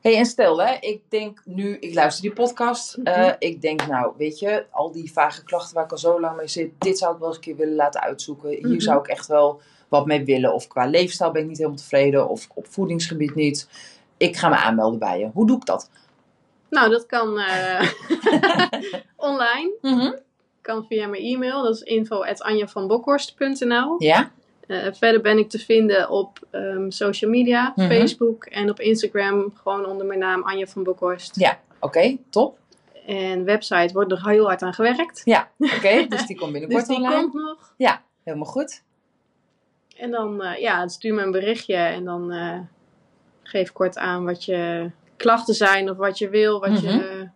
hey, 0.00 0.16
en 0.16 0.24
stel 0.26 0.62
hè, 0.62 0.76
ik 0.80 1.00
denk 1.08 1.40
nu, 1.44 1.76
ik 1.80 1.94
luister 1.94 2.22
die 2.22 2.32
podcast. 2.32 2.96
Mhm. 2.96 3.06
eh, 3.06 3.32
ik 3.38 3.60
denk 3.62 3.86
nou, 3.86 4.12
weet 4.16 4.38
je, 4.38 4.64
al 4.70 4.92
die 4.92 5.12
vage 5.12 5.44
klachten 5.44 5.74
waar 5.74 5.84
ik 5.84 5.90
al 5.90 5.98
zo 5.98 6.20
lang 6.20 6.36
mee 6.36 6.48
zit. 6.48 6.70
Dit 6.78 6.98
zou 6.98 7.12
ik 7.12 7.18
wel 7.18 7.28
eens 7.28 7.36
een 7.36 7.42
keer 7.42 7.56
willen 7.56 7.74
laten 7.74 8.00
uitzoeken. 8.00 8.48
Hier 8.50 8.66
Mhm. 8.68 8.80
zou 8.80 8.98
ik 8.98 9.06
echt 9.06 9.26
wel 9.26 9.60
wat 9.88 10.06
mee 10.06 10.24
willen. 10.24 10.54
Of 10.54 10.66
qua 10.68 10.86
leefstijl 10.86 11.30
ben 11.30 11.42
ik 11.42 11.48
niet 11.48 11.56
helemaal 11.56 11.78
tevreden. 11.78 12.28
Of 12.28 12.48
op 12.54 12.66
voedingsgebied 12.66 13.34
niet. 13.34 13.68
Ik 14.16 14.36
ga 14.36 14.48
me 14.48 14.56
aanmelden 14.56 14.98
bij 14.98 15.18
je. 15.18 15.30
Hoe 15.34 15.46
doe 15.46 15.56
ik 15.56 15.64
dat? 15.66 15.90
nou 16.70 16.90
dat 16.90 17.06
kan 17.06 17.38
eh, 17.38 17.90
online. 19.16 20.18
Kan 20.60 20.84
via 20.88 21.06
mijn 21.06 21.22
e-mail. 21.22 21.62
Dat 21.62 21.74
is 21.74 21.80
info.anjavanbokhorst.nl 21.82 23.94
Ja? 23.98 24.30
Eh, 24.70 24.92
verder 24.92 25.20
ben 25.20 25.38
ik 25.38 25.48
te 25.48 25.58
vinden 25.58 26.10
op 26.10 26.38
ehm, 26.50 26.90
social 26.90 27.30
media, 27.30 27.72
Mhm. 27.76 27.88
Facebook 27.88 28.44
en 28.44 28.70
op 28.70 28.80
Instagram. 28.80 29.52
Gewoon 29.62 29.86
onder 29.86 30.06
mijn 30.06 30.18
naam 30.18 30.42
Anja 30.42 30.66
van 30.66 30.82
Bokhorst. 30.82 31.36
Ja. 31.40 31.60
Oké, 31.80 32.16
top. 32.30 32.58
En 33.06 33.44
website 33.44 33.92
wordt 33.92 34.12
er 34.12 34.28
heel 34.28 34.44
hard 34.46 34.62
aan 34.62 34.74
gewerkt. 34.74 35.22
Ja, 35.24 35.48
oké. 35.58 36.06
dus 36.08 36.26
die 36.26 36.36
komt 36.36 36.52
Dus 36.52 36.60
binnenkort 36.60 36.86
die 36.86 36.96
online. 36.96 37.20
komt 37.20 37.34
nog. 37.34 37.74
Helemaal 38.24 38.46
goed. 38.48 38.82
En 39.96 40.10
dan 40.10 40.42
eh, 40.42 40.60
ja, 40.60 40.88
stuur 40.88 41.14
me 41.14 41.22
een 41.22 41.30
berichtje 41.30 41.74
en 41.76 42.04
dan 42.04 42.32
eh, 42.32 42.58
geef 43.42 43.72
kort 43.72 43.98
aan 43.98 44.24
wat 44.24 44.44
je 44.44 44.90
klachten 45.16 45.54
zijn 45.54 45.90
of 45.90 45.96
wat 45.96 46.18
je 46.18 46.28
wil, 46.28 46.60
wat 46.60 46.70
Mhm. 46.70 46.86
je, 46.86 47.28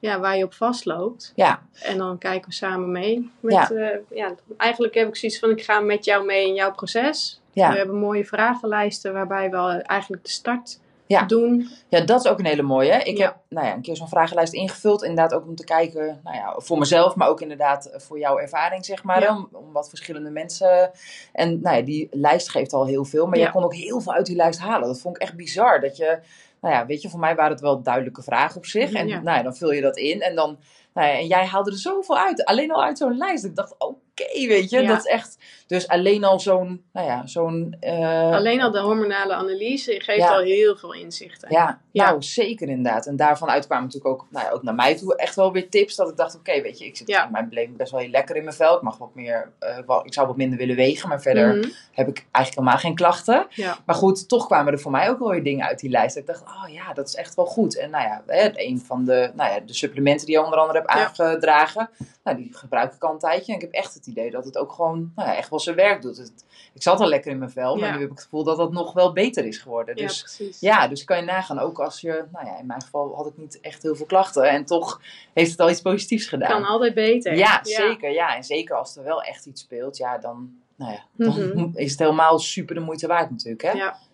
ja, 0.00 0.20
waar 0.20 0.36
je 0.36 0.44
op 0.44 0.54
vastloopt. 0.54 1.32
Ja, 1.34 1.62
En 1.82 1.98
dan 1.98 2.18
kijken 2.18 2.48
we 2.48 2.54
samen 2.54 2.92
mee. 2.92 3.30
Met, 3.40 3.52
Ja. 3.52 3.68
ja. 3.70 4.00
ja, 4.10 4.34
eigenlijk 4.56 4.94
heb 4.94 5.08
ik 5.08 5.16
zoiets 5.16 5.38
van, 5.38 5.50
ik 5.50 5.62
ga 5.62 5.80
met 5.80 6.04
jou 6.04 6.24
mee 6.24 6.46
in 6.46 6.54
jouw 6.54 6.72
proces. 6.72 7.40
ja. 7.52 7.70
We 7.70 7.76
hebben 7.76 7.96
mooie 7.96 8.24
vragenlijsten 8.24 9.12
waarbij 9.12 9.50
we 9.50 9.56
eigenlijk 9.82 10.24
de 10.24 10.30
start 10.30 10.80
Ja. 11.18 11.22
doen. 11.22 11.68
Ja, 11.88 12.00
dat 12.00 12.24
is 12.24 12.30
ook 12.30 12.38
een 12.38 12.44
hele 12.44 12.62
mooie. 12.62 12.92
Ik 12.92 13.16
Ja. 13.18 13.24
heb 13.24 13.36
nou 13.48 13.66
ja, 13.66 13.74
een 13.74 13.82
keer 13.82 13.96
zo'n 13.96 14.08
vragenlijst 14.08 14.52
ingevuld. 14.52 15.02
Inderdaad 15.02 15.34
ook 15.34 15.46
om 15.46 15.54
te 15.56 15.64
kijken, 15.64 16.20
nou 16.24 16.36
ja, 16.36 16.54
voor 16.56 16.78
mezelf, 16.78 17.14
maar 17.14 17.28
ook 17.28 17.40
inderdaad 17.40 17.90
voor 17.96 18.18
jouw 18.18 18.38
ervaring, 18.38 18.84
zeg 18.84 19.02
maar. 19.04 19.20
Ja. 19.20 19.36
Om, 19.36 19.48
om 19.52 19.72
wat 19.72 19.88
verschillende 19.88 20.30
mensen. 20.30 20.90
En 21.32 21.60
nou 21.60 21.76
ja, 21.76 21.82
die 21.82 22.08
lijst 22.10 22.50
geeft 22.50 22.72
al 22.72 22.86
heel 22.86 23.04
veel. 23.04 23.26
Maar 23.26 23.38
jij 23.38 23.50
kon 23.50 23.64
ook 23.64 23.74
heel 23.74 24.00
veel 24.00 24.12
uit 24.12 24.26
die 24.26 24.36
lijst 24.36 24.60
halen. 24.60 24.88
Dat 24.88 25.00
vond 25.00 25.16
ik 25.16 25.22
echt 25.22 25.36
bizar. 25.36 25.80
Dat 25.80 25.96
je, 25.96 26.18
nou 26.60 26.74
ja, 26.74 26.86
weet 26.86 27.02
je, 27.02 27.08
voor 27.08 27.20
mij 27.20 27.34
waren 27.34 27.52
het 27.52 27.60
wel 27.60 27.82
duidelijke 27.82 28.22
vragen 28.22 28.56
op 28.56 28.66
zich. 28.66 28.92
En 28.92 29.06
Ja. 29.08 29.20
nou 29.20 29.36
ja, 29.36 29.42
dan 29.42 29.56
vul 29.56 29.72
je 29.72 29.80
dat 29.80 29.96
in. 29.96 30.20
En 30.20 30.34
dan, 30.34 30.58
nou 30.94 31.08
ja, 31.08 31.14
en 31.18 31.26
jij 31.26 31.46
haalde 31.46 31.70
er 31.70 31.76
zoveel 31.78 32.18
uit. 32.18 32.44
Alleen 32.44 32.70
al 32.72 32.82
uit 32.84 32.98
zo'n 32.98 33.16
lijst. 33.16 33.44
Ik 33.44 33.56
dacht, 33.56 33.74
oké, 33.78 34.46
weet 34.46 34.70
je, 34.70 34.80
Ja. 34.82 34.88
dat 34.88 34.98
is 34.98 35.04
echt. 35.12 35.38
Dus 35.66 35.88
alleen 35.88 36.24
al 36.24 36.40
zo'n, 36.40 36.84
nou 36.92 37.06
ja, 37.06 37.26
zo'n. 37.26 37.76
eh, 37.80 38.32
Alleen 38.32 38.60
al 38.62 38.70
de 38.70 38.80
hormonale 38.80 39.34
analyse 39.34 40.00
geeft 40.00 40.18
Ja. 40.18 40.32
al 40.34 40.40
heel 40.40 40.76
veel 40.76 40.94
inzichten. 40.94 41.48
Ja, 41.52 41.80
Ja. 41.92 42.04
nou 42.08 42.22
zeker 42.22 42.68
inderdaad. 42.68 43.06
En 43.06 43.16
daarvan 43.16 43.48
uit 43.50 43.66
kwamen 43.66 43.84
natuurlijk 43.84 44.14
ook, 44.14 44.26
nou 44.30 44.44
ja, 44.46 44.52
ook 44.52 44.62
naar 44.62 44.74
mij 44.74 44.96
toe 44.96 45.16
echt 45.16 45.34
wel 45.34 45.52
weer 45.52 45.68
tips. 45.70 45.96
Dat 45.96 46.08
ik 46.10 46.16
dacht, 46.16 46.34
oké, 46.36 46.60
weet 46.62 46.78
je, 46.78 46.84
ik 46.84 46.96
zit 46.96 47.08
in 47.08 47.16
mijn 47.30 47.48
beleving 47.48 47.76
best 47.76 47.90
wel 47.92 48.00
heel 48.00 48.10
lekker 48.10 48.36
in 48.36 48.44
mijn 48.44 48.56
vel. 48.56 48.76
Ik 48.76 48.82
mag 48.82 48.98
wat 48.98 49.14
meer, 49.14 49.52
eh, 49.58 49.78
wel, 49.86 50.06
ik 50.06 50.14
zou 50.14 50.26
wat 50.26 50.36
minder 50.36 50.58
willen 50.58 50.76
wegen. 50.76 51.08
Maar 51.08 51.20
verder 51.22 51.48
Mhm. 51.56 51.68
heb 51.92 52.08
ik 52.08 52.26
eigenlijk 52.32 52.54
helemaal 52.54 52.78
geen 52.78 52.94
klachten. 52.94 53.46
Ja. 53.50 53.78
Maar 53.86 53.94
goed, 53.96 54.28
toch 54.28 54.46
kwamen 54.46 54.72
er 54.72 54.80
voor 54.80 54.90
mij 54.90 55.08
ook 55.10 55.18
wel 55.18 55.30
weer 55.30 55.42
dingen 55.42 55.66
uit 55.66 55.78
die 55.80 55.90
lijst. 55.90 56.14
Dat 56.14 56.22
ik 56.22 56.28
dacht, 56.28 56.42
oh 56.42 56.72
ja, 56.72 56.92
dat 56.92 57.08
is 57.08 57.14
echt 57.14 57.34
wel 57.34 57.46
goed. 57.46 57.78
En 57.78 57.90
nou 57.90 58.04
ja, 58.04 58.22
een 58.54 58.82
van 58.86 59.04
de, 59.04 59.30
nou 59.34 59.52
ja, 59.52 59.60
de 59.60 59.74
supplementen 59.74 60.26
die 60.26 60.34
je 60.34 60.44
onder 60.44 60.58
andere 60.58 60.78
hebt. 60.78 60.89
Aangedragen. 60.90 61.90
Nou, 62.24 62.36
die 62.36 62.48
gebruik 62.56 62.94
ik 62.94 63.02
al 63.04 63.12
een 63.12 63.18
tijdje. 63.18 63.52
En 63.52 63.58
ik 63.58 63.64
heb 63.64 63.72
echt 63.72 63.94
het 63.94 64.06
idee 64.06 64.30
dat 64.30 64.44
het 64.44 64.58
ook 64.58 64.72
gewoon, 64.72 65.12
nou 65.16 65.28
ja, 65.28 65.36
echt 65.36 65.50
wel 65.50 65.60
zijn 65.60 65.76
werk 65.76 66.02
doet. 66.02 66.16
Het, 66.16 66.44
ik 66.74 66.82
zat 66.82 67.00
al 67.00 67.08
lekker 67.08 67.30
in 67.30 67.38
mijn 67.38 67.50
vel, 67.50 67.76
maar 67.76 67.88
Ja. 67.88 67.94
nu 67.94 68.00
heb 68.00 68.10
ik 68.10 68.14
het 68.16 68.22
gevoel 68.24 68.44
dat 68.44 68.56
dat 68.56 68.72
nog 68.72 68.92
wel 68.92 69.12
beter 69.12 69.44
is 69.44 69.58
geworden. 69.58 69.96
ja, 69.96 70.06
Dus 70.06 70.20
precies. 70.22 70.60
ja, 70.60 70.88
dus 70.88 71.04
kan 71.04 71.16
je 71.16 71.22
nagaan, 71.22 71.58
ook 71.58 71.78
als 71.80 72.00
je, 72.00 72.24
nou 72.32 72.46
ja, 72.46 72.58
in 72.58 72.66
mijn 72.66 72.82
geval 72.82 73.14
had 73.16 73.26
ik 73.26 73.36
niet 73.36 73.60
echt 73.60 73.82
heel 73.82 73.96
veel 73.96 74.06
klachten 74.06 74.50
en 74.50 74.64
toch 74.64 75.00
heeft 75.34 75.50
het 75.50 75.60
al 75.60 75.70
iets 75.70 75.80
positiefs 75.82 76.26
gedaan. 76.26 76.50
Kan 76.50 76.64
altijd 76.64 76.94
beter. 76.94 77.36
ja, 77.36 77.60
zeker, 77.62 78.10
ja. 78.12 78.36
En 78.36 78.44
zeker 78.44 78.76
als 78.76 78.96
er 78.96 79.04
wel 79.04 79.22
echt 79.22 79.46
iets 79.46 79.60
speelt, 79.60 79.96
ja, 79.96 80.18
dan, 80.18 80.50
nou 80.76 80.92
ja, 80.92 81.04
dan 81.16 81.48
Mhm. 81.48 81.68
is 81.84 81.90
het 81.90 82.00
helemaal 82.00 82.38
super 82.38 82.74
de 82.74 82.80
moeite 82.80 83.06
waard 83.06 83.30
natuurlijk, 83.30 83.62
hè? 83.62 83.70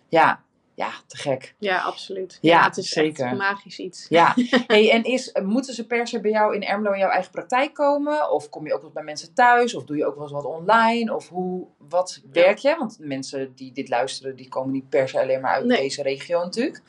Ja, 0.09 0.41
Ja, 0.77 0.91
te 1.07 1.17
gek. 1.17 1.55
ja 1.59 1.81
absoluut. 1.81 2.37
Ja, 2.41 2.63
het 2.63 2.77
is 2.77 2.89
zeker. 2.89 3.25
echt 3.25 3.35
magisch 3.37 3.79
iets. 3.79 4.05
Ja, 4.09 4.35
hey, 4.67 4.91
en 4.91 5.03
is, 5.03 5.31
moeten 5.43 5.73
ze 5.73 5.87
per 5.87 6.07
se 6.07 6.21
bij 6.21 6.31
jou 6.31 6.55
in 6.55 6.63
Ermelo 6.63 6.91
in 6.93 6.99
jouw 6.99 7.09
eigen 7.09 7.31
praktijk 7.31 7.73
komen? 7.73 8.31
Of 8.31 8.49
kom 8.49 8.65
je 8.67 8.73
ook 8.73 8.81
wel 8.81 8.91
bij 8.91 9.03
mensen 9.03 9.33
thuis? 9.33 9.75
Of 9.75 9.83
doe 9.83 9.97
je 9.97 10.05
ook 10.05 10.13
wel 10.13 10.23
eens 10.23 10.31
wat 10.31 10.45
online? 10.45 11.15
Of 11.15 11.29
hoe, 11.29 11.67
wat 11.77 12.21
werk 12.31 12.57
je? 12.57 12.75
Want 12.79 12.97
mensen 12.99 13.51
die 13.55 13.71
dit 13.71 13.89
luisteren, 13.89 14.35
die 14.35 14.49
komen 14.49 14.71
niet 14.71 14.89
per 14.89 15.09
se 15.09 15.19
alleen 15.21 15.41
maar 15.41 15.51
uit 15.53 15.65
Nee. 15.65 15.77
deze 15.81 16.01
regio 16.01 16.43
natuurlijk. 16.43 16.81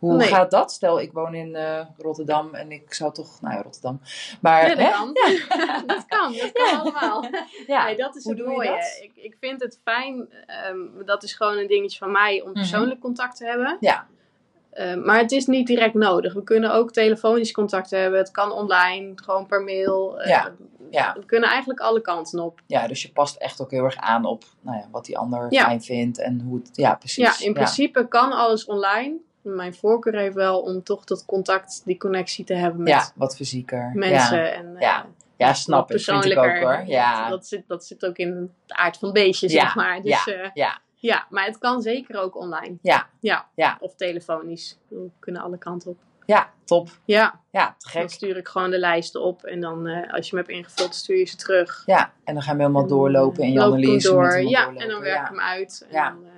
Hoe 0.00 0.14
Nee. 0.16 0.28
gaat 0.28 0.50
dat? 0.50 0.72
Stel, 0.72 1.00
ik 1.00 1.12
woon 1.12 1.34
in 1.34 1.54
eh, 1.54 1.80
Rotterdam 1.98 2.54
en 2.54 2.72
ik 2.72 2.94
zou 2.94 3.12
toch, 3.12 3.40
nou 3.40 3.54
ja, 3.54 3.62
Rotterdam. 3.62 4.00
Maar, 4.40 4.62
Ja, 4.62 4.68
dat 4.74 4.78
hè? 4.78 4.90
kan. 4.90 5.12
dat 5.86 6.04
kan, 6.06 6.32
dat 6.32 6.52
kan 6.52 6.80
allemaal. 6.80 7.24
Ja, 7.66 7.84
Nee, 7.84 7.96
dat 7.96 8.16
is 8.16 8.24
hoe 8.24 8.34
het 8.34 8.46
mooie. 8.46 8.98
Ik, 9.02 9.10
ik 9.14 9.36
vind 9.40 9.62
het 9.62 9.80
fijn, 9.84 10.28
ehm, 10.46 10.78
dat 11.04 11.22
is 11.22 11.32
gewoon 11.34 11.56
een 11.56 11.66
dingetje 11.66 11.98
van 11.98 12.10
mij 12.10 12.42
om 12.42 12.52
persoonlijk 12.52 13.00
contact 13.00 13.36
te 13.36 13.44
hebben. 13.44 13.66
Mhm. 13.66 13.76
Ja. 13.84 14.06
Ehm, 14.70 15.04
maar 15.04 15.18
het 15.18 15.32
is 15.32 15.46
niet 15.46 15.66
direct 15.66 15.94
nodig. 15.94 16.32
We 16.34 16.42
kunnen 16.42 16.72
ook 16.72 16.92
telefonisch 16.92 17.52
contact 17.52 17.90
hebben. 17.90 18.18
Het 18.18 18.30
kan 18.30 18.52
online, 18.52 19.12
gewoon 19.14 19.46
per 19.46 19.62
mail. 19.62 20.20
Eh, 20.20 20.28
Ja, 20.28 20.52
ja. 20.90 21.14
We 21.18 21.24
kunnen 21.24 21.48
eigenlijk 21.48 21.80
alle 21.80 22.00
kanten 22.00 22.38
op. 22.40 22.60
ja, 22.66 22.86
dus 22.86 23.02
je 23.02 23.12
past 23.12 23.36
echt 23.36 23.60
ook 23.60 23.70
heel 23.70 23.84
erg 23.84 23.96
aan 23.96 24.24
op 24.24 24.44
nou 24.60 24.76
ja, 24.76 24.88
wat 24.90 25.04
die 25.04 25.18
ander 25.18 25.46
Ja. 25.52 25.64
fijn 25.64 25.82
vindt 25.82 26.18
en 26.20 26.40
hoe 26.40 26.58
het, 26.58 26.70
ja, 26.72 26.94
precies. 26.94 27.38
Ja, 27.38 27.46
in 27.46 27.52
principe 27.52 28.08
kan 28.08 28.32
alles 28.32 28.64
online. 28.64 29.16
Mijn 29.42 29.74
voorkeur 29.74 30.14
heeft 30.14 30.34
wel 30.34 30.60
om 30.60 30.82
toch 30.82 31.04
dat 31.04 31.24
contact, 31.24 31.82
die 31.84 31.96
connectie 31.98 32.44
te 32.44 32.54
hebben 32.54 32.82
met 32.82 32.92
Ja, 32.92 33.10
wat 33.14 33.36
fysieker. 33.36 33.90
mensen. 33.94 34.38
Ja, 34.38 34.48
En, 34.50 34.74
eh, 34.76 34.80
Ja, 34.80 35.06
ja 35.36 35.54
snap 35.54 35.90
ik. 35.92 36.00
Vind 36.00 36.24
ik 36.24 36.38
ook 36.38 36.56
hoor. 36.58 36.82
Ja, 36.86 37.20
Dat, 37.20 37.30
dat, 37.30 37.46
zit, 37.46 37.62
dat 37.68 37.84
zit 37.84 38.06
ook 38.06 38.16
in 38.16 38.50
de 38.66 38.74
aard 38.74 38.96
van 38.98 39.12
beestje, 39.12 39.48
Ja, 39.50 39.60
zeg 39.62 39.74
maar. 39.74 40.02
Dus, 40.02 40.24
ja, 40.24 40.50
ja, 40.54 40.78
ja, 40.94 41.26
maar 41.30 41.44
het 41.44 41.58
kan 41.58 41.82
zeker 41.82 42.20
ook 42.20 42.36
online. 42.36 42.76
ja, 42.82 43.08
Ja. 43.20 43.46
Ja. 43.54 43.76
Of 43.80 43.94
telefonisch. 43.94 44.78
We 44.88 45.08
kunnen 45.18 45.42
alle 45.42 45.58
kanten 45.58 45.90
op. 45.90 45.98
ja, 46.26 46.50
top. 46.64 46.88
Ja, 47.04 47.40
Ja, 47.50 47.74
te 47.78 47.98
dan 47.98 48.08
stuur 48.08 48.36
ik 48.36 48.48
gewoon 48.48 48.70
de 48.70 48.78
lijsten 48.78 49.22
op. 49.22 49.42
En 49.44 49.60
dan, 49.60 49.86
eh, 49.86 50.12
als 50.12 50.28
je 50.30 50.36
hem 50.36 50.44
hebt 50.46 50.56
ingevuld, 50.58 50.94
stuur 50.94 51.18
je 51.18 51.24
ze 51.24 51.36
terug. 51.36 51.82
Ja, 51.86 52.12
en 52.24 52.34
dan 52.34 52.42
gaan 52.42 52.56
we 52.56 52.62
helemaal 52.62 52.82
En 52.82 52.88
doorlopen 52.88 53.42
in 53.42 53.52
je 53.52 53.60
analyse. 53.62 54.08
door. 54.10 54.40
Ja, 54.40 54.60
doorlopen. 54.64 54.82
en 54.82 54.88
dan 54.88 55.00
werk 55.00 55.14
ik 55.20 55.22
ja. 55.22 55.28
hem 55.28 55.40
uit. 55.40 55.86
En 55.88 55.94
Ja. 55.96 56.10
dan 56.10 56.24
eh, 56.24 56.30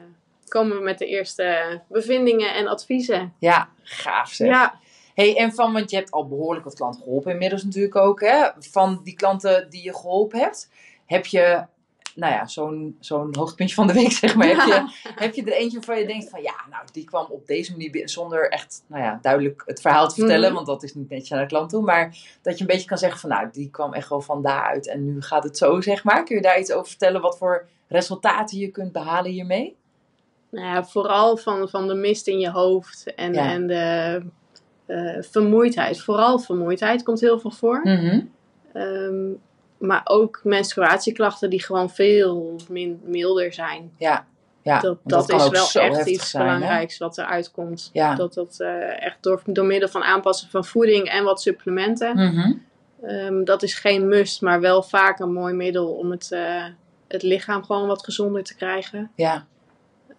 komen 0.53 0.77
we 0.77 0.83
met 0.83 0.99
de 0.99 1.07
eerste 1.07 1.81
bevindingen 1.89 2.55
en 2.55 2.67
adviezen. 2.67 3.33
ja, 3.39 3.69
gaaf 3.83 4.29
zeg. 4.31 4.49
Ja, 4.49 4.81
Hey, 5.15 5.37
en 5.37 5.53
van, 5.53 5.73
want 5.73 5.91
je 5.91 5.97
hebt 5.97 6.11
al 6.11 6.29
behoorlijk 6.29 6.65
wat 6.65 6.75
klanten 6.75 7.03
geholpen 7.03 7.33
inmiddels 7.33 7.65
natuurlijk 7.65 7.97
ook. 7.97 8.21
Hè? 8.21 8.49
Van 8.59 9.01
die 9.05 9.15
klanten 9.15 9.71
die 9.71 9.83
je 9.85 9.95
geholpen 9.95 10.39
hebt, 10.39 10.71
heb 11.07 11.27
je, 11.27 11.65
nou 12.15 12.33
ja, 12.33 12.47
zo'n 12.47 12.97
zo'n 13.01 13.37
hoogtepuntje 13.37 13.75
van 13.75 13.87
de 13.87 13.93
week, 13.93 14.11
zeg 14.23 14.35
maar. 14.35 14.47
Heb 14.47 14.67
je, 14.67 14.87
heb 15.15 15.35
je 15.35 15.43
er 15.45 15.53
eentje 15.53 15.77
waarvan 15.77 15.99
je 15.99 16.07
denkt 16.07 16.29
van, 16.31 16.43
ja, 16.43 16.55
nou, 16.71 16.85
die 16.93 17.05
kwam 17.05 17.27
op 17.31 17.47
deze 17.47 17.71
manier 17.71 17.91
binnen, 17.91 18.11
zonder 18.11 18.51
echt, 18.51 18.85
nou 18.87 19.03
ja, 19.03 19.19
duidelijk 19.23 19.63
het 19.67 19.81
verhaal 19.81 20.09
te 20.09 20.15
vertellen, 20.15 20.45
Mhm. 20.47 20.55
want 20.55 20.67
dat 20.67 20.83
is 20.83 20.95
niet 20.95 21.09
netjes 21.09 21.29
naar 21.29 21.41
de 21.41 21.47
klant 21.47 21.71
toe. 21.71 21.83
Maar 21.83 22.17
dat 22.43 22.55
je 22.55 22.61
een 22.61 22.67
beetje 22.71 22.89
kan 22.89 22.99
zeggen 22.99 23.21
van, 23.21 23.31
nou, 23.31 23.49
die 23.53 23.71
kwam 23.71 23.93
echt 23.93 24.09
wel 24.09 24.21
van 24.21 24.43
daaruit 24.43 24.89
en 24.89 25.05
nu 25.05 25.23
gaat 25.23 25.45
het 25.45 25.59
zo, 25.59 25.81
zeg 25.81 26.05
maar. 26.05 26.25
Kun 26.25 26.37
je 26.37 26.43
daar 26.43 26.59
iets 26.59 26.73
over 26.73 26.89
vertellen, 26.89 27.21
wat 27.21 27.39
voor 27.39 27.67
resultaten 27.89 28.59
je 28.59 28.69
kunt 28.71 28.93
behalen 28.93 29.31
hiermee? 29.31 29.77
Nou 30.53 30.67
ja, 30.67 30.85
vooral 30.85 31.37
van, 31.37 31.69
van 31.69 31.89
de 31.89 31.95
mist 31.95 32.27
in 32.27 32.39
je 32.39 32.51
hoofd 32.51 33.15
en, 33.15 33.33
Ja. 33.33 33.53
en 33.53 33.67
de 33.67 34.23
eh, 34.87 35.23
vermoeidheid. 35.23 36.01
Vooral 36.01 36.39
vermoeidheid 36.39 37.03
komt 37.03 37.21
heel 37.21 37.39
veel 37.39 37.51
voor. 37.51 37.81
Mhm. 37.83 38.21
Ehm, 38.73 39.31
maar 39.79 40.01
ook 40.05 40.41
menstruatieklachten 40.45 41.51
die 41.51 41.63
gewoon 41.63 41.91
veel 41.91 42.57
min, 42.69 43.01
milder 43.05 43.53
zijn. 43.53 43.93
Ja, 43.99 44.27
ja. 44.63 44.81
dat 44.81 44.99
dat, 45.05 45.33
is 45.33 45.73
wel 45.73 45.83
echt 45.83 46.07
iets 46.07 46.31
zijn, 46.31 46.47
hè? 46.47 46.55
belangrijks 46.55 46.99
wat 46.99 47.19
eruit 47.19 47.51
komt. 47.51 47.91
Ja. 47.93 48.15
Dat 48.15 48.35
dat 48.35 48.61
eh, 48.61 49.03
echt 49.03 49.17
door, 49.21 49.43
door 49.47 49.65
middel 49.65 49.89
van 49.89 50.03
aanpassen 50.03 50.51
van 50.51 50.65
voeding 50.65 51.09
en 51.09 51.25
wat 51.25 51.43
supplementen. 51.43 52.17
Mhm. 52.17 52.53
Ehm, 53.03 53.45
dat 53.45 53.63
is 53.63 53.75
geen 53.75 54.09
must, 54.09 54.41
maar 54.41 54.61
wel 54.61 54.83
vaak 54.83 55.19
een 55.19 55.33
mooi 55.33 55.55
middel 55.55 55.89
om 55.93 56.11
het, 56.11 56.33
eh, 56.33 56.65
het 57.09 57.23
lichaam 57.23 57.65
gewoon 57.65 57.87
wat 57.87 58.05
gezonder 58.05 58.43
te 58.43 58.57
krijgen. 58.57 59.11
Ja, 59.17 59.47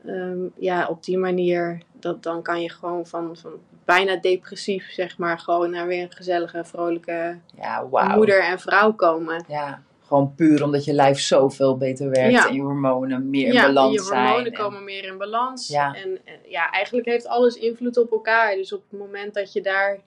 Ehm, 0.05 0.37
ja, 0.55 0.87
op 0.87 1.03
die 1.03 1.17
manier, 1.17 1.81
dat, 1.99 2.23
dan 2.23 2.41
kan 2.41 2.61
je 2.61 2.69
gewoon 2.69 3.05
van, 3.05 3.37
van 3.37 3.51
bijna 3.85 4.15
depressief, 4.15 4.91
zeg 4.91 5.17
maar, 5.17 5.39
gewoon 5.39 5.69
naar 5.69 5.87
weer 5.87 6.03
een 6.03 6.11
gezellige, 6.11 6.63
vrolijke 6.65 7.37
ja, 7.55 7.87
wauw. 7.89 8.15
moeder 8.15 8.43
en 8.43 8.59
vrouw 8.59 8.93
komen. 8.93 9.43
Ja, 9.47 9.81
gewoon 10.05 10.33
puur 10.35 10.63
omdat 10.63 10.85
je 10.85 10.93
lijf 10.93 11.19
zoveel 11.19 11.77
beter 11.77 12.09
werkt 12.09 12.31
Ja. 12.31 12.47
en 12.47 12.53
je 12.53 12.61
hormonen 12.61 13.29
meer 13.29 13.47
in 13.47 13.53
ja, 13.53 13.65
balans 13.65 13.93
je 13.93 14.01
hormonen 14.01 14.33
zijn. 14.33 14.45
en- 14.45 14.53
komen 14.53 14.83
meer 14.83 15.03
in 15.03 15.17
balans. 15.17 15.67
Ja. 15.67 15.93
En 15.95 16.19
ja, 16.47 16.69
eigenlijk 16.71 17.05
heeft 17.07 17.27
alles 17.27 17.55
invloed 17.55 17.97
op 17.97 18.11
elkaar. 18.11 18.55
Dus 18.55 18.73
op 18.73 18.83
het 18.89 18.99
moment 18.99 19.33
dat 19.33 19.53
je 19.53 19.61
daar 19.61 19.99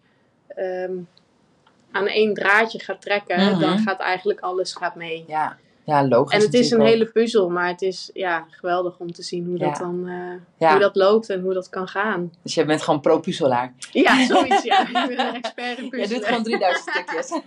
ehm, 0.49 0.93
aan 1.91 2.07
één 2.07 2.35
draadje 2.35 2.79
gaat 2.81 3.01
trekken, 3.03 3.37
Mhm. 3.51 3.61
dan 3.61 3.79
gaat 3.79 4.01
eigenlijk 4.01 4.41
alles 4.41 4.75
gaat 4.75 4.95
mee. 4.95 5.25
Ja, 5.27 5.57
ja 5.87 6.07
logisch. 6.09 6.35
En 6.39 6.41
het 6.45 6.55
is 6.55 6.71
een 6.71 6.81
hele 6.81 7.07
puzzel, 7.07 7.49
maar 7.51 7.69
het 7.69 7.83
is 7.83 8.11
ja, 8.15 8.47
geweldig 8.51 8.99
om 8.99 9.13
te 9.13 9.23
zien 9.23 9.47
hoe, 9.47 9.59
Ja. 9.59 9.69
dat 9.69 9.77
dan, 9.79 10.09
eh, 10.09 10.41
Ja. 10.59 10.71
hoe 10.71 10.81
dat 10.81 10.97
loopt 10.97 11.31
en 11.31 11.41
hoe 11.41 11.55
dat 11.55 11.69
kan 11.69 11.89
gaan. 11.89 12.33
Dus 12.43 12.55
je 12.55 12.65
bent 12.65 12.83
gewoon 12.83 13.01
pro-puzzelaar. 13.01 13.75
Ja, 13.93 14.25
zoiets 14.27 14.63
ja. 14.63 14.81
Ik 14.87 14.93
ben 15.17 15.19
een 15.29 15.35
expert 15.35 15.79
in 15.79 15.85
Je 15.85 15.91
puzzelen. 15.91 16.19
doet 16.19 16.27
gewoon 16.29 16.43
3000 16.43 16.89
stukjes. 16.91 17.41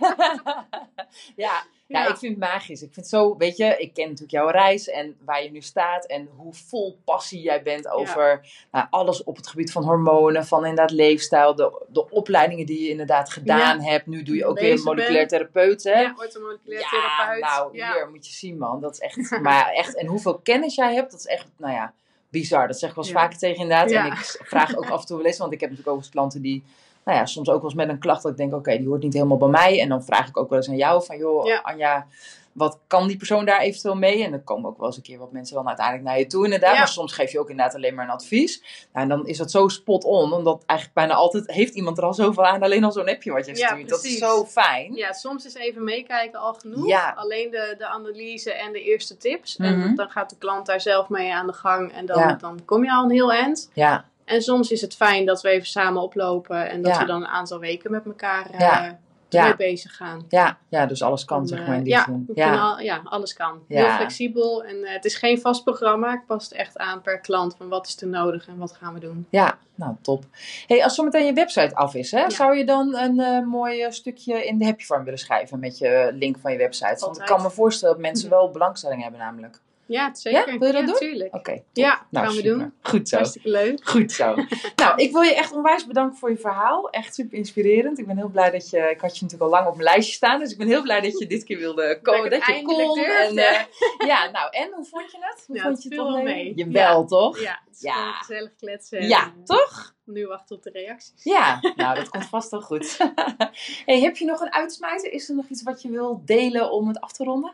ja, 1.46 1.62
ja, 1.90 2.02
Ja. 2.02 2.08
ik 2.08 2.16
vind 2.16 2.40
het 2.40 2.50
magisch. 2.50 2.82
Ik 2.82 2.92
vind 2.92 3.06
zo, 3.06 3.36
weet 3.36 3.56
je, 3.56 3.76
ik 3.78 3.94
ken 3.94 4.04
natuurlijk 4.04 4.30
jouw 4.30 4.48
reis 4.48 4.88
en 4.88 5.16
waar 5.24 5.42
je 5.42 5.50
nu 5.50 5.60
staat 5.60 6.06
en 6.06 6.28
hoe 6.36 6.54
vol 6.54 6.98
passie 7.04 7.42
jij 7.42 7.62
bent 7.62 7.88
over 7.88 8.46
nou, 8.72 8.86
alles 8.90 9.24
op 9.24 9.36
het 9.36 9.46
gebied 9.46 9.72
van 9.72 9.84
hormonen, 9.84 10.46
van 10.46 10.58
inderdaad 10.66 10.90
leefstijl, 10.90 11.54
de, 11.54 11.84
de 11.88 12.10
opleidingen 12.10 12.66
die 12.66 12.82
je 12.82 12.88
inderdaad 12.88 13.30
gedaan 13.30 13.80
hebt. 13.80 14.06
Nu 14.06 14.22
doe 14.22 14.36
je 14.36 14.46
ook 14.46 14.58
weer 14.58 14.70
Bezig 14.70 14.84
moleculair 14.84 15.28
therapeut, 15.28 15.82
hè? 15.84 16.00
Ja, 16.00 16.14
orthomoleculair 16.16 16.88
therapeut. 16.90 17.40
nou, 17.40 17.76
ja. 17.76 17.92
hier 17.92 18.10
moet 18.10 18.26
je 18.26 18.32
zien, 18.32 18.58
man. 18.58 18.80
Dat 18.80 18.92
is 18.92 19.00
echt, 19.00 19.40
maar 19.42 19.70
echt, 19.70 19.96
en 19.96 20.06
hoeveel 20.06 20.38
kennis 20.38 20.74
jij 20.74 20.94
hebt, 20.94 21.10
dat 21.10 21.20
is 21.20 21.26
echt, 21.26 21.46
nou 21.56 21.72
ja, 21.72 21.94
bizar. 22.28 22.66
Dat 22.66 22.78
zeg 22.78 22.88
ik 22.88 22.94
wel 22.96 23.04
eens 23.04 23.12
vaker 23.14 23.38
tegen 23.38 23.62
inderdaad. 23.62 23.90
En 23.90 24.06
ik 24.06 24.18
vraag 24.42 24.76
ook 24.76 24.90
af 24.90 25.00
en 25.00 25.06
toe 25.06 25.16
wel 25.16 25.26
eens, 25.26 25.38
want 25.38 25.52
ik 25.52 25.60
heb 25.60 25.70
natuurlijk 25.70 25.96
ook 25.96 26.02
eens 26.02 26.12
klanten 26.12 26.42
die, 26.42 26.64
nou 27.10 27.22
ja, 27.22 27.26
soms 27.28 27.48
ook 27.48 27.60
wel 27.60 27.64
eens 27.70 27.74
met 27.74 27.88
een 27.88 27.98
klacht 27.98 28.22
dat 28.22 28.30
ik 28.32 28.36
denk, 28.38 28.54
oké, 28.54 28.76
die 28.76 28.86
hoort 28.88 29.02
niet 29.02 29.14
helemaal 29.14 29.36
bij 29.36 29.48
mij. 29.48 29.80
En 29.80 29.88
dan 29.88 30.04
vraag 30.04 30.28
ik 30.28 30.36
ook 30.36 30.48
wel 30.48 30.58
eens 30.58 30.68
aan 30.68 30.76
jou 30.76 31.04
van, 31.04 31.16
joh, 31.18 31.46
Ja. 31.46 31.60
Anja, 31.62 32.06
wat 32.52 32.78
kan 32.86 33.06
die 33.06 33.16
persoon 33.16 33.44
daar 33.44 33.60
eventueel 33.60 33.94
mee? 33.96 34.24
En 34.24 34.30
dan 34.30 34.44
komen 34.44 34.70
ook 34.70 34.78
wel 34.78 34.86
eens 34.86 34.96
een 34.96 35.02
keer 35.02 35.18
wat 35.18 35.32
mensen 35.32 35.54
dan 35.54 35.66
uiteindelijk 35.66 36.06
naar 36.06 36.18
je 36.18 36.26
toe 36.26 36.44
inderdaad. 36.44 36.72
Ja. 36.72 36.78
Maar 36.78 36.88
soms 36.88 37.12
geef 37.12 37.32
je 37.32 37.38
ook 37.38 37.50
inderdaad 37.50 37.74
alleen 37.74 37.94
maar 37.94 38.04
een 38.04 38.10
advies. 38.10 38.62
Nou, 38.92 39.02
en 39.04 39.08
dan 39.08 39.26
is 39.26 39.38
dat 39.38 39.50
zo 39.50 39.68
spot 39.68 40.04
on, 40.04 40.32
omdat 40.32 40.62
eigenlijk 40.66 40.98
bijna 40.98 41.14
altijd 41.14 41.50
heeft 41.50 41.74
iemand 41.74 41.98
er 41.98 42.04
al 42.04 42.14
zoveel 42.14 42.46
aan, 42.46 42.62
alleen 42.62 42.84
al 42.84 42.92
zo'n 42.92 43.08
appje 43.08 43.32
wat 43.32 43.46
je 43.46 43.56
Ja, 43.56 43.68
stuurt. 43.68 43.88
dat 43.88 44.04
is 44.04 44.18
zo 44.18 44.44
fijn. 44.44 44.94
Ja, 44.94 45.12
soms 45.12 45.44
is 45.46 45.54
even 45.54 45.84
meekijken 45.84 46.40
al 46.40 46.54
genoeg. 46.54 46.86
Ja. 46.88 47.12
Alleen 47.16 47.50
de, 47.50 47.74
de 47.78 47.86
analyse 47.86 48.52
en 48.52 48.72
de 48.72 48.82
eerste 48.82 49.16
tips. 49.16 49.56
Mhm. 49.56 49.68
En 49.82 49.94
dan 49.94 50.10
gaat 50.10 50.30
de 50.30 50.36
klant 50.38 50.66
daar 50.66 50.80
zelf 50.80 51.08
mee 51.08 51.34
aan 51.34 51.46
de 51.46 51.52
gang. 51.52 51.92
En 51.92 52.06
dan, 52.06 52.36
dan 52.40 52.60
kom 52.64 52.84
je 52.84 52.92
al 52.92 53.04
een 53.04 53.10
heel 53.10 53.32
eind. 53.32 53.70
Ja, 53.72 54.04
En 54.30 54.42
soms 54.42 54.70
is 54.70 54.80
het 54.80 54.94
fijn 54.96 55.26
dat 55.26 55.42
we 55.42 55.48
even 55.48 55.66
samen 55.66 56.02
oplopen. 56.02 56.70
En 56.70 56.82
dat 56.82 56.92
Ja. 56.94 57.00
we 57.00 57.06
dan 57.06 57.20
een 57.22 57.28
aantal 57.28 57.58
weken 57.58 57.90
met 57.90 58.06
elkaar 58.06 58.50
eh 58.50 58.58
Ja. 58.60 58.98
ja, 59.28 59.56
bezig 59.56 59.96
gaan. 59.96 60.24
ja, 60.28 60.58
ja, 60.68 60.86
dus 60.86 61.02
alles 61.02 61.24
kan, 61.24 61.46
zeg 61.46 61.58
eh, 61.60 61.66
maar, 61.66 61.76
in 61.76 61.82
die 61.82 61.92
ja, 61.92 62.06
Ja, 62.34 62.44
kunnen 62.44 62.60
al- 62.60 62.80
ja, 62.80 63.00
alles 63.04 63.32
kan. 63.34 63.60
Heel 63.68 63.88
flexibel. 63.90 64.64
En 64.64 64.84
eh, 64.84 64.92
het 64.92 65.04
is 65.04 65.16
geen 65.16 65.40
vast 65.40 65.64
programma. 65.64 66.12
Ik 66.12 66.26
pas 66.26 66.44
het 66.44 66.52
echt 66.52 66.78
aan 66.78 67.00
per 67.02 67.20
klant. 67.20 67.54
Van 67.56 67.68
wat 67.68 67.86
is 67.86 68.00
er 68.00 68.08
nodig 68.08 68.48
en 68.48 68.56
wat 68.58 68.72
gaan 68.72 68.94
we 68.94 69.00
doen. 69.00 69.26
ja, 69.30 69.58
nou 69.74 69.94
top. 70.02 70.24
Hey, 70.66 70.84
als 70.84 70.94
zometeen 70.94 71.26
je 71.26 71.32
website 71.32 71.74
af 71.76 71.94
is, 71.94 72.10
hè, 72.10 72.30
zou 72.30 72.56
je 72.56 72.64
dan 72.64 72.96
een 72.96 73.46
mooi 73.48 73.92
stukje 73.92 74.46
in 74.46 74.58
de 74.58 74.64
happy 74.64 74.84
farm 74.84 75.04
willen 75.04 75.18
schrijven 75.18 75.58
met 75.60 75.78
je 75.78 76.10
link 76.14 76.38
van 76.38 76.52
je 76.52 76.58
website? 76.58 76.96
Want 77.04 77.18
ik 77.18 77.24
kan 77.24 77.42
me 77.42 77.50
voorstellen 77.50 77.94
dat 77.94 78.04
mensen 78.04 78.30
wel 78.30 78.50
belangstelling 78.50 79.02
hebben 79.02 79.20
namelijk. 79.20 79.60
Ja, 79.90 80.14
zeker. 80.14 80.52
Ja, 80.52 80.58
wil 80.58 80.66
je 80.66 80.72
dat 80.72 80.86
doen? 80.86 80.94
tuurlijk. 80.94 81.34
Oké. 81.34 81.62
Ja, 81.72 82.06
nou, 82.10 82.26
gaan 82.26 82.34
we 82.36 82.40
super. 82.42 82.58
doen. 82.58 82.72
Goed 82.82 83.08
zo. 83.08 83.16
Hartstikke 83.16 83.48
leuk. 83.48 83.88
Goed 83.88 84.12
zo. 84.12 84.34
nou, 84.82 85.02
ik 85.02 85.12
wil 85.12 85.22
je 85.22 85.34
echt 85.34 85.52
onwijs 85.52 85.86
bedanken 85.86 86.18
voor 86.18 86.30
je 86.30 86.36
verhaal. 86.36 86.90
Echt 86.90 87.14
super 87.14 87.38
inspirerend. 87.38 87.98
Ik 87.98 88.06
ben 88.06 88.16
heel 88.16 88.28
blij 88.28 88.50
dat 88.50 88.70
je... 88.70 88.78
Ik 88.78 89.00
had 89.00 89.16
je 89.16 89.22
natuurlijk 89.24 89.42
al 89.52 89.58
lang 89.58 89.66
op 89.66 89.76
mijn 89.76 89.88
lijstje 89.88 90.14
staan. 90.14 90.38
Dus 90.38 90.52
ik 90.52 90.58
ben 90.58 90.66
heel 90.66 90.82
blij 90.82 91.00
dat 91.00 91.18
je 91.18 91.26
dit 91.26 91.44
keer 91.44 91.58
wilde 91.58 91.98
komen. 92.02 92.30
Dat, 92.30 92.46
je 92.46 92.62
kon. 92.62 92.98
En, 92.98 93.38
eh, 93.38 93.60
ja, 94.06 94.30
nou, 94.30 94.48
en 94.50 94.72
hoe 94.74 94.84
vond 94.84 95.10
je 95.10 95.18
het? 95.20 95.44
Hoe 95.46 95.60
vond 95.60 95.74
het 95.74 95.82
je 95.82 95.88
het 95.88 95.98
wel 95.98 96.10
mee? 96.10 96.24
mee. 96.24 96.52
Jawel, 96.54 97.06
toch? 97.06 97.40
Ja, 97.40 97.60
het 97.66 97.74
is 97.76 97.82
Ja. 97.82 98.12
gezellig 98.12 98.56
kletsen. 98.56 99.08
Ja, 99.08 99.22
eh, 99.22 99.44
toch? 99.44 99.94
Nu 100.04 100.26
wachten 100.26 100.56
op 100.56 100.62
de 100.62 100.70
reacties. 100.70 101.24
Ja, 101.24 101.58
nou, 101.76 101.94
dat 101.94 102.08
komt 102.08 102.26
vast 102.26 102.50
wel 102.50 102.60
goed. 102.60 102.98
hey, 103.86 104.00
heb 104.00 104.16
je 104.16 104.24
nog 104.24 104.40
een 104.40 104.52
uitsmijter? 104.52 105.12
Is 105.12 105.28
er 105.28 105.34
nog 105.34 105.48
iets 105.48 105.62
wat 105.62 105.82
je 105.82 105.90
wil 105.90 106.22
delen 106.24 106.70
om 106.70 106.88
het 106.88 107.00
af 107.00 107.12
te 107.12 107.24
ronden? 107.24 107.52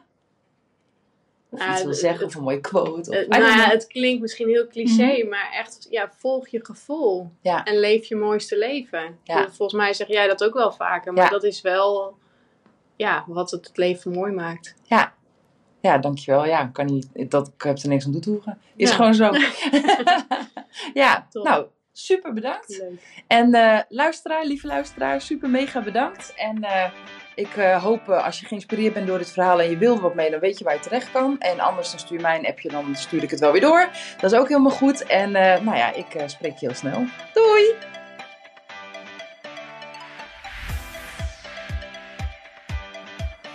Of 1.50 1.58
Nou, 1.58 1.70
iets 1.72 1.80
wil 1.80 1.90
het- 1.90 1.98
zeggen, 2.00 2.26
of 2.26 2.34
een 2.34 2.42
mooie 2.42 2.60
quote? 2.60 3.10
Of, 3.10 3.26
nou 3.26 3.42
ja, 3.42 3.68
het 3.68 3.86
klinkt 3.86 4.20
misschien 4.20 4.48
heel 4.48 4.66
cliché, 4.66 5.24
maar 5.28 5.50
echt, 5.52 5.86
ja, 5.90 6.10
volg 6.16 6.48
je 6.48 6.64
gevoel. 6.64 7.30
Ja. 7.42 7.64
En 7.64 7.78
leef 7.78 8.06
je 8.06 8.16
mooiste 8.16 8.58
leven. 8.58 9.18
Ja. 9.24 9.42
Volgens 9.50 9.72
mij 9.80 9.92
zeg 9.94 10.06
jij 10.06 10.26
dat 10.26 10.44
ook 10.44 10.54
wel 10.54 10.72
vaker, 10.72 11.12
maar 11.12 11.24
Ja. 11.24 11.30
dat 11.30 11.44
is 11.44 11.60
wel 11.60 12.16
ja, 12.96 13.24
wat 13.26 13.50
het, 13.50 13.66
het 13.66 13.76
leven 13.76 14.12
mooi 14.12 14.32
maakt. 14.32 14.74
Ja, 15.80 15.98
dankjewel. 15.98 16.46
Ja, 16.46 16.66
kan 16.66 16.86
niet, 16.86 17.30
dat, 17.30 17.48
ik 17.56 17.62
heb 17.62 17.78
er 17.78 17.88
niks 17.88 18.04
aan 18.06 18.12
toe 18.12 18.20
te 18.20 18.30
voegen. 18.30 18.58
Is 18.76 18.88
Ja. 18.88 18.94
gewoon 18.94 19.14
zo. 19.14 19.30
ja, 21.02 21.26
Top. 21.30 21.44
nou, 21.44 21.66
super 21.92 22.32
bedankt. 22.32 22.68
Leuk. 22.78 23.22
En 23.26 23.54
eh, 23.54 23.80
luisteraar, 23.88 24.44
lieve 24.44 24.66
luisteraar, 24.66 25.20
super 25.20 25.50
mega 25.50 25.82
bedankt. 25.82 26.34
En 26.36 26.62
eh, 26.64 26.90
ik 27.36 27.56
eh, 27.56 27.82
hoop 27.82 28.08
eh, 28.08 28.24
als 28.24 28.40
je 28.40 28.46
geïnspireerd 28.46 28.94
bent 28.94 29.06
door 29.06 29.18
dit 29.18 29.30
verhaal 29.30 29.60
en 29.60 29.70
je 29.70 29.76
wil 29.76 30.00
wat 30.00 30.14
mee, 30.14 30.30
dan 30.30 30.40
weet 30.40 30.58
je 30.58 30.64
waar 30.64 30.74
je 30.74 30.80
terecht 30.80 31.10
kan. 31.12 31.36
En 31.38 31.60
anders 31.60 31.90
dan 31.90 31.98
stuur 31.98 32.20
mij 32.20 32.38
een 32.38 32.46
appje, 32.46 32.68
dan 32.68 32.96
stuur 32.96 33.22
ik 33.22 33.30
het 33.30 33.40
wel 33.40 33.52
weer 33.52 33.60
door. 33.60 33.88
Dat 34.20 34.32
is 34.32 34.38
ook 34.38 34.48
helemaal 34.48 34.70
goed. 34.70 35.02
En 35.02 35.34
eh, 35.34 35.60
nou 35.60 35.76
ja, 35.76 35.92
ik 35.92 36.06
spreek 36.26 36.56
je 36.56 36.66
heel 36.66 36.74
snel. 36.74 37.04
Doei! 37.32 37.74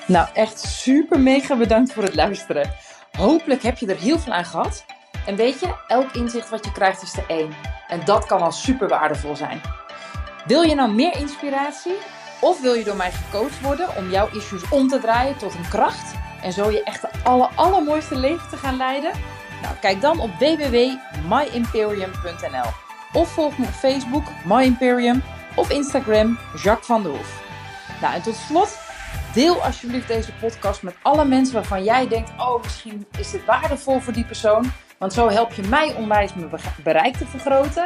Nou, 0.05 0.27
echt 0.33 0.59
super 0.59 1.19
mega 1.19 1.55
bedankt 1.55 1.93
voor 1.93 2.03
het 2.03 2.15
luisteren. 2.15 2.71
Hopelijk 3.17 3.61
heb 3.61 3.77
je 3.77 3.87
er 3.87 3.99
heel 3.99 4.19
veel 4.19 4.33
aan 4.33 4.45
gehad. 4.45 4.85
En 5.25 5.35
weet 5.35 5.59
je, 5.59 5.75
elk 5.87 6.11
inzicht 6.11 6.49
wat 6.49 6.65
je 6.65 6.71
krijgt 6.71 7.01
is 7.01 7.17
er 7.17 7.23
één. 7.27 7.53
En 7.87 8.01
dat 8.05 8.25
kan 8.25 8.41
al 8.41 8.51
super 8.51 8.87
waardevol 8.87 9.35
zijn. 9.35 9.61
Wil 10.45 10.61
je 10.61 10.75
nou 10.75 10.91
meer 10.91 11.15
inspiratie? 11.15 11.95
Of 12.41 12.61
wil 12.61 12.73
je 12.73 12.83
door 12.83 12.95
mij 12.95 13.11
gecoacht 13.11 13.61
worden 13.61 13.95
om 13.95 14.09
jouw 14.09 14.29
issues 14.33 14.69
om 14.69 14.87
te 14.87 14.99
draaien 14.99 15.37
tot 15.37 15.53
een 15.53 15.67
kracht? 15.69 16.15
En 16.41 16.53
zo 16.53 16.71
je 16.71 16.83
echt 16.83 17.23
aller, 17.23 17.49
allermooiste 17.55 18.15
leven 18.15 18.49
te 18.49 18.57
gaan 18.57 18.77
leiden? 18.77 19.11
Nou, 19.61 19.75
kijk 19.81 20.01
dan 20.01 20.19
op 20.19 20.29
www.myimperium.nl 20.39 22.69
Of 23.13 23.33
volg 23.33 23.57
me 23.57 23.65
op 23.65 23.71
Facebook, 23.71 24.23
My 24.45 24.63
Imperium, 24.63 25.23
of 25.55 25.69
Instagram, 25.69 26.39
Jacques 26.63 26.85
van 26.85 27.03
der 27.03 27.11
Hoef. 27.11 27.43
Nou, 28.01 28.13
en 28.13 28.21
tot 28.21 28.35
slot, 28.35 28.77
deel 29.33 29.63
alsjeblieft 29.63 30.07
deze 30.07 30.33
podcast 30.33 30.81
met 30.81 30.95
alle 31.01 31.25
mensen 31.25 31.53
waarvan 31.53 31.83
jij 31.83 32.07
denkt, 32.07 32.31
oh, 32.37 32.63
misschien 32.63 33.05
is 33.17 33.31
dit 33.31 33.45
waardevol 33.45 33.99
voor 33.99 34.13
die 34.13 34.25
persoon. 34.25 34.71
Want 34.97 35.13
zo 35.13 35.29
help 35.29 35.53
je 35.53 35.67
mij 35.67 35.95
onwijs 35.95 36.33
mijn 36.33 36.51
bereik 36.83 37.17
te 37.17 37.25
vergroten. 37.25 37.85